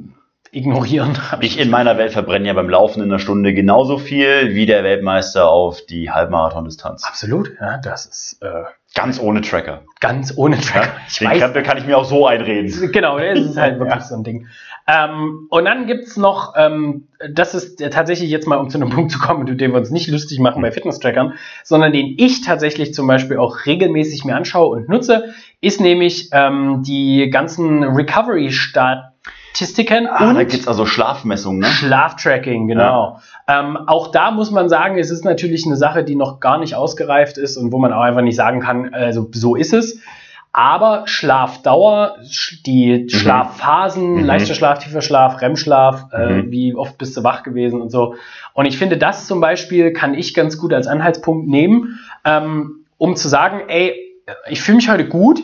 ignorieren. 0.56 1.18
Ich 1.42 1.60
in 1.60 1.70
meiner 1.70 1.98
Welt 1.98 2.14
verbrenne 2.14 2.48
ja 2.48 2.54
beim 2.54 2.70
Laufen 2.70 3.04
in 3.04 3.10
einer 3.10 3.20
Stunde 3.20 3.54
genauso 3.54 3.98
viel 3.98 4.56
wie 4.56 4.66
der 4.66 4.84
Weltmeister 4.84 5.50
auf 5.50 5.86
die 5.86 6.12
Halbmarathon-Distanz. 6.12 7.04
Absolut, 7.04 7.52
ja, 7.60 7.78
das 7.78 8.06
ist 8.06 8.42
äh, 8.42 8.64
ganz 8.96 9.20
ohne 9.20 9.42
Tracker. 9.42 9.84
Ganz 10.00 10.34
ohne 10.36 10.60
Tracker. 10.60 10.94
Ich 11.08 11.20
den 11.20 11.30
weiß, 11.30 11.54
kann, 11.54 11.64
kann 11.64 11.78
ich 11.78 11.86
mir 11.86 11.98
auch 11.98 12.06
so 12.06 12.26
einreden. 12.26 12.92
Genau, 12.92 13.20
das 13.20 13.40
ist 13.40 13.58
halt 13.58 13.78
wirklich 13.80 13.96
ja. 13.96 14.02
so 14.02 14.16
ein 14.16 14.24
Ding. 14.24 14.48
Ähm, 14.88 15.48
und 15.50 15.66
dann 15.66 15.88
gibt's 15.88 16.16
noch, 16.16 16.54
ähm, 16.56 17.08
das 17.30 17.56
ist 17.56 17.80
tatsächlich 17.92 18.30
jetzt 18.30 18.48
mal, 18.48 18.58
um 18.58 18.70
zu 18.70 18.78
einem 18.78 18.90
Punkt 18.96 19.12
zu 19.12 19.20
kommen, 19.20 19.44
mit 19.44 19.62
dem 19.62 19.72
wir 19.72 19.78
uns 19.78 19.92
nicht 19.92 20.08
lustig 20.08 20.40
machen 20.40 20.62
bei 20.62 20.72
Fitness-Trackern, 20.72 21.34
sondern 21.64 21.92
den 21.92 22.16
ich 22.18 22.42
tatsächlich 22.42 22.94
zum 22.94 23.06
Beispiel 23.08 23.38
auch 23.38 23.66
regelmäßig 23.66 24.26
mir 24.26 24.36
anschaue 24.36 24.68
und 24.68 24.90
nutze, 24.90 25.34
ist 25.62 25.82
nämlich 25.82 26.30
ähm, 26.32 26.84
die 26.84 27.30
ganzen 27.30 27.84
Recovery-Start 27.84 29.16
Statistiken 29.56 30.08
ah, 30.08 30.30
und 30.30 30.36
da 30.36 30.44
gibt's 30.44 30.68
also 30.68 30.86
Schlafmessungen, 30.86 31.62
ne? 31.62 31.68
Schlaftracking, 31.68 32.68
genau. 32.68 33.14
Ja. 33.16 33.22
Ähm, 33.48 33.78
auch 33.78 34.08
da 34.12 34.32
muss 34.32 34.52
man 34.52 34.70
sagen, 34.70 34.98
es 34.98 35.12
ist 35.12 35.24
natürlich 35.24 35.66
eine 35.66 35.76
Sache, 35.76 36.04
die 36.04 36.16
noch 36.16 36.40
gar 36.40 36.58
nicht 36.58 36.76
ausgereift 36.76 37.38
ist 37.38 37.58
und 37.58 37.72
wo 37.72 37.78
man 37.78 37.94
auch 37.94 38.02
einfach 38.02 38.22
nicht 38.22 38.36
sagen 38.36 38.60
kann, 38.60 38.94
also 38.94 39.30
so 39.34 39.56
ist 39.56 39.74
es. 39.74 40.00
Aber 40.52 41.04
Schlafdauer, 41.06 42.16
die 42.66 43.04
mhm. 43.04 43.10
Schlafphasen, 43.10 44.14
mhm. 44.14 44.26
leichter 44.26 44.56
Schlaf, 44.56 44.80
tiefer 44.80 45.02
Schlaf, 45.02 45.42
REM-Schlaf, 45.42 46.06
äh, 46.14 46.26
mhm. 46.26 46.40
äh, 46.40 46.52
wie 46.52 46.76
oft 46.76 46.98
bist 46.98 47.16
du 47.18 47.24
wach 47.24 47.44
gewesen 47.44 47.82
und 47.82 47.92
so. 47.92 48.16
Und 48.54 48.66
ich 48.66 48.78
finde, 48.78 48.98
das 48.98 49.28
zum 49.28 49.42
Beispiel 49.42 49.92
kann 49.92 50.14
ich 50.14 50.34
ganz 50.34 50.58
gut 50.58 50.74
als 50.74 50.88
Anhaltspunkt 50.88 51.48
nehmen, 51.48 52.00
ähm, 52.24 52.86
um 52.98 53.18
zu 53.18 53.28
sagen, 53.28 53.64
ey, 53.68 53.94
ich 54.48 54.62
fühle 54.62 54.78
mich 54.78 54.90
heute 54.90 55.08
gut, 55.08 55.42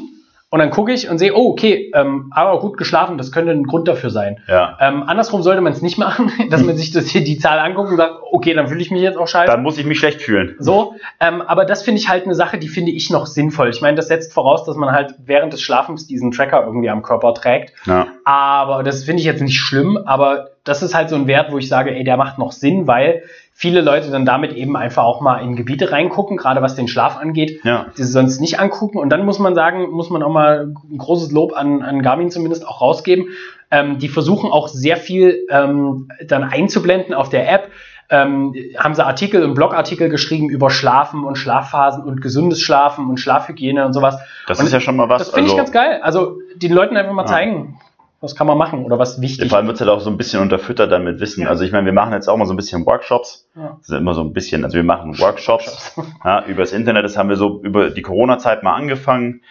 und 0.51 0.59
dann 0.59 0.69
gucke 0.69 0.91
ich 0.91 1.09
und 1.09 1.17
sehe, 1.17 1.33
oh, 1.33 1.49
okay, 1.51 1.89
ähm, 1.95 2.29
aber 2.31 2.59
gut 2.59 2.77
geschlafen, 2.77 3.17
das 3.17 3.31
könnte 3.31 3.53
ein 3.53 3.63
Grund 3.63 3.87
dafür 3.87 4.09
sein. 4.09 4.41
Ja. 4.49 4.77
Ähm, 4.81 5.03
andersrum 5.07 5.41
sollte 5.43 5.61
man 5.61 5.71
es 5.71 5.81
nicht 5.81 5.97
machen, 5.97 6.29
dass 6.49 6.61
man 6.61 6.75
sich 6.77 6.91
das 6.91 7.07
hier 7.07 7.23
die 7.23 7.37
Zahl 7.37 7.57
anguckt 7.57 7.89
und 7.89 7.95
sagt, 7.95 8.15
okay, 8.31 8.53
dann 8.53 8.67
fühle 8.67 8.81
ich 8.81 8.91
mich 8.91 9.01
jetzt 9.01 9.17
auch 9.17 9.29
scheiße. 9.29 9.49
Dann 9.49 9.63
muss 9.63 9.77
ich 9.77 9.85
mich 9.85 9.97
schlecht 9.97 10.21
fühlen. 10.21 10.57
So, 10.59 10.95
ähm, 11.21 11.41
aber 11.41 11.63
das 11.63 11.83
finde 11.83 12.01
ich 12.01 12.09
halt 12.09 12.25
eine 12.25 12.35
Sache, 12.35 12.57
die 12.57 12.67
finde 12.67 12.91
ich 12.91 13.09
noch 13.09 13.27
sinnvoll. 13.27 13.69
Ich 13.69 13.79
meine, 13.79 13.95
das 13.95 14.09
setzt 14.09 14.33
voraus, 14.33 14.65
dass 14.65 14.75
man 14.75 14.91
halt 14.91 15.15
während 15.25 15.53
des 15.53 15.61
Schlafens 15.61 16.05
diesen 16.05 16.31
Tracker 16.31 16.65
irgendwie 16.65 16.89
am 16.89 17.01
Körper 17.01 17.33
trägt. 17.33 17.73
Ja. 17.85 18.07
Aber 18.25 18.83
das 18.83 19.05
finde 19.05 19.21
ich 19.21 19.25
jetzt 19.25 19.41
nicht 19.41 19.57
schlimm, 19.57 19.97
aber 20.05 20.49
das 20.65 20.83
ist 20.83 20.93
halt 20.93 21.09
so 21.09 21.15
ein 21.15 21.27
Wert, 21.27 21.53
wo 21.53 21.59
ich 21.59 21.69
sage, 21.69 21.95
ey, 21.95 22.03
der 22.03 22.17
macht 22.17 22.37
noch 22.37 22.51
Sinn, 22.51 22.87
weil 22.87 23.23
viele 23.61 23.81
Leute 23.81 24.09
dann 24.09 24.25
damit 24.25 24.53
eben 24.53 24.75
einfach 24.75 25.03
auch 25.03 25.21
mal 25.21 25.37
in 25.37 25.55
Gebiete 25.55 25.91
reingucken, 25.91 26.35
gerade 26.35 26.63
was 26.63 26.73
den 26.73 26.87
Schlaf 26.87 27.17
angeht, 27.17 27.63
ja. 27.63 27.85
die 27.95 28.01
sie 28.01 28.11
sonst 28.11 28.41
nicht 28.41 28.59
angucken. 28.59 28.97
Und 28.97 29.09
dann 29.09 29.23
muss 29.23 29.37
man 29.37 29.53
sagen, 29.53 29.91
muss 29.91 30.09
man 30.09 30.23
auch 30.23 30.31
mal 30.31 30.73
ein 30.91 30.97
großes 30.97 31.31
Lob 31.31 31.55
an, 31.55 31.83
an 31.83 32.01
Garmin 32.01 32.31
zumindest 32.31 32.67
auch 32.67 32.81
rausgeben. 32.81 33.27
Ähm, 33.69 33.99
die 33.99 34.09
versuchen 34.09 34.51
auch 34.51 34.67
sehr 34.67 34.97
viel 34.97 35.45
ähm, 35.51 36.09
dann 36.25 36.43
einzublenden 36.43 37.13
auf 37.13 37.29
der 37.29 37.53
App. 37.53 37.69
Ähm, 38.09 38.55
haben 38.79 38.95
sie 38.95 39.05
Artikel 39.05 39.43
und 39.43 39.53
Blogartikel 39.53 40.09
geschrieben 40.09 40.49
über 40.49 40.71
Schlafen 40.71 41.23
und 41.23 41.37
Schlafphasen 41.37 42.03
und 42.03 42.19
gesundes 42.19 42.61
Schlafen 42.61 43.11
und 43.11 43.19
Schlafhygiene 43.19 43.85
und 43.85 43.93
sowas. 43.93 44.17
Das 44.47 44.59
und 44.59 44.65
ist 44.65 44.73
ja 44.73 44.79
schon 44.79 44.95
mal 44.95 45.07
was. 45.07 45.19
Das 45.19 45.29
finde 45.29 45.51
also, 45.51 45.53
ich 45.53 45.57
ganz 45.57 45.71
geil. 45.71 45.99
Also 46.01 46.39
den 46.55 46.73
Leuten 46.73 46.97
einfach 46.97 47.13
mal 47.13 47.21
ja. 47.21 47.27
zeigen, 47.27 47.79
was 48.21 48.35
kann 48.35 48.45
man 48.45 48.57
machen 48.57 48.85
oder 48.85 48.99
was 48.99 49.19
wichtig? 49.19 49.45
Ja, 49.45 49.49
vor 49.49 49.57
allem 49.57 49.67
wird 49.67 49.75
es 49.75 49.81
halt 49.81 49.89
auch 49.89 49.99
so 49.99 50.11
ein 50.11 50.17
bisschen 50.17 50.41
unterfüttert 50.41 50.91
dann 50.91 51.03
mit 51.03 51.19
Wissen. 51.19 51.43
Ja. 51.43 51.49
Also 51.49 51.63
ich 51.63 51.71
meine, 51.71 51.85
wir 51.85 51.93
machen 51.93 52.13
jetzt 52.13 52.27
auch 52.29 52.37
mal 52.37 52.45
so 52.45 52.53
ein 52.53 52.57
bisschen 52.57 52.85
Workshops. 52.85 53.49
Ja. 53.55 53.77
Das 53.79 53.89
ist 53.89 53.97
immer 53.97 54.13
so 54.13 54.21
ein 54.21 54.31
bisschen, 54.31 54.63
also 54.63 54.75
wir 54.75 54.83
machen 54.83 55.19
Workshops 55.19 55.99
ja, 56.23 56.45
über 56.45 56.61
das 56.61 56.71
Internet. 56.71 57.03
Das 57.03 57.17
haben 57.17 57.29
wir 57.29 57.35
so 57.35 57.59
über 57.63 57.89
die 57.89 58.03
Corona-Zeit 58.03 58.61
mal 58.61 58.75
angefangen. 58.75 59.41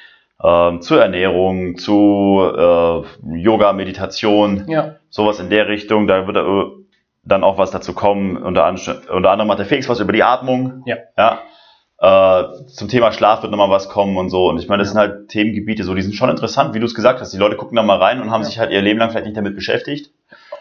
Ähm, 0.42 0.80
zur 0.80 1.02
Ernährung, 1.02 1.76
zu 1.76 2.40
äh, 2.56 3.37
Yoga, 3.37 3.72
Meditation, 3.74 4.64
ja. 4.68 4.94
sowas 5.11 5.40
in 5.40 5.50
der 5.50 5.68
Richtung. 5.68 6.06
Da 6.06 6.26
wird 6.26 6.37
äh, 6.37 6.85
dann 7.24 7.42
auch 7.42 7.59
was 7.59 7.72
dazu 7.72 7.92
kommen. 7.92 8.37
Unter, 8.37 8.66
unter 9.12 9.30
anderem 9.30 9.50
hat 9.50 9.59
der 9.59 9.66
Felix 9.66 9.88
was 9.88 10.00
über 10.00 10.12
die 10.12 10.22
Atmung. 10.22 10.83
Ja. 10.87 10.96
ja. 11.18 11.40
Äh, 12.00 12.44
zum 12.66 12.88
Thema 12.88 13.12
Schlaf 13.12 13.42
wird 13.42 13.50
nochmal 13.50 13.68
was 13.68 13.90
kommen 13.90 14.16
und 14.16 14.30
so. 14.30 14.48
Und 14.48 14.58
ich 14.58 14.68
meine, 14.68 14.82
das 14.82 14.90
sind 14.90 14.98
halt 14.98 15.28
Themengebiete, 15.28 15.84
so 15.84 15.94
die 15.94 16.00
sind 16.00 16.14
schon 16.14 16.30
interessant, 16.30 16.74
wie 16.74 16.80
du 16.80 16.86
es 16.86 16.94
gesagt 16.94 17.20
hast. 17.20 17.32
Die 17.32 17.36
Leute 17.36 17.56
gucken 17.56 17.76
da 17.76 17.82
mal 17.82 17.98
rein 17.98 18.22
und 18.22 18.30
haben 18.30 18.40
ja. 18.42 18.48
sich 18.48 18.58
halt 18.58 18.70
ihr 18.70 18.80
Leben 18.80 18.98
lang 18.98 19.10
vielleicht 19.10 19.26
nicht 19.26 19.36
damit 19.36 19.54
beschäftigt. 19.54 20.10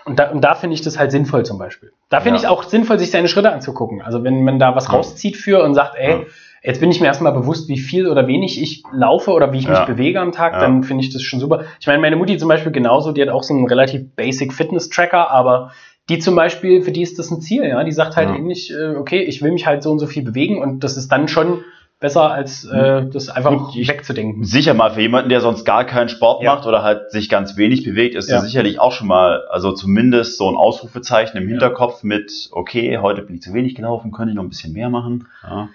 Und 0.04 0.19
da, 0.19 0.32
und 0.32 0.41
da 0.41 0.56
finde 0.56 0.73
ich 0.73 0.82
das 0.82 0.99
halt 0.99 1.12
sinnvoll 1.12 1.45
zum 1.45 1.58
Beispiel. 1.58 1.93
Da 2.10 2.19
finde 2.19 2.39
ja. 2.39 2.43
ich 2.43 2.49
auch 2.49 2.63
sinnvoll, 2.63 2.99
sich 2.99 3.12
seine 3.12 3.30
Schritte 3.30 3.54
anzugucken. 3.54 4.02
Also 4.02 4.23
wenn 4.23 4.43
man 4.43 4.60
da 4.60 4.75
was 4.75 4.88
ja. 4.88 4.93
rauszieht 4.93 5.38
für 5.38 5.63
und 5.63 5.75
sagt, 5.75 5.95
ey, 5.95 6.25
jetzt 6.62 6.82
bin 6.82 6.91
ich 6.91 6.99
mir 6.99 7.08
erstmal 7.08 7.32
bewusst, 7.32 7.69
wie 7.69 7.78
viel 7.78 8.08
oder 8.08 8.28
wenig 8.28 8.62
ich 8.62 8.84
laufe 8.91 9.32
oder 9.32 9.54
wie 9.54 9.60
ich 9.60 9.67
mich 9.69 9.80
bewege 9.80 10.19
am 10.19 10.34
Tag, 10.34 10.60
dann 10.60 10.84
finde 10.84 11.06
ich 11.06 11.13
das 11.13 11.21
schon 11.21 11.39
super. 11.39 11.63
Ich 11.80 11.88
meine, 11.88 11.99
meine 11.99 12.17
Mutti 12.17 12.38
zum 12.38 12.49
Beispiel 12.49 12.73
genauso, 12.73 13.13
die 13.13 13.21
hat 13.21 13.30
auch 13.30 13.43
so 13.43 13.54
einen 13.54 13.67
relativ 13.67 14.13
basic 14.15 14.52
Fitness-Tracker, 14.52 15.32
aber 15.32 15.71
die 16.10 16.19
zum 16.19 16.36
Beispiel, 16.36 16.82
für 16.82 16.91
die 16.91 17.02
ist 17.02 17.19
das 17.19 17.32
ein 17.32 17.41
Ziel, 17.41 17.63
ja. 17.63 17.84
Die 17.84 17.91
sagt 17.91 18.15
halt 18.15 18.30
ja. 18.30 18.36
ähnlich, 18.36 18.72
äh, 18.72 18.95
okay, 18.95 19.22
ich 19.22 19.41
will 19.41 19.52
mich 19.52 19.65
halt 19.65 19.84
so 19.84 19.91
und 19.91 20.00
so 20.00 20.08
viel 20.08 20.24
bewegen 20.24 20.62
und 20.62 20.84
das 20.84 20.98
ist 20.98 21.12
dann 21.12 21.28
schon 21.28 21.63
besser, 22.00 22.32
als 22.32 22.63
äh, 22.65 23.06
das 23.08 23.30
einfach 23.30 23.52
und 23.52 23.76
wegzudenken. 23.76 24.43
Sicher 24.43 24.74
mal, 24.74 24.91
für 24.91 25.02
jemanden, 25.02 25.30
der 25.30 25.41
sonst 25.41 25.65
gar 25.65 25.84
keinen 25.86 26.10
Sport 26.10 26.41
ja. 26.41 26.56
macht 26.56 26.65
oder 26.65 26.82
halt 26.82 27.12
sich 27.12 27.30
ganz 27.30 27.58
wenig 27.58 27.84
bewegt, 27.84 28.15
ist 28.15 28.30
ja. 28.30 28.38
das 28.38 28.45
sicherlich 28.45 28.80
auch 28.80 28.93
schon 28.93 29.08
mal, 29.08 29.43
also 29.50 29.74
zumindest 29.74 30.38
so 30.38 30.50
ein 30.50 30.56
Ausrufezeichen 30.56 31.38
im 31.38 31.48
Hinterkopf 31.48 32.04
mit, 32.04 32.50
okay, 32.52 32.98
heute 33.00 33.22
bin 33.22 33.36
ich 33.36 33.41
zu 33.41 33.54
wenig 33.54 33.76
gelaufen, 33.76 34.12
könnte 34.12 34.32
ich 34.32 34.36
noch 34.36 34.43
ein 34.43 34.50
bisschen 34.50 34.74
mehr 34.74 34.89
machen. 34.89 35.28
Ja. 35.43 35.69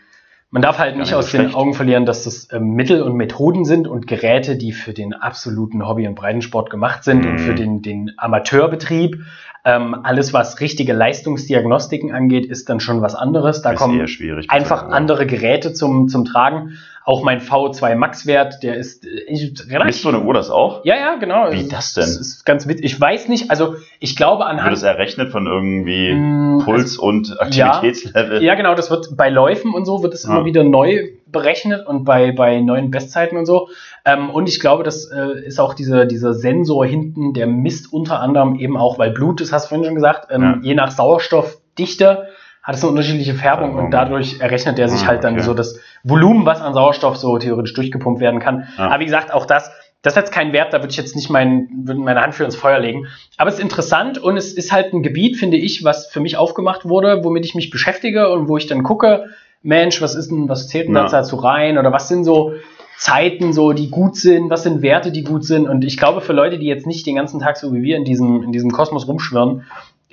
Man 0.55 0.63
darf 0.63 0.79
halt 0.79 0.97
nicht 0.97 1.13
aus 1.15 1.33
den 1.33 1.53
Augen 1.53 1.75
verlieren, 1.75 2.07
dass 2.07 2.23
das 2.23 2.45
äh, 2.45 2.61
Mittel 2.61 3.03
und 3.03 3.17
Methoden 3.17 3.65
sind 3.65 3.89
und 3.89 4.07
Geräte, 4.07 4.55
die 4.55 4.71
für 4.71 4.93
den 4.93 5.13
absoluten 5.13 5.85
Hobby- 5.85 6.07
und 6.07 6.15
Breitensport 6.15 6.71
gemacht 6.71 7.03
sind 7.03 7.25
mhm. 7.25 7.31
und 7.33 7.39
für 7.41 7.51
mhm. 7.51 7.57
den, 7.57 7.83
den 7.83 8.13
Amateurbetrieb. 8.19 9.25
Ähm, 9.65 9.97
alles, 10.05 10.33
was 10.33 10.61
richtige 10.61 10.93
Leistungsdiagnostiken 10.93 12.13
angeht, 12.13 12.47
ist 12.47 12.69
dann 12.69 12.79
schon 12.79 13.03
was 13.03 13.17
anderes. 13.17 13.63
Da 13.63 13.73
ist 13.73 13.79
kommen 13.81 14.07
schwierig, 14.07 14.49
einfach 14.49 14.91
andere 14.91 15.27
Geräte 15.27 15.73
zum, 15.73 16.07
zum 16.07 16.25
Tragen. 16.25 16.79
Auch 17.07 17.23
mein 17.23 17.41
V2 17.41 17.97
Max-Wert, 17.97 18.63
der 18.63 18.77
ist 18.77 19.05
äh, 19.05 19.09
relativ. 19.29 19.85
Misst 19.85 20.03
so 20.03 20.09
eine 20.09 20.21
Uhr 20.21 20.33
das 20.33 20.49
auch? 20.49 20.85
Ja, 20.87 20.97
ja, 20.97 21.17
genau. 21.17 21.53
Wie 21.53 21.69
das 21.69 21.93
denn? 21.93 22.05
Das 22.05 22.17
ist 22.17 22.47
ganz 22.47 22.67
witzig. 22.67 22.87
Ich 22.87 22.99
weiß 22.99 23.29
nicht, 23.29 23.51
also 23.51 23.75
ich 24.01 24.17
glaube 24.17 24.47
anhand. 24.47 24.71
Wird 24.71 24.79
es 24.79 24.83
errechnet 24.85 25.31
von 25.31 25.47
irgendwie 25.47 26.15
mh, 26.15 26.19
mm, 26.19 26.59
Puls 26.65 26.97
und 26.97 27.39
Aktivitätslevel? 27.39 28.43
Ja, 28.43 28.53
ja, 28.53 28.55
genau, 28.55 28.75
das 28.75 28.91
wird 28.91 29.19
bei 29.19 29.29
Läufen 29.29 29.75
und 29.75 29.85
so 29.85 30.03
wird 30.03 30.15
es 30.15 30.25
ja. 30.25 30.31
immer 30.31 30.47
wieder 30.47 30.65
neu 30.65 31.11
berechnet 31.27 31.87
und 31.87 32.05
bei, 32.05 32.33
bei 32.33 32.61
neuen 32.61 32.91
Bestzeiten 32.91 33.37
und 33.37 33.45
so. 33.45 33.69
Ähm, 34.07 34.31
und 34.31 34.49
ich 34.49 34.59
glaube, 34.59 34.83
das 34.83 35.05
äh, 35.11 35.45
ist 35.45 35.61
auch 35.61 35.75
diese, 35.75 36.07
dieser 36.07 36.33
Sensor 36.33 36.87
hinten, 36.87 37.35
der 37.35 37.47
misst 37.47 37.93
unter 37.93 38.21
anderem 38.21 38.59
eben 38.59 38.79
auch, 38.79 38.99
weil 38.99 39.11
Blut, 39.11 39.43
das 39.43 39.53
hast 39.53 39.67
du 39.67 39.69
vorhin 39.71 39.85
schon 39.85 39.95
gesagt, 39.95 40.29
ähm, 40.31 40.43
ja. 40.43 40.59
je 40.63 40.75
nach 40.75 40.91
Sauerstoffdichte 40.91 42.29
hat 42.65 42.75
es 42.77 42.83
eine 42.83 42.91
unterschiedliche 42.91 43.35
Färbung 43.35 43.75
und 43.75 43.91
dadurch 43.91 44.41
errechnet 44.41 44.79
er 44.79 44.89
sich 44.89 45.03
ah, 45.03 45.09
halt 45.09 45.23
dann 45.23 45.35
okay. 45.35 45.43
so 45.43 45.53
das 45.53 45.79
Volumen, 46.03 46.47
was 46.47 46.63
an 46.63 46.73
Sauerstoff 46.73 47.19
so 47.19 47.39
theoretisch 47.39 47.75
durchgepumpt 47.75 48.21
werden 48.21 48.41
kann. 48.41 48.67
Ja. 48.79 48.89
Aber 48.89 49.01
wie 49.01 49.05
gesagt, 49.05 49.35
auch 49.35 49.45
das, 49.45 49.71
das 50.01 50.17
hat 50.17 50.33
keinen 50.33 50.55
Wert, 50.55 50.73
da 50.73 50.79
würde 50.79 50.91
ich 50.91 50.97
jetzt 50.97 51.15
nicht 51.15 51.29
mein, 51.29 51.69
meine 51.85 52.23
Hand 52.23 52.35
für 52.35 52.45
ins 52.45 52.57
Feuer 52.57 52.79
legen. 52.79 53.07
Aber 53.37 53.49
es 53.49 53.57
ist 53.57 53.61
interessant 53.61 54.17
und 54.17 54.39
es 54.39 54.55
ist 54.55 54.73
halt 54.73 54.95
ein 54.95 55.03
Gebiet, 55.03 55.37
finde 55.37 55.59
ich, 55.59 55.85
was 55.85 56.07
für 56.07 56.21
mich 56.21 56.39
aufgemacht 56.39 56.89
wurde, 56.89 57.23
womit 57.23 57.45
ich 57.45 57.55
mich 57.55 57.69
beschäftige 57.69 58.31
und 58.31 58.49
wo 58.49 58.57
ich 58.57 58.67
dann 58.67 58.83
gucke, 58.83 59.27
Mensch, 59.63 60.01
was 60.01 60.15
ist 60.15 60.31
denn, 60.31 60.49
was 60.49 60.69
zählt 60.69 60.89
denn 60.89 60.95
ja. 60.95 61.07
dazu 61.07 61.37
rein 61.37 61.77
oder 61.77 61.93
was 61.93 62.09
sind 62.09 62.25
so 62.25 62.55
Zeiten 62.97 63.53
so, 63.53 63.73
die 63.73 63.91
gut 63.91 64.17
sind, 64.17 64.49
was 64.49 64.63
sind 64.63 64.81
Werte, 64.81 65.13
die 65.13 65.25
gut 65.25 65.45
sind. 65.45 65.69
Und 65.69 65.85
ich 65.85 65.99
glaube, 65.99 66.23
für 66.23 66.33
Leute, 66.33 66.59
die 66.59 66.67
jetzt 66.67 66.87
nicht 66.87 67.07
den 67.07 67.17
ganzen 67.17 67.41
Tag 67.41 67.59
so 67.59 67.75
wie 67.75 67.83
wir 67.83 67.97
in 67.97 68.05
diesem, 68.05 68.43
in 68.43 68.53
diesem 68.53 68.71
Kosmos 68.71 69.07
rumschwirren, 69.07 69.65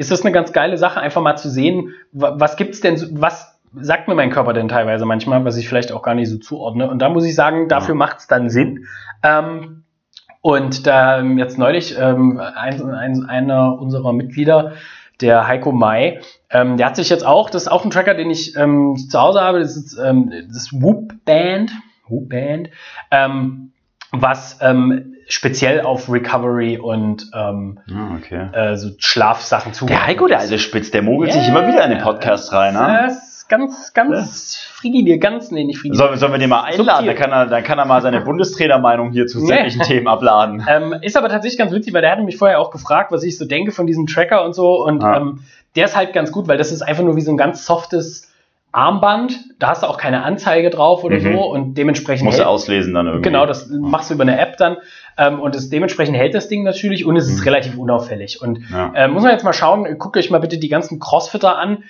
ist 0.02 0.10
das 0.12 0.22
eine 0.22 0.32
ganz 0.32 0.52
geile 0.52 0.78
Sache, 0.78 1.00
einfach 1.00 1.22
mal 1.22 1.36
zu 1.36 1.50
sehen, 1.50 1.94
was 2.12 2.58
gibt's 2.58 2.82
denn, 2.82 3.00
was 3.22 3.60
sagt 3.74 4.08
mir 4.08 4.16
mein 4.16 4.32
Körper 4.32 4.52
denn 4.52 4.68
teilweise 4.68 5.06
manchmal, 5.06 5.46
was 5.46 5.58
ich 5.58 5.70
vielleicht 5.70 5.92
auch 5.92 6.02
gar 6.02 6.16
nicht 6.16 6.30
so 6.30 6.40
zuordne. 6.40 6.90
Und 6.90 7.00
da 7.00 7.08
muss 7.10 7.24
ich 7.24 7.36
sagen, 7.36 7.70
dafür 7.70 7.94
ja. 7.94 8.00
macht's 8.00 8.28
dann 8.28 8.50
Sinn. 8.50 8.88
Ähm, 9.24 9.84
und 10.42 10.88
da 10.88 11.20
ähm, 11.20 11.38
jetzt 11.38 11.60
neulich 11.60 11.96
ähm, 11.98 12.40
ein, 12.40 12.82
ein, 12.90 13.26
einer 13.26 13.80
unserer 13.80 14.12
Mitglieder, 14.12 14.74
der 15.22 15.48
Heiko 15.48 15.72
Mai, 15.72 16.20
ähm, 16.50 16.78
der 16.78 16.88
hat 16.88 16.96
sich 16.96 17.10
jetzt 17.10 17.26
auch, 17.26 17.52
das 17.52 17.64
ist 17.64 17.68
auch 17.68 17.86
ein 17.86 17.92
Tracker, 17.92 18.16
den 18.16 18.32
ich 18.32 18.56
ähm, 18.56 18.98
zu 18.98 19.22
Hause 19.22 19.42
habe, 19.42 19.60
das 19.60 19.78
ist 19.78 19.98
ähm, 20.04 20.34
das 20.52 20.74
Whoop 20.74 21.14
Band, 21.26 21.72
Whoop 22.08 22.30
Band, 22.30 22.72
ähm, 23.12 23.72
was 24.12 24.58
ähm, 24.62 25.11
speziell 25.32 25.82
auf 25.82 26.12
Recovery 26.12 26.78
und 26.78 27.30
ähm, 27.34 27.80
oh, 27.90 28.18
okay. 28.18 28.50
äh, 28.54 28.76
so 28.76 28.90
Schlafsachen 28.98 29.74
zu. 29.74 29.86
Der 29.86 30.06
Heiko, 30.06 30.28
der 30.28 30.40
alte 30.40 30.60
Spitz, 30.60 30.92
der 30.92 31.02
mogelt 31.02 31.32
yeah. 31.32 31.40
sich 31.40 31.50
immer 31.50 31.68
wieder 31.68 31.84
in 31.86 31.92
den 31.92 32.02
Podcast 32.02 32.52
rein. 32.54 32.74
Ne? 32.74 33.04
Das 33.08 33.38
ist 33.38 33.50
ganz, 33.50 33.94
ganz 33.94 34.58
frigide, 34.58 35.18
ganz, 35.20 35.52
nee, 35.52 35.64
nicht 35.64 35.80
frigide. 35.80 35.98
Sollen, 35.98 36.18
sollen 36.18 36.32
wir 36.34 36.40
den 36.40 36.50
mal 36.50 36.64
einladen? 36.64 37.06
Dann 37.06 37.16
kann, 37.16 37.32
er, 37.32 37.46
dann 37.48 37.64
kann 37.64 37.80
er 37.80 37.86
mal 37.86 38.02
seine 38.02 38.22
Bundestrainermeinung 38.22 39.12
hier 39.12 39.28
zu 39.28 39.40
sämtlichen 39.40 39.82
Themen 39.82 40.08
abladen. 40.08 40.66
Ähm, 40.72 40.96
ist 41.02 41.18
aber 41.18 41.28
tatsächlich 41.28 41.58
ganz 41.58 41.74
witzig, 41.74 41.94
weil 41.94 42.02
der 42.02 42.12
hatte 42.12 42.24
mich 42.24 42.38
vorher 42.38 42.60
auch 42.60 42.72
gefragt, 42.72 43.12
was 43.12 43.24
ich 43.24 43.38
so 43.38 43.46
denke 43.46 43.72
von 43.72 43.88
diesem 43.88 44.08
Tracker 44.08 44.46
und 44.46 44.54
so. 44.54 44.86
Und 44.86 45.04
ah. 45.04 45.18
ähm, 45.18 45.40
der 45.76 45.86
ist 45.86 45.98
halt 45.98 46.14
ganz 46.14 46.32
gut, 46.32 46.48
weil 46.48 46.58
das 46.58 46.72
ist 46.72 46.82
einfach 46.82 47.04
nur 47.04 47.16
wie 47.16 47.22
so 47.22 47.32
ein 47.32 47.38
ganz 47.38 47.66
softes 47.66 48.31
Armband, 48.74 49.38
da 49.60 49.70
hast 49.70 49.84
du 49.84 49.88
auch 49.88 49.98
keine 49.98 50.24
Anzeige 50.24 50.70
drauf 50.70 51.04
oder 51.04 51.20
mhm. 51.20 51.34
so 51.34 51.52
und 51.52 51.74
dementsprechend. 51.74 52.26
Musst 52.26 52.40
du 52.40 52.48
auslesen 52.48 52.94
dann 52.94 53.06
irgendwie. 53.06 53.24
Genau, 53.24 53.46
das 53.46 53.70
machst 53.70 54.10
du 54.10 54.14
über 54.14 54.24
eine 54.24 54.40
App 54.40 54.58
dann 54.58 54.78
ähm, 55.18 55.40
und 55.42 55.56
das, 55.56 55.70
dementsprechend 55.70 56.16
hält 56.16 56.34
das 56.34 56.48
Ding 56.48 56.64
natürlich 56.64 57.06
und 57.06 57.18
es 57.18 57.28
ist 57.28 57.40
mhm. 57.40 57.44
relativ 57.44 57.78
unauffällig. 57.78 58.42
Und 58.42 58.60
ja. 58.72 58.94
äh, 58.96 59.08
muss 59.10 59.24
man 59.24 59.32
jetzt 59.34 59.44
mal 59.44 59.54
schauen, 59.54 59.98
guckt 59.98 60.16
euch 60.16 60.32
mal 60.32 60.40
bitte 60.40 60.58
die 60.58 60.70
ganzen 60.70 61.00
Crossfitter 61.00 61.58
an. 61.58 61.84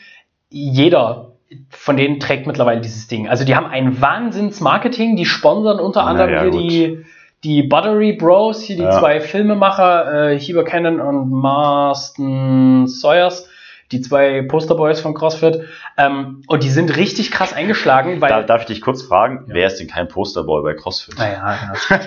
Jeder 0.49 1.33
von 1.69 1.97
denen 1.97 2.19
trägt 2.19 2.47
mittlerweile 2.47 2.81
dieses 2.81 3.07
Ding. 3.07 3.27
Also 3.27 3.45
die 3.45 3.55
haben 3.55 3.67
ein 3.67 4.01
Wahnsinns-Marketing, 4.01 5.15
die 5.15 5.25
sponsern 5.25 5.79
unter 5.79 6.05
anderem 6.05 6.31
ja, 6.31 6.41
hier 6.43 6.51
die, 6.51 7.05
die 7.43 7.63
Buttery 7.63 8.13
Bros, 8.13 8.61
hier 8.61 8.77
die 8.77 8.83
ja. 8.83 8.91
zwei 8.91 9.19
Filmemacher, 9.19 10.31
äh, 10.31 10.39
Heber 10.39 10.63
Cannon 10.63 10.99
und 10.99 11.29
Marston 11.29 12.87
Sawyers 12.87 13.49
die 13.91 14.01
zwei 14.01 14.41
Posterboys 14.41 14.99
von 15.01 15.13
CrossFit. 15.13 15.61
Ähm, 15.97 16.43
und 16.47 16.63
die 16.63 16.69
sind 16.69 16.95
richtig 16.95 17.31
krass 17.31 17.53
eingeschlagen. 17.53 18.21
Weil, 18.21 18.29
darf, 18.29 18.45
darf 18.45 18.61
ich 18.61 18.67
dich 18.67 18.81
kurz 18.81 19.01
fragen, 19.01 19.45
ja. 19.47 19.53
wer 19.55 19.67
ist 19.67 19.79
denn 19.79 19.87
kein 19.87 20.07
Posterboy 20.07 20.63
bei 20.63 20.73
CrossFit? 20.73 21.17
Naja, 21.17 21.57
genau. 21.87 22.01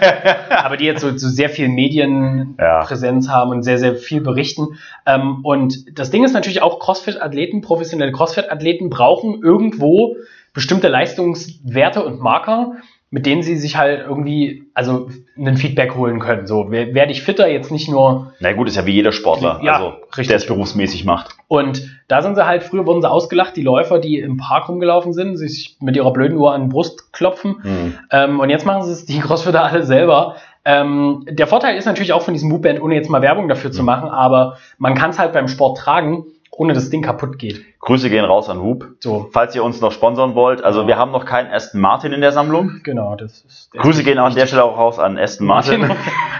aber 0.50 0.76
die 0.76 0.86
jetzt 0.86 1.02
so, 1.02 1.16
so 1.16 1.28
sehr 1.28 1.50
viel 1.50 1.68
Medienpräsenz 1.68 3.26
ja. 3.26 3.32
haben 3.32 3.50
und 3.50 3.62
sehr, 3.62 3.78
sehr 3.78 3.96
viel 3.96 4.20
berichten. 4.20 4.78
Ähm, 5.06 5.44
und 5.44 5.98
das 5.98 6.10
Ding 6.10 6.24
ist 6.24 6.32
natürlich 6.32 6.62
auch, 6.62 6.78
CrossFit-Athleten, 6.78 7.60
professionelle 7.60 8.12
CrossFit-Athleten 8.12 8.90
brauchen 8.90 9.42
irgendwo 9.42 10.16
bestimmte 10.54 10.88
Leistungswerte 10.88 12.04
und 12.04 12.20
Marker, 12.20 12.76
mit 13.14 13.26
denen 13.26 13.44
sie 13.44 13.56
sich 13.56 13.76
halt 13.76 14.00
irgendwie, 14.00 14.64
also 14.74 15.08
einen 15.38 15.56
Feedback 15.56 15.94
holen 15.94 16.18
können. 16.18 16.48
So, 16.48 16.72
werde 16.72 17.12
ich 17.12 17.22
fitter 17.22 17.46
jetzt 17.46 17.70
nicht 17.70 17.88
nur. 17.88 18.32
Na 18.40 18.52
gut, 18.54 18.66
ist 18.66 18.74
ja 18.74 18.86
wie 18.86 18.90
jeder 18.90 19.12
Sportler, 19.12 19.60
ja, 19.62 19.74
also, 19.74 19.92
richtig. 20.08 20.26
der 20.26 20.36
es 20.38 20.46
berufsmäßig 20.48 21.04
macht. 21.04 21.36
Und 21.46 21.96
da 22.08 22.22
sind 22.22 22.34
sie 22.34 22.44
halt, 22.44 22.64
früher 22.64 22.86
wurden 22.86 23.02
sie 23.02 23.08
ausgelacht, 23.08 23.54
die 23.54 23.62
Läufer, 23.62 24.00
die 24.00 24.18
im 24.18 24.36
Park 24.36 24.68
rumgelaufen 24.68 25.12
sind, 25.12 25.36
sich 25.36 25.76
mit 25.78 25.94
ihrer 25.94 26.12
blöden 26.12 26.36
Uhr 26.36 26.52
an 26.52 26.62
die 26.62 26.68
Brust 26.70 27.12
klopfen. 27.12 27.60
Mhm. 27.62 27.98
Ähm, 28.10 28.40
und 28.40 28.50
jetzt 28.50 28.66
machen 28.66 28.82
sie 28.82 28.90
es, 28.90 29.06
die 29.06 29.20
Crossfitter 29.20 29.62
alle 29.62 29.84
selber. 29.84 30.34
Ähm, 30.64 31.24
der 31.30 31.46
Vorteil 31.46 31.76
ist 31.76 31.84
natürlich 31.84 32.12
auch 32.12 32.22
von 32.22 32.34
diesem 32.34 32.48
Moveband, 32.48 32.82
ohne 32.82 32.96
jetzt 32.96 33.10
mal 33.10 33.22
Werbung 33.22 33.46
dafür 33.46 33.70
mhm. 33.70 33.74
zu 33.74 33.84
machen, 33.84 34.08
aber 34.10 34.56
man 34.78 34.96
kann 34.96 35.10
es 35.10 35.20
halt 35.20 35.32
beim 35.32 35.46
Sport 35.46 35.78
tragen 35.78 36.24
ohne 36.56 36.72
dass 36.72 36.84
das 36.84 36.90
Ding 36.90 37.02
kaputt 37.02 37.38
geht. 37.38 37.64
Grüße 37.80 38.10
gehen 38.10 38.24
raus 38.24 38.48
an 38.48 38.60
Hub. 38.60 38.86
So. 39.00 39.28
Falls 39.32 39.54
ihr 39.54 39.64
uns 39.64 39.80
noch 39.80 39.92
sponsern 39.92 40.34
wollt. 40.34 40.62
Also 40.62 40.82
ja. 40.82 40.88
wir 40.88 40.96
haben 40.96 41.12
noch 41.12 41.24
keinen 41.24 41.52
Aston 41.52 41.80
Martin 41.80 42.12
in 42.12 42.20
der 42.20 42.32
Sammlung. 42.32 42.80
Genau, 42.82 43.16
das 43.16 43.40
ist. 43.40 43.70
Grüße 43.72 44.04
gehen 44.04 44.18
auch 44.18 44.26
an 44.26 44.34
der 44.34 44.46
Stelle 44.46 44.64
auch 44.64 44.78
raus 44.78 44.98
an 44.98 45.18
Aston 45.18 45.46
Martin. 45.46 45.90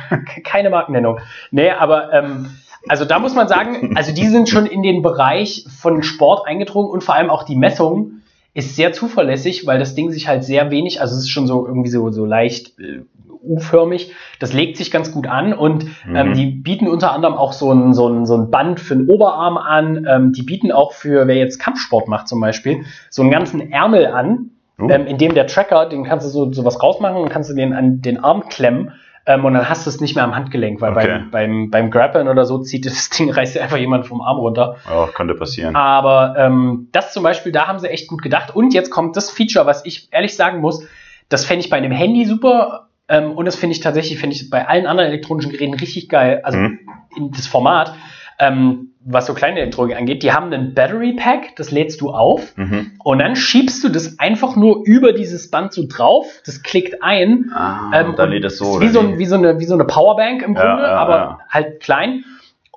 Keine 0.44 0.70
Markennennung. 0.70 1.18
Nee, 1.50 1.70
aber 1.70 2.12
ähm, 2.12 2.50
also 2.88 3.04
da 3.04 3.18
muss 3.18 3.34
man 3.34 3.48
sagen, 3.48 3.96
also 3.96 4.12
die 4.12 4.26
sind 4.28 4.48
schon 4.48 4.66
in 4.66 4.82
den 4.82 5.02
Bereich 5.02 5.66
von 5.68 6.02
Sport 6.02 6.46
eingedrungen 6.46 6.90
und 6.90 7.02
vor 7.02 7.14
allem 7.14 7.30
auch 7.30 7.44
die 7.44 7.56
Messung 7.56 8.22
ist 8.52 8.76
sehr 8.76 8.92
zuverlässig, 8.92 9.66
weil 9.66 9.78
das 9.78 9.94
Ding 9.94 10.12
sich 10.12 10.28
halt 10.28 10.44
sehr 10.44 10.70
wenig, 10.70 11.00
also 11.00 11.14
es 11.16 11.22
ist 11.22 11.30
schon 11.30 11.48
so 11.48 11.66
irgendwie 11.66 11.90
so, 11.90 12.10
so 12.10 12.24
leicht 12.24 12.78
äh, 12.78 13.00
U-förmig. 13.44 14.12
Das 14.40 14.52
legt 14.52 14.76
sich 14.76 14.90
ganz 14.90 15.12
gut 15.12 15.26
an 15.26 15.52
und 15.52 15.84
mhm. 16.06 16.16
ähm, 16.16 16.34
die 16.34 16.46
bieten 16.46 16.88
unter 16.88 17.12
anderem 17.12 17.34
auch 17.34 17.52
so 17.52 17.72
ein, 17.72 17.94
so 17.94 18.08
ein, 18.08 18.26
so 18.26 18.36
ein 18.36 18.50
Band 18.50 18.80
für 18.80 18.96
den 18.96 19.08
Oberarm 19.08 19.56
an. 19.56 20.06
Ähm, 20.08 20.32
die 20.32 20.42
bieten 20.42 20.72
auch 20.72 20.92
für, 20.92 21.26
wer 21.26 21.36
jetzt 21.36 21.58
Kampfsport 21.58 22.08
macht 22.08 22.28
zum 22.28 22.40
Beispiel, 22.40 22.84
so 23.10 23.22
einen 23.22 23.30
ganzen 23.30 23.72
Ärmel 23.72 24.06
an, 24.06 24.50
uh. 24.80 24.88
ähm, 24.88 25.06
in 25.06 25.18
dem 25.18 25.34
der 25.34 25.46
Tracker, 25.46 25.86
den 25.86 26.04
kannst 26.04 26.26
du 26.26 26.30
so, 26.30 26.52
so 26.52 26.64
was 26.64 26.82
rausmachen 26.82 27.16
und 27.16 27.28
kannst 27.28 27.50
du 27.50 27.54
den 27.54 27.72
an 27.72 28.00
den 28.00 28.22
Arm 28.22 28.48
klemmen. 28.48 28.92
Ähm, 29.26 29.44
und 29.44 29.54
dann 29.54 29.68
hast 29.68 29.86
du 29.86 29.90
es 29.90 30.00
nicht 30.00 30.14
mehr 30.14 30.24
am 30.24 30.36
Handgelenk, 30.36 30.80
weil 30.82 30.92
okay. 30.92 31.06
beim, 31.06 31.30
beim, 31.30 31.70
beim 31.70 31.90
Grappeln 31.90 32.28
oder 32.28 32.44
so 32.44 32.58
zieht 32.58 32.84
das 32.84 33.08
Ding, 33.18 33.30
reißt 33.30 33.54
dir 33.54 33.62
einfach 33.62 33.78
jemand 33.78 34.06
vom 34.06 34.20
Arm 34.20 34.38
runter. 34.38 34.76
Oh, 34.92 35.06
könnte 35.06 35.34
passieren. 35.34 35.74
Aber 35.76 36.34
ähm, 36.36 36.88
das 36.92 37.12
zum 37.12 37.22
Beispiel, 37.22 37.50
da 37.50 37.66
haben 37.66 37.78
sie 37.78 37.88
echt 37.88 38.08
gut 38.08 38.22
gedacht. 38.22 38.54
Und 38.54 38.74
jetzt 38.74 38.90
kommt 38.90 39.16
das 39.16 39.30
Feature, 39.30 39.66
was 39.66 39.84
ich 39.86 40.08
ehrlich 40.12 40.36
sagen 40.36 40.60
muss, 40.60 40.86
das 41.30 41.46
fände 41.46 41.64
ich 41.64 41.70
bei 41.70 41.78
einem 41.78 41.90
Handy 41.90 42.26
super 42.26 42.83
ähm, 43.08 43.32
und 43.32 43.44
das 43.44 43.56
finde 43.56 43.74
ich 43.74 43.80
tatsächlich, 43.80 44.18
finde 44.18 44.36
ich 44.36 44.50
bei 44.50 44.66
allen 44.66 44.86
anderen 44.86 45.10
elektronischen 45.10 45.52
Geräten 45.52 45.74
richtig 45.74 46.08
geil. 46.08 46.40
Also 46.42 46.58
mhm. 46.58 46.78
in 47.16 47.30
das 47.32 47.46
Format, 47.46 47.94
ähm, 48.38 48.92
was 49.04 49.26
so 49.26 49.34
kleine 49.34 49.60
Elektronik 49.60 49.96
angeht, 49.96 50.22
die 50.22 50.32
haben 50.32 50.52
einen 50.52 50.74
Battery 50.74 51.12
Pack, 51.12 51.56
das 51.56 51.70
lädst 51.70 52.00
du 52.00 52.10
auf 52.10 52.56
mhm. 52.56 52.92
und 53.04 53.18
dann 53.18 53.36
schiebst 53.36 53.84
du 53.84 53.90
das 53.90 54.18
einfach 54.18 54.56
nur 54.56 54.82
über 54.86 55.12
dieses 55.12 55.50
Band 55.50 55.74
so 55.74 55.84
drauf, 55.86 56.26
das 56.46 56.62
klickt 56.62 57.02
ein. 57.02 57.50
Ah, 57.54 57.90
ähm, 57.94 58.14
dann 58.16 58.30
lädt 58.30 58.44
es 58.44 58.56
so. 58.56 58.80
Wie 58.80 58.88
so, 58.88 59.00
ein, 59.00 59.18
wie, 59.18 59.26
so 59.26 59.34
eine, 59.34 59.58
wie 59.58 59.66
so 59.66 59.74
eine 59.74 59.84
Powerbank 59.84 60.42
im 60.42 60.54
Grunde, 60.54 60.82
ja, 60.82 60.88
ja, 60.88 60.96
aber 60.96 61.16
ja. 61.16 61.38
halt 61.50 61.80
klein. 61.80 62.24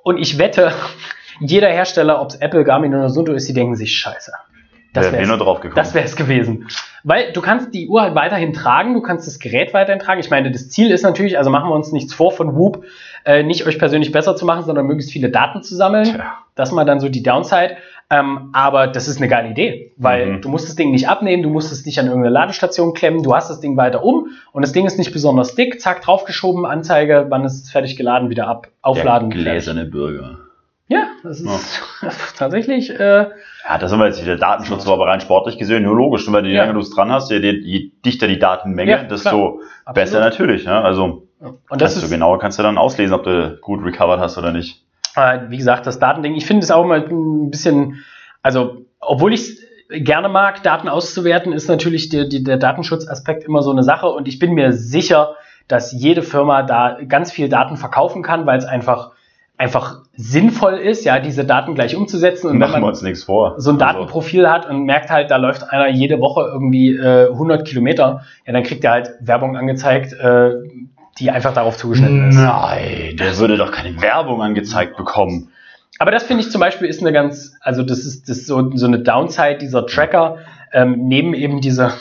Und 0.02 0.18
ich 0.18 0.38
wette, 0.38 0.72
jeder 1.40 1.68
Hersteller, 1.68 2.20
ob 2.20 2.28
es 2.28 2.36
Apple, 2.36 2.64
Garmin 2.64 2.94
oder 2.94 3.08
Sundo 3.08 3.32
ist, 3.32 3.48
die 3.48 3.54
denken 3.54 3.74
sich, 3.74 3.96
scheiße. 3.96 4.32
Das 4.92 5.12
wäre 5.12 5.26
nur 5.26 5.38
drauf 5.38 5.60
gekommen. 5.60 5.76
Das 5.76 5.94
wäre 5.94 6.04
es 6.04 6.16
gewesen. 6.16 6.68
Weil 7.04 7.32
du 7.32 7.40
kannst 7.40 7.74
die 7.74 7.88
Uhr 7.88 8.02
halt 8.02 8.14
weiterhin 8.14 8.52
tragen, 8.52 8.94
du 8.94 9.02
kannst 9.02 9.26
das 9.26 9.38
Gerät 9.38 9.74
weiterhin 9.74 10.00
tragen. 10.00 10.20
Ich 10.20 10.30
meine, 10.30 10.50
das 10.50 10.68
Ziel 10.70 10.90
ist 10.90 11.02
natürlich, 11.02 11.38
also 11.38 11.50
machen 11.50 11.70
wir 11.70 11.74
uns 11.74 11.92
nichts 11.92 12.14
vor 12.14 12.32
von 12.32 12.56
Whoop, 12.56 12.84
äh, 13.24 13.42
nicht 13.42 13.66
euch 13.66 13.78
persönlich 13.78 14.12
besser 14.12 14.34
zu 14.34 14.46
machen, 14.46 14.64
sondern 14.64 14.86
möglichst 14.86 15.12
viele 15.12 15.30
Daten 15.30 15.62
zu 15.62 15.76
sammeln. 15.76 16.04
Tja. 16.04 16.38
Das 16.54 16.70
ist 16.70 16.74
mal 16.74 16.84
dann 16.84 17.00
so 17.00 17.08
die 17.08 17.22
Downside. 17.22 17.76
Ähm, 18.10 18.48
aber 18.54 18.86
das 18.86 19.06
ist 19.06 19.18
eine 19.18 19.28
geile 19.28 19.50
Idee, 19.50 19.92
weil 19.98 20.26
mhm. 20.26 20.40
du 20.40 20.48
musst 20.48 20.66
das 20.66 20.76
Ding 20.76 20.90
nicht 20.92 21.10
abnehmen, 21.10 21.42
du 21.42 21.50
musst 21.50 21.70
es 21.70 21.84
nicht 21.84 21.98
an 21.98 22.06
irgendeine 22.06 22.32
Ladestation 22.32 22.94
klemmen, 22.94 23.22
du 23.22 23.34
hast 23.34 23.50
das 23.50 23.60
Ding 23.60 23.76
weiter 23.76 24.02
um 24.02 24.28
und 24.52 24.62
das 24.62 24.72
Ding 24.72 24.86
ist 24.86 24.96
nicht 24.96 25.12
besonders 25.12 25.54
dick, 25.54 25.78
zack, 25.78 26.00
draufgeschoben, 26.00 26.64
Anzeige, 26.64 27.26
wann 27.28 27.44
ist 27.44 27.64
es 27.64 27.70
fertig 27.70 27.96
geladen, 27.96 28.30
wieder 28.30 28.48
ab, 28.48 28.68
aufladen. 28.80 29.28
Der 29.28 29.40
gläserne 29.40 29.84
Bürger. 29.84 30.38
Ja, 30.88 31.08
das 31.22 31.40
ist 31.40 31.80
ja. 32.02 32.08
tatsächlich. 32.36 32.90
Äh, 32.90 33.26
ja, 33.68 33.78
da 33.78 33.88
sind 33.88 33.98
wir 33.98 34.06
jetzt 34.06 34.22
wieder 34.22 34.36
Datenschutz, 34.36 34.88
aber 34.88 35.06
rein 35.06 35.20
sportlich 35.20 35.58
gesehen, 35.58 35.82
nur 35.82 35.94
logisch. 35.94 36.26
Und 36.26 36.34
wenn 36.34 36.44
du, 36.44 36.50
je 36.50 36.56
ja. 36.56 36.62
länger 36.62 36.74
du 36.74 36.80
es 36.80 36.90
dran 36.90 37.12
hast, 37.12 37.30
je, 37.30 37.38
je, 37.38 37.92
dichter 38.04 38.26
die 38.26 38.38
Datenmenge, 38.38 38.90
ja, 38.90 39.02
desto 39.04 39.60
klar. 39.84 39.94
besser 39.94 40.20
natürlich. 40.20 40.64
Ne? 40.64 40.72
Also, 40.72 41.28
und 41.40 41.80
das 41.80 41.96
ist, 41.96 42.10
genauer 42.10 42.38
kannst 42.38 42.58
du 42.58 42.62
dann 42.62 42.78
auslesen, 42.78 43.14
ob 43.14 43.24
du 43.24 43.58
gut 43.60 43.84
recovered 43.84 44.18
hast 44.18 44.38
oder 44.38 44.50
nicht. 44.50 44.82
Äh, 45.14 45.40
wie 45.48 45.58
gesagt, 45.58 45.86
das 45.86 45.98
Datending, 45.98 46.34
ich 46.34 46.46
finde 46.46 46.64
es 46.64 46.70
auch 46.70 46.86
mal 46.86 47.06
ein 47.06 47.50
bisschen, 47.50 48.02
also, 48.42 48.86
obwohl 48.98 49.34
ich 49.34 49.58
gerne 49.90 50.30
mag, 50.30 50.62
Daten 50.62 50.88
auszuwerten, 50.88 51.52
ist 51.52 51.68
natürlich 51.68 52.08
der, 52.08 52.26
der 52.28 52.56
Datenschutzaspekt 52.56 53.44
immer 53.44 53.62
so 53.62 53.70
eine 53.70 53.82
Sache. 53.82 54.08
Und 54.08 54.26
ich 54.26 54.38
bin 54.38 54.52
mir 54.52 54.72
sicher, 54.72 55.36
dass 55.66 55.92
jede 55.92 56.22
Firma 56.22 56.62
da 56.62 56.98
ganz 57.06 57.30
viel 57.30 57.50
Daten 57.50 57.76
verkaufen 57.76 58.22
kann, 58.22 58.46
weil 58.46 58.58
es 58.58 58.64
einfach 58.64 59.12
einfach 59.58 60.02
sinnvoll 60.16 60.74
ist, 60.74 61.04
ja, 61.04 61.18
diese 61.18 61.44
Daten 61.44 61.74
gleich 61.74 61.96
umzusetzen. 61.96 62.48
Und 62.48 62.58
Machen 62.58 62.74
wenn 62.74 62.80
man 62.80 62.82
wir 62.82 62.88
uns 62.92 63.02
nichts 63.02 63.24
vor. 63.24 63.54
so 63.58 63.70
ein 63.70 63.74
also 63.74 63.84
Datenprofil 63.84 64.48
hat 64.48 64.68
und 64.70 64.84
merkt 64.84 65.10
halt, 65.10 65.30
da 65.30 65.36
läuft 65.36 65.70
einer 65.70 65.88
jede 65.88 66.20
Woche 66.20 66.48
irgendwie 66.50 66.96
äh, 66.96 67.30
100 67.30 67.66
Kilometer, 67.66 68.22
ja, 68.46 68.52
dann 68.52 68.62
kriegt 68.62 68.84
er 68.84 68.92
halt 68.92 69.10
Werbung 69.20 69.56
angezeigt, 69.56 70.12
äh, 70.12 70.52
die 71.18 71.30
einfach 71.30 71.52
darauf 71.52 71.76
zugeschnitten 71.76 72.28
ist. 72.28 72.36
Nein, 72.36 73.16
der 73.18 73.36
würde 73.38 73.56
doch 73.56 73.72
keine 73.72 74.00
Werbung 74.00 74.40
angezeigt 74.40 74.96
bekommen. 74.96 75.50
Aber 75.98 76.12
das 76.12 76.22
finde 76.22 76.44
ich 76.44 76.50
zum 76.50 76.60
Beispiel 76.60 76.86
ist 76.86 77.00
eine 77.00 77.12
ganz, 77.12 77.56
also 77.60 77.82
das 77.82 78.00
ist, 78.00 78.28
das 78.28 78.38
ist 78.38 78.46
so, 78.46 78.70
so 78.76 78.86
eine 78.86 79.00
Downside 79.00 79.58
dieser 79.58 79.86
Tracker, 79.86 80.38
ähm, 80.72 81.08
neben 81.08 81.34
eben 81.34 81.60
dieser 81.60 81.94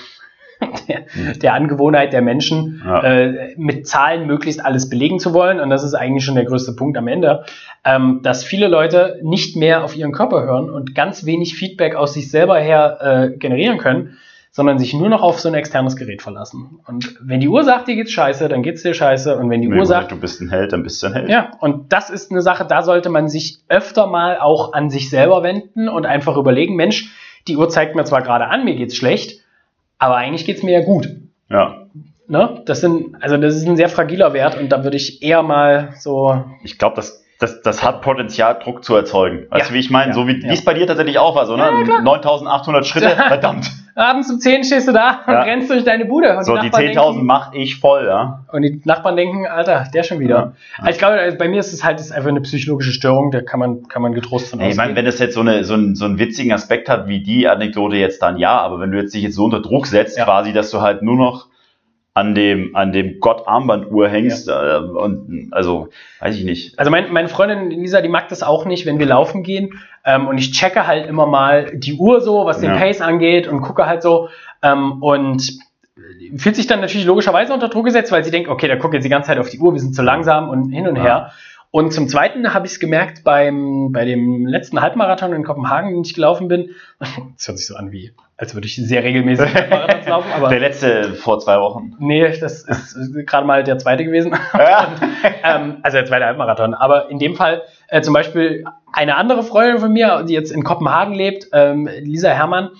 der, 0.87 1.33
der 1.35 1.53
Angewohnheit 1.53 2.13
der 2.13 2.21
Menschen, 2.21 2.81
ja. 2.85 3.03
äh, 3.03 3.53
mit 3.57 3.87
Zahlen 3.87 4.27
möglichst 4.27 4.63
alles 4.63 4.89
belegen 4.89 5.19
zu 5.19 5.33
wollen. 5.33 5.59
Und 5.59 5.69
das 5.69 5.83
ist 5.83 5.93
eigentlich 5.93 6.25
schon 6.25 6.35
der 6.35 6.45
größte 6.45 6.73
Punkt 6.73 6.97
am 6.97 7.07
Ende, 7.07 7.43
ähm, 7.83 8.21
dass 8.23 8.43
viele 8.43 8.67
Leute 8.67 9.19
nicht 9.23 9.55
mehr 9.55 9.83
auf 9.83 9.95
ihren 9.95 10.11
Körper 10.11 10.43
hören 10.43 10.69
und 10.69 10.95
ganz 10.95 11.25
wenig 11.25 11.55
Feedback 11.55 11.95
aus 11.95 12.13
sich 12.13 12.31
selber 12.31 12.59
her 12.59 12.97
äh, 13.01 13.37
generieren 13.37 13.77
können, 13.77 14.17
sondern 14.57 14.79
sich 14.79 14.95
nur 14.95 15.07
noch 15.09 15.21
auf 15.21 15.39
so 15.39 15.49
ein 15.49 15.53
externes 15.53 15.95
Gerät 15.95 16.23
verlassen. 16.23 16.79
Und 16.87 17.15
wenn 17.21 17.39
die 17.39 17.47
Uhr 17.47 17.63
sagt, 17.63 17.87
dir 17.87 17.95
geht's 17.95 18.11
scheiße, 18.11 18.49
dann 18.49 18.63
geht's 18.63 18.81
dir 18.81 18.95
scheiße. 18.95 19.37
Und 19.37 19.51
wenn 19.51 19.61
die 19.61 19.67
nee, 19.67 19.77
Uhr 19.77 19.85
sagt, 19.85 20.11
du 20.11 20.19
bist 20.19 20.41
ein 20.41 20.49
Held, 20.49 20.73
dann 20.73 20.81
bist 20.81 21.03
du 21.03 21.07
ein 21.07 21.13
Held. 21.13 21.29
Ja, 21.29 21.51
und 21.59 21.93
das 21.93 22.09
ist 22.09 22.31
eine 22.31 22.41
Sache, 22.41 22.65
da 22.67 22.81
sollte 22.81 23.09
man 23.09 23.29
sich 23.29 23.59
öfter 23.69 24.07
mal 24.07 24.39
auch 24.39 24.73
an 24.73 24.89
sich 24.89 25.11
selber 25.11 25.43
wenden 25.43 25.87
und 25.87 26.07
einfach 26.07 26.37
überlegen, 26.37 26.75
Mensch, 26.75 27.11
die 27.47 27.55
Uhr 27.55 27.69
zeigt 27.69 27.95
mir 27.95 28.03
zwar 28.03 28.23
gerade 28.23 28.47
an, 28.47 28.65
mir 28.65 28.75
geht's 28.75 28.95
schlecht, 28.95 29.41
aber 29.97 30.15
eigentlich 30.15 30.45
geht 30.45 30.57
es 30.57 30.63
mir 30.63 30.79
ja 30.79 30.85
gut. 30.85 31.09
Ja. 31.49 31.87
Ne? 32.27 32.61
Das 32.65 32.81
sind, 32.81 33.15
also 33.21 33.37
das 33.37 33.55
ist 33.55 33.67
ein 33.67 33.77
sehr 33.77 33.89
fragiler 33.89 34.33
Wert 34.33 34.59
und 34.59 34.69
da 34.69 34.83
würde 34.83 34.97
ich 34.97 35.23
eher 35.23 35.43
mal 35.43 35.93
so. 35.97 36.43
Ich 36.63 36.77
glaube, 36.77 36.97
das, 36.97 37.23
das, 37.39 37.61
das 37.61 37.83
hat 37.83 38.01
Potenzial, 38.01 38.57
Druck 38.61 38.83
zu 38.83 38.95
erzeugen. 38.95 39.45
Weißt 39.49 39.65
ja. 39.65 39.69
du, 39.69 39.73
wie 39.75 39.79
ich 39.79 39.91
meine? 39.91 40.09
Ja. 40.09 40.13
So 40.13 40.27
wie 40.27 40.43
ja. 40.43 40.51
es 40.51 40.65
bei 40.65 40.73
dir 40.73 40.87
tatsächlich 40.87 41.19
auch 41.19 41.35
war, 41.35 41.45
so, 41.45 41.55
ne? 41.55 41.63
9800 42.03 42.85
Schritte, 42.85 43.09
verdammt. 43.09 43.69
Abends 43.93 44.29
um 44.29 44.39
10 44.39 44.63
stehst 44.63 44.87
du 44.87 44.91
da 44.91 45.21
und 45.25 45.33
rennst 45.33 45.71
durch 45.71 45.83
deine 45.83 46.05
Bude. 46.05 46.37
so, 46.43 46.55
die, 46.55 46.69
die 46.69 46.75
10.000 46.75 47.23
mach 47.23 47.51
ich 47.53 47.79
voll, 47.79 48.05
ja. 48.05 48.43
Und 48.51 48.61
die 48.61 48.81
Nachbarn 48.85 49.15
denken, 49.15 49.47
Alter, 49.47 49.87
der 49.91 50.03
schon 50.03 50.19
wieder. 50.19 50.53
Also 50.77 50.91
ich 50.91 50.97
glaube, 50.99 51.35
bei 51.37 51.47
mir 51.47 51.59
ist 51.59 51.73
es 51.73 51.83
halt 51.83 51.99
ist 51.99 52.11
einfach 52.11 52.29
eine 52.29 52.41
psychologische 52.41 52.91
Störung, 52.91 53.31
da 53.31 53.41
kann 53.41 53.59
man, 53.59 53.87
kann 53.87 54.03
man 54.03 54.13
getrost 54.13 54.49
von 54.49 54.59
ausgehen. 54.59 54.71
Ich 54.71 54.77
meine, 54.77 54.95
wenn 54.95 55.05
das 55.05 55.17
jetzt 55.17 55.33
so, 55.33 55.41
eine, 55.41 55.63
so, 55.63 55.73
einen, 55.73 55.95
so 55.95 56.05
einen 56.05 56.19
witzigen 56.19 56.53
Aspekt 56.53 56.89
hat 56.89 57.07
wie 57.07 57.21
die 57.21 57.47
Anekdote 57.47 57.97
jetzt, 57.97 58.21
dann 58.21 58.37
ja, 58.37 58.59
aber 58.59 58.79
wenn 58.79 58.91
du 58.91 58.99
jetzt 58.99 59.15
dich 59.15 59.23
jetzt 59.23 59.35
so 59.35 59.45
unter 59.45 59.61
Druck 59.61 59.87
setzt, 59.87 60.19
quasi, 60.19 60.53
dass 60.53 60.69
du 60.69 60.81
halt 60.81 61.01
nur 61.01 61.15
noch 61.15 61.47
an 62.17 62.33
dem, 62.33 62.75
an 62.75 62.91
dem 62.91 63.19
Gott-Armbanduhr 63.19 64.09
hängst. 64.09 64.47
Ja. 64.47 64.77
Äh, 64.77 64.81
und 64.81 65.49
also, 65.51 65.89
weiß 66.19 66.35
ich 66.35 66.45
nicht. 66.45 66.79
Also 66.79 66.89
mein, 66.89 67.13
meine 67.13 67.29
Freundin 67.29 67.69
Lisa, 67.69 68.01
die 68.01 68.09
mag 68.09 68.27
das 68.29 68.41
auch 68.41 68.65
nicht, 68.65 68.87
wenn 68.87 68.97
wir 68.97 69.05
laufen 69.05 69.43
gehen. 69.43 69.79
Ähm, 70.03 70.27
und 70.27 70.39
ich 70.39 70.51
checke 70.51 70.87
halt 70.87 71.07
immer 71.07 71.27
mal 71.27 71.69
die 71.75 71.93
Uhr 71.93 72.21
so, 72.21 72.45
was 72.45 72.59
den 72.59 72.71
ja. 72.71 72.77
Pace 72.77 73.01
angeht 73.01 73.47
und 73.47 73.61
gucke 73.61 73.85
halt 73.85 74.01
so. 74.01 74.29
Ähm, 74.63 75.03
und 75.03 75.59
fühlt 76.35 76.55
sich 76.55 76.65
dann 76.65 76.81
natürlich 76.81 77.05
logischerweise 77.05 77.53
unter 77.53 77.69
Druck 77.69 77.85
gesetzt, 77.85 78.11
weil 78.11 78.23
sie 78.23 78.31
denkt, 78.31 78.49
okay, 78.49 78.67
da 78.67 78.77
guckt 78.77 78.95
jetzt 78.95 79.03
die 79.03 79.09
ganze 79.09 79.27
Zeit 79.27 79.37
auf 79.37 79.49
die 79.49 79.59
Uhr, 79.59 79.73
wir 79.73 79.79
sind 79.79 79.93
zu 79.93 80.01
langsam 80.01 80.49
und 80.49 80.71
hin 80.71 80.87
und 80.87 80.95
ja. 80.95 81.03
her. 81.03 81.31
Und 81.69 81.93
zum 81.93 82.07
Zweiten 82.07 82.51
habe 82.51 82.65
ich 82.65 82.73
es 82.73 82.79
gemerkt 82.79 83.23
beim, 83.25 83.91
bei 83.91 84.05
dem 84.05 84.47
letzten 84.47 84.81
Halbmarathon 84.81 85.33
in 85.33 85.43
Kopenhagen, 85.43 85.91
den 85.91 86.01
ich 86.01 86.15
gelaufen 86.15 86.47
bin. 86.47 86.71
Das 87.35 87.47
hört 87.47 87.59
sich 87.59 87.67
so 87.67 87.75
an 87.75 87.91
wie, 87.91 88.11
als 88.37 88.53
würde 88.53 88.67
ich 88.67 88.75
sehr 88.75 89.03
regelmäßig 89.03 89.51
Halbmarathons 89.53 90.05
laufen. 90.07 90.31
Aber 90.31 90.49
der 90.49 90.59
letzte 90.59 91.13
vor 91.15 91.39
zwei 91.39 91.59
Wochen. 91.59 91.95
Nee, 91.99 92.21
das 92.39 92.63
ist 92.63 92.95
gerade 93.25 93.47
mal 93.47 93.63
der 93.63 93.79
zweite 93.79 94.05
gewesen. 94.05 94.35
Ja. 94.53 94.95
Ähm, 95.43 95.77
also 95.81 95.97
der 95.97 96.05
zweite 96.05 96.25
Halbmarathon. 96.25 96.73
Aber 96.73 97.09
in 97.09 97.19
dem 97.19 97.35
Fall 97.35 97.63
äh, 97.87 98.01
zum 98.01 98.13
Beispiel 98.13 98.65
eine 98.91 99.15
andere 99.15 99.43
Freundin 99.43 99.79
von 99.79 99.91
mir, 99.93 100.23
die 100.23 100.33
jetzt 100.33 100.51
in 100.51 100.63
Kopenhagen 100.63 101.13
lebt, 101.13 101.47
ähm, 101.53 101.87
Lisa 102.01 102.29
Herrmann, 102.29 102.71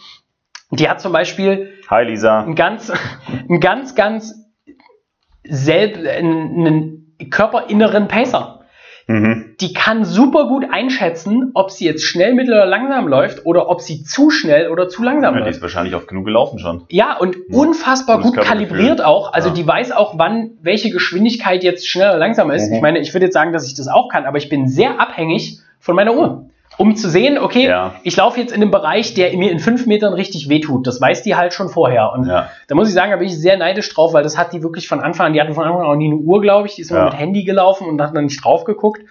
die 0.72 0.90
hat 0.90 1.00
zum 1.02 1.14
Beispiel 1.14 1.74
Hi 1.90 2.04
Lisa. 2.04 2.42
ein 2.42 2.56
ganz, 2.56 2.92
ein 3.50 3.60
ganz, 3.60 3.96
ganz 3.96 4.36
selb, 5.44 5.98
einen 5.98 7.16
körperinneren 7.30 8.08
Pacer. 8.08 8.62
Mhm. 9.08 9.47
Die 9.60 9.74
kann 9.74 10.06
super 10.06 10.48
gut 10.48 10.66
einschätzen, 10.72 11.52
ob 11.56 11.72
sie 11.72 11.86
jetzt 11.86 12.04
schnell, 12.04 12.36
mittel 12.36 12.54
oder 12.54 12.68
langsam 12.68 13.08
läuft 13.08 13.46
oder 13.46 13.70
ob 13.70 13.82
sie 13.82 14.04
zu 14.04 14.30
schnell 14.30 14.70
oder 14.70 14.88
zu 14.88 15.02
langsam 15.02 15.34
ja, 15.34 15.40
läuft. 15.40 15.52
Die 15.52 15.58
ist 15.58 15.62
wahrscheinlich 15.64 15.96
oft 15.96 16.08
genug 16.08 16.26
gelaufen 16.26 16.60
schon. 16.60 16.84
Ja, 16.90 17.18
und 17.18 17.36
mhm. 17.50 17.56
unfassbar 17.56 18.22
gut 18.22 18.38
kalibriert 18.38 19.04
auch. 19.04 19.34
Also 19.34 19.50
ja. 19.50 19.56
die 19.56 19.66
weiß 19.66 19.92
auch, 19.94 20.20
wann 20.20 20.52
welche 20.62 20.92
Geschwindigkeit 20.92 21.64
jetzt 21.64 21.88
schnell 21.88 22.10
oder 22.10 22.20
langsam 22.20 22.52
ist. 22.52 22.70
Mhm. 22.70 22.76
Ich 22.76 22.82
meine, 22.82 23.00
ich 23.00 23.14
würde 23.14 23.26
jetzt 23.26 23.34
sagen, 23.34 23.52
dass 23.52 23.66
ich 23.66 23.74
das 23.74 23.88
auch 23.88 24.10
kann, 24.10 24.26
aber 24.26 24.38
ich 24.38 24.50
bin 24.50 24.68
sehr 24.68 25.00
abhängig 25.00 25.60
von 25.80 25.96
meiner 25.96 26.14
Uhr 26.16 26.48
um 26.78 26.96
zu 26.96 27.10
sehen, 27.10 27.40
okay, 27.40 27.68
ja. 27.68 27.96
ich 28.04 28.16
laufe 28.16 28.40
jetzt 28.40 28.52
in 28.52 28.62
einem 28.62 28.72
Bereich, 28.72 29.16
der 29.16 29.36
mir 29.36 29.52
in 29.52 29.60
fünf 29.60 29.88
Metern 29.88 30.14
richtig 30.14 30.48
wehtut. 30.48 30.86
Das 30.86 31.02
weiß 31.02 31.24
die 31.24 31.36
halt 31.36 31.54
schon 31.54 31.70
vorher. 31.70 32.12
Und 32.14 32.28
ja. 32.28 32.50
da 32.68 32.76
muss 32.76 32.88
ich 32.88 32.94
sagen, 32.94 33.12
da 33.12 33.18
bin 33.18 33.28
ich 33.28 33.38
sehr 33.38 33.58
neidisch 33.58 33.92
drauf, 33.94 34.14
weil 34.14 34.22
das 34.22 34.38
hat 34.38 34.54
die 34.54 34.62
wirklich 34.62 34.88
von 34.88 35.00
Anfang 35.00 35.28
an, 35.28 35.34
die 35.34 35.42
hatte 35.42 35.54
von 35.54 35.64
Anfang 35.64 35.82
an 35.82 35.88
auch 35.88 35.96
nie 35.96 36.12
eine 36.12 36.18
Uhr, 36.18 36.40
glaube 36.40 36.68
ich, 36.68 36.76
die 36.76 36.82
ist 36.82 36.92
immer 36.92 37.00
ja. 37.00 37.06
mit 37.06 37.18
Handy 37.18 37.44
gelaufen 37.44 37.88
und 37.88 38.00
hat 38.00 38.16
dann 38.16 38.26
nicht 38.26 38.44
drauf 38.44 38.64
geguckt. 38.64 39.02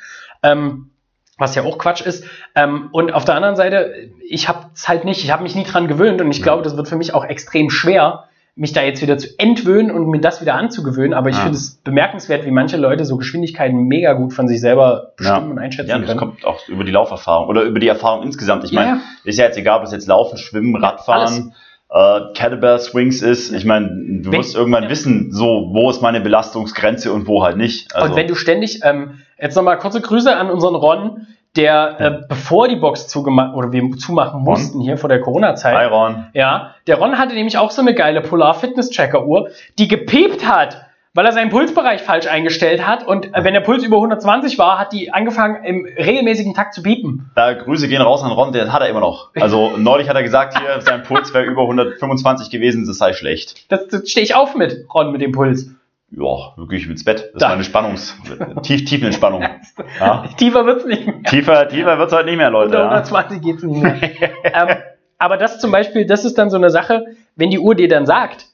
Ähm, 0.53 0.91
was 1.39 1.55
ja 1.55 1.65
auch 1.65 1.79
Quatsch 1.79 2.01
ist. 2.01 2.25
Ähm, 2.55 2.89
und 2.93 3.13
auf 3.13 3.25
der 3.25 3.35
anderen 3.35 3.57
Seite, 3.57 4.11
ich 4.27 4.49
habe 4.49 4.71
es 4.75 4.89
halt 4.89 5.05
nicht, 5.05 5.23
ich 5.23 5.31
habe 5.31 5.43
mich 5.43 5.55
nie 5.55 5.65
dran 5.65 5.87
gewöhnt 5.87 6.21
und 6.21 6.31
ich 6.31 6.43
glaube, 6.43 6.63
das 6.63 6.77
wird 6.77 6.89
für 6.89 6.97
mich 6.97 7.13
auch 7.13 7.25
extrem 7.25 7.69
schwer, 7.69 8.25
mich 8.59 8.73
da 8.73 8.83
jetzt 8.83 9.03
wieder 9.03 9.19
zu 9.19 9.29
entwöhnen 9.39 9.91
und 9.91 10.09
mir 10.09 10.21
das 10.21 10.41
wieder 10.41 10.55
anzugewöhnen. 10.55 11.13
Aber 11.13 11.29
ich 11.29 11.37
ja. 11.37 11.43
finde 11.43 11.59
es 11.59 11.75
bemerkenswert, 11.85 12.47
wie 12.47 12.51
manche 12.51 12.79
Leute 12.79 13.05
so 13.05 13.19
Geschwindigkeiten 13.19 13.87
mega 13.87 14.15
gut 14.15 14.33
von 14.33 14.49
sich 14.49 14.63
selber 14.63 15.13
bestimmen 15.19 15.49
ja. 15.49 15.51
und 15.51 15.59
einschätzen 15.59 15.91
ja, 15.91 15.99
das 15.99 16.09
können. 16.09 16.19
kommt 16.19 16.47
auch 16.47 16.67
über 16.67 16.85
die 16.85 16.91
Lauferfahrung 16.91 17.49
oder 17.49 17.63
über 17.63 17.81
die 17.81 17.89
Erfahrung 17.89 18.25
insgesamt. 18.25 18.65
Ich 18.65 18.73
meine, 18.73 19.03
ist 19.25 19.39
ja 19.39 19.45
jetzt 19.45 19.59
egal, 19.59 19.81
ob 19.81 19.85
es 19.85 19.93
jetzt 19.93 20.07
Laufen, 20.07 20.39
Schwimmen, 20.39 20.75
Radfahren, 20.83 21.55
äh, 21.91 22.21
Kettlebell 22.33 22.79
Swings 22.79 23.21
ist. 23.21 23.53
Ich 23.53 23.67
meine, 23.67 23.89
du 23.89 24.33
wenn, 24.33 24.39
musst 24.39 24.57
irgendwann 24.57 24.89
wissen, 24.89 25.33
so, 25.33 25.71
wo 25.75 25.91
ist 25.91 26.01
meine 26.01 26.23
Belastungsgrenze 26.23 27.13
und 27.13 27.27
wo 27.27 27.45
halt 27.45 27.59
nicht. 27.59 27.95
Also. 27.95 28.09
Und 28.09 28.17
wenn 28.17 28.27
du 28.27 28.35
ständig, 28.35 28.81
ähm, 28.85 29.21
jetzt 29.39 29.57
nochmal 29.57 29.79
kurze 29.79 30.01
Grüße 30.01 30.35
an 30.35 30.51
unseren 30.51 30.75
Ron, 30.75 31.27
der, 31.57 32.01
äh, 32.01 32.27
bevor 32.29 32.69
die 32.69 32.77
Box 32.77 33.09
zugemacht 33.09 33.55
oder 33.55 33.73
wir 33.73 33.91
zumachen 33.97 34.43
mussten 34.43 34.81
hier 34.81 34.99
vor 34.99 35.09
der 35.09 35.21
Corona-Zeit. 35.21 35.75
Hi 35.75 35.87
Ron. 35.87 36.27
Ja, 36.35 36.75
der 36.87 36.99
Ron 36.99 37.19
hatte 37.19 37.35
nämlich 37.35 37.57
auch 37.57 37.71
so 37.71 37.81
eine 37.81 37.95
geile 37.95 38.21
Polar 38.21 38.55
Fitness 38.55 38.91
Tracker 38.91 39.25
Uhr, 39.25 39.51
die 39.79 39.89
gepiept 39.89 40.47
hat, 40.47 40.83
weil 41.15 41.25
er 41.25 41.33
seinen 41.33 41.49
Pulsbereich 41.49 42.03
falsch 42.03 42.27
eingestellt 42.27 42.87
hat 42.87 43.07
und 43.07 43.35
äh, 43.35 43.43
wenn 43.43 43.55
der 43.55 43.63
Puls 43.63 43.83
über 43.83 43.97
120 43.97 44.59
war, 44.59 44.79
hat 44.79 44.93
die 44.93 45.15
angefangen 45.15 45.65
im 45.65 45.87
regelmäßigen 45.87 46.53
Takt 46.53 46.75
zu 46.75 46.83
piepen. 46.83 47.31
Da 47.35 47.55
Grüße 47.55 47.89
gehen 47.89 48.03
raus 48.03 48.23
an 48.23 48.33
Ron, 48.33 48.53
den 48.53 48.71
hat 48.71 48.83
er 48.83 48.89
immer 48.91 49.01
noch. 49.01 49.31
Also 49.41 49.79
neulich 49.79 50.11
hat 50.11 50.17
er 50.17 50.23
gesagt, 50.23 50.59
hier 50.59 50.83
sein 50.83 51.05
Puls 51.05 51.33
wäre 51.33 51.45
über 51.45 51.63
125 51.63 52.51
gewesen, 52.51 52.87
das 52.87 52.99
sei 52.99 53.15
schlecht. 53.15 53.65
Das, 53.73 53.89
das 53.89 54.11
stehe 54.11 54.25
ich 54.25 54.35
auf 54.35 54.55
mit 54.55 54.85
Ron 54.93 55.11
mit 55.11 55.23
dem 55.23 55.33
Puls 55.33 55.71
ja, 56.11 56.57
wirklich 56.57 56.89
ins 56.89 57.05
Bett. 57.05 57.31
Das 57.33 57.41
da. 57.41 57.47
war 57.49 57.55
eine 57.55 57.65
Spannungs-, 57.65 58.15
tief, 58.63 58.85
Tiefenentspannung. 58.85 59.45
Ja. 60.01 60.27
Tiefer 60.37 60.67
wird's 60.67 60.85
nicht 60.85 61.07
mehr. 61.07 61.23
Tiefer, 61.25 61.69
tiefer 61.69 61.99
wird's 61.99 62.13
halt 62.13 62.27
nicht 62.27 62.37
mehr, 62.37 62.51
Leute. 62.51 62.77
Unter 62.83 62.91
120 62.91 63.37
ja. 63.37 63.43
geht's 63.43 63.63
nicht 63.63 63.83
mehr. 63.83 64.01
ähm, 64.45 64.77
aber 65.19 65.37
das 65.37 65.59
zum 65.61 65.71
Beispiel, 65.71 66.07
das 66.07 66.25
ist 66.25 66.39
dann 66.39 66.51
so 66.51 66.57
eine 66.57 66.71
Sache, 66.71 67.05
wenn 67.35 67.51
die 67.51 67.59
Uhr 67.59 67.75
dir 67.75 67.89
dann 67.89 68.07
sagt, 68.07 68.47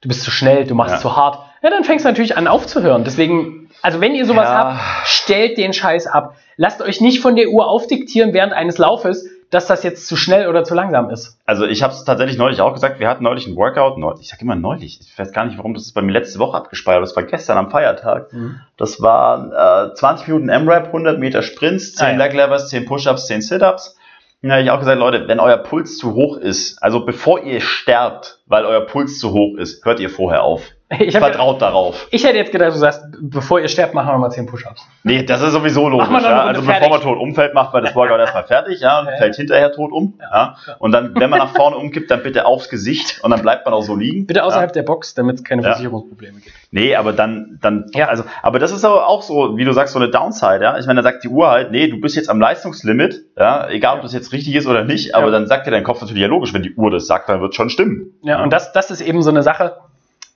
du 0.00 0.08
bist 0.08 0.22
zu 0.22 0.30
schnell, 0.30 0.64
du 0.64 0.74
machst 0.74 0.96
ja. 0.96 1.00
zu 1.00 1.16
hart, 1.16 1.38
ja, 1.62 1.70
dann 1.70 1.84
fängst 1.84 2.04
du 2.04 2.08
natürlich 2.08 2.36
an 2.36 2.46
aufzuhören. 2.46 3.04
Deswegen, 3.04 3.70
also 3.82 4.00
wenn 4.00 4.14
ihr 4.14 4.26
sowas 4.26 4.48
habt, 4.48 4.80
stellt 5.06 5.58
den 5.58 5.72
Scheiß 5.72 6.06
ab. 6.06 6.36
Lasst 6.56 6.82
euch 6.82 7.00
nicht 7.00 7.20
von 7.20 7.36
der 7.36 7.48
Uhr 7.48 7.68
aufdiktieren 7.68 8.32
während 8.32 8.52
eines 8.52 8.78
Laufes, 8.78 9.27
dass 9.50 9.66
das 9.66 9.82
jetzt 9.82 10.06
zu 10.06 10.16
schnell 10.16 10.48
oder 10.48 10.64
zu 10.64 10.74
langsam 10.74 11.10
ist. 11.10 11.38
Also 11.46 11.64
ich 11.64 11.82
habe 11.82 11.92
es 11.92 12.04
tatsächlich 12.04 12.36
neulich 12.36 12.60
auch 12.60 12.74
gesagt, 12.74 13.00
wir 13.00 13.08
hatten 13.08 13.24
neulich 13.24 13.46
ein 13.46 13.56
Workout, 13.56 13.96
neulich, 13.96 14.22
ich 14.22 14.28
sage 14.28 14.42
immer 14.42 14.56
neulich, 14.56 15.00
ich 15.00 15.18
weiß 15.18 15.32
gar 15.32 15.46
nicht, 15.46 15.56
warum 15.56 15.74
das 15.74 15.84
ist 15.84 15.92
bei 15.92 16.02
mir 16.02 16.12
letzte 16.12 16.38
Woche 16.38 16.56
abgespeichert, 16.56 17.02
das 17.02 17.16
war 17.16 17.22
gestern 17.22 17.56
am 17.56 17.70
Feiertag. 17.70 18.32
Mhm. 18.32 18.60
Das 18.76 19.00
war 19.00 19.90
äh, 19.90 19.94
20 19.94 20.28
Minuten 20.28 20.48
M-Rap, 20.48 20.86
100 20.86 21.18
Meter 21.18 21.42
Sprints, 21.42 21.94
10 21.94 22.06
ah, 22.06 22.10
ja. 22.10 22.16
Leg 22.16 22.34
Levers, 22.34 22.68
10 22.68 22.84
Push-Ups, 22.84 23.26
10 23.26 23.42
Sit-Ups. 23.42 23.96
Da 24.42 24.52
habe 24.52 24.62
ich 24.62 24.70
auch 24.70 24.78
gesagt, 24.78 24.98
Leute, 24.98 25.26
wenn 25.26 25.40
euer 25.40 25.56
Puls 25.56 25.98
zu 25.98 26.14
hoch 26.14 26.36
ist, 26.36 26.80
also 26.80 27.04
bevor 27.04 27.42
ihr 27.42 27.60
sterbt, 27.60 28.40
weil 28.46 28.64
euer 28.66 28.86
Puls 28.86 29.18
zu 29.18 29.32
hoch 29.32 29.56
ist, 29.56 29.84
hört 29.84 29.98
ihr 29.98 30.10
vorher 30.10 30.44
auf. 30.44 30.62
Ich 30.90 31.14
vertraut 31.16 31.60
darauf. 31.60 32.08
Ich 32.10 32.24
hätte 32.24 32.38
jetzt 32.38 32.50
gedacht, 32.50 32.72
du 32.72 32.78
sagst, 32.78 33.04
bevor 33.20 33.60
ihr 33.60 33.68
sterbt, 33.68 33.92
machen 33.92 34.08
wir 34.08 34.16
mal 34.16 34.30
10 34.30 34.46
Push-Ups. 34.46 34.80
Nee, 35.02 35.22
das 35.22 35.42
ist 35.42 35.52
sowieso 35.52 35.86
logisch. 35.88 36.08
Ja? 36.08 36.14
Also 36.14 36.28
Runde 36.28 36.60
bevor 36.60 36.72
man 36.72 36.80
fertig. 36.82 37.02
tot 37.02 37.18
umfällt, 37.18 37.52
macht 37.52 37.74
man 37.74 37.84
das 37.84 37.94
Workout 37.94 38.18
erstmal 38.20 38.44
fertig, 38.44 38.80
ja, 38.80 39.00
und 39.00 39.06
Ja, 39.06 39.12
ja. 39.12 39.18
fällt 39.18 39.36
hinterher 39.36 39.70
tot 39.72 39.92
um. 39.92 40.14
Ja. 40.18 40.56
Ja. 40.66 40.76
Und 40.78 40.92
dann, 40.92 41.14
wenn 41.14 41.28
man 41.28 41.40
nach 41.40 41.54
vorne 41.54 41.76
umkippt, 41.76 42.10
dann 42.10 42.22
bitte 42.22 42.46
aufs 42.46 42.70
Gesicht 42.70 43.20
und 43.22 43.30
dann 43.30 43.42
bleibt 43.42 43.66
man 43.66 43.74
auch 43.74 43.82
so 43.82 43.94
liegen. 43.96 44.26
Bitte 44.26 44.42
außerhalb 44.44 44.70
Ja. 44.70 44.74
der 44.74 44.82
Box, 44.84 45.12
damit 45.14 45.36
es 45.36 45.44
keine 45.44 45.60
Ja. 45.60 45.68
Versicherungsprobleme 45.72 46.40
gibt. 46.40 46.56
Nee, 46.70 46.96
aber 46.96 47.12
dann, 47.12 47.58
dann, 47.60 47.84
Ja. 47.94 48.06
also, 48.08 48.24
aber 48.42 48.58
das 48.58 48.72
ist 48.72 48.84
aber 48.86 49.06
auch 49.08 49.20
so, 49.20 49.58
wie 49.58 49.64
du 49.66 49.72
sagst, 49.74 49.92
so 49.92 49.98
eine 49.98 50.08
Downside, 50.10 50.62
ja. 50.64 50.78
Ich 50.78 50.86
meine, 50.86 51.02
da 51.02 51.10
sagt 51.10 51.22
die 51.22 51.28
Uhr 51.28 51.50
halt, 51.50 51.70
nee, 51.70 51.88
du 51.88 52.00
bist 52.00 52.16
jetzt 52.16 52.30
am 52.30 52.40
Leistungslimit, 52.40 53.24
ja, 53.38 53.68
egal 53.68 53.92
ob 53.92 53.98
Ja. 53.98 54.02
das 54.04 54.14
jetzt 54.14 54.32
richtig 54.32 54.54
ist 54.54 54.66
oder 54.66 54.84
nicht, 54.84 55.14
aber 55.14 55.26
Ja. 55.26 55.32
dann 55.32 55.46
sagt 55.46 55.66
dir 55.66 55.70
dein 55.70 55.84
Kopf 55.84 56.00
natürlich 56.00 56.22
ja 56.22 56.28
logisch, 56.28 56.54
wenn 56.54 56.62
die 56.62 56.74
Uhr 56.74 56.90
das 56.90 57.06
sagt, 57.06 57.28
dann 57.28 57.42
wird 57.42 57.54
schon 57.54 57.68
stimmen. 57.68 58.14
Ja, 58.22 58.42
und 58.42 58.52
das, 58.54 58.72
das 58.72 58.90
ist 58.90 59.02
eben 59.02 59.20
so 59.22 59.28
eine 59.30 59.42
Sache, 59.42 59.76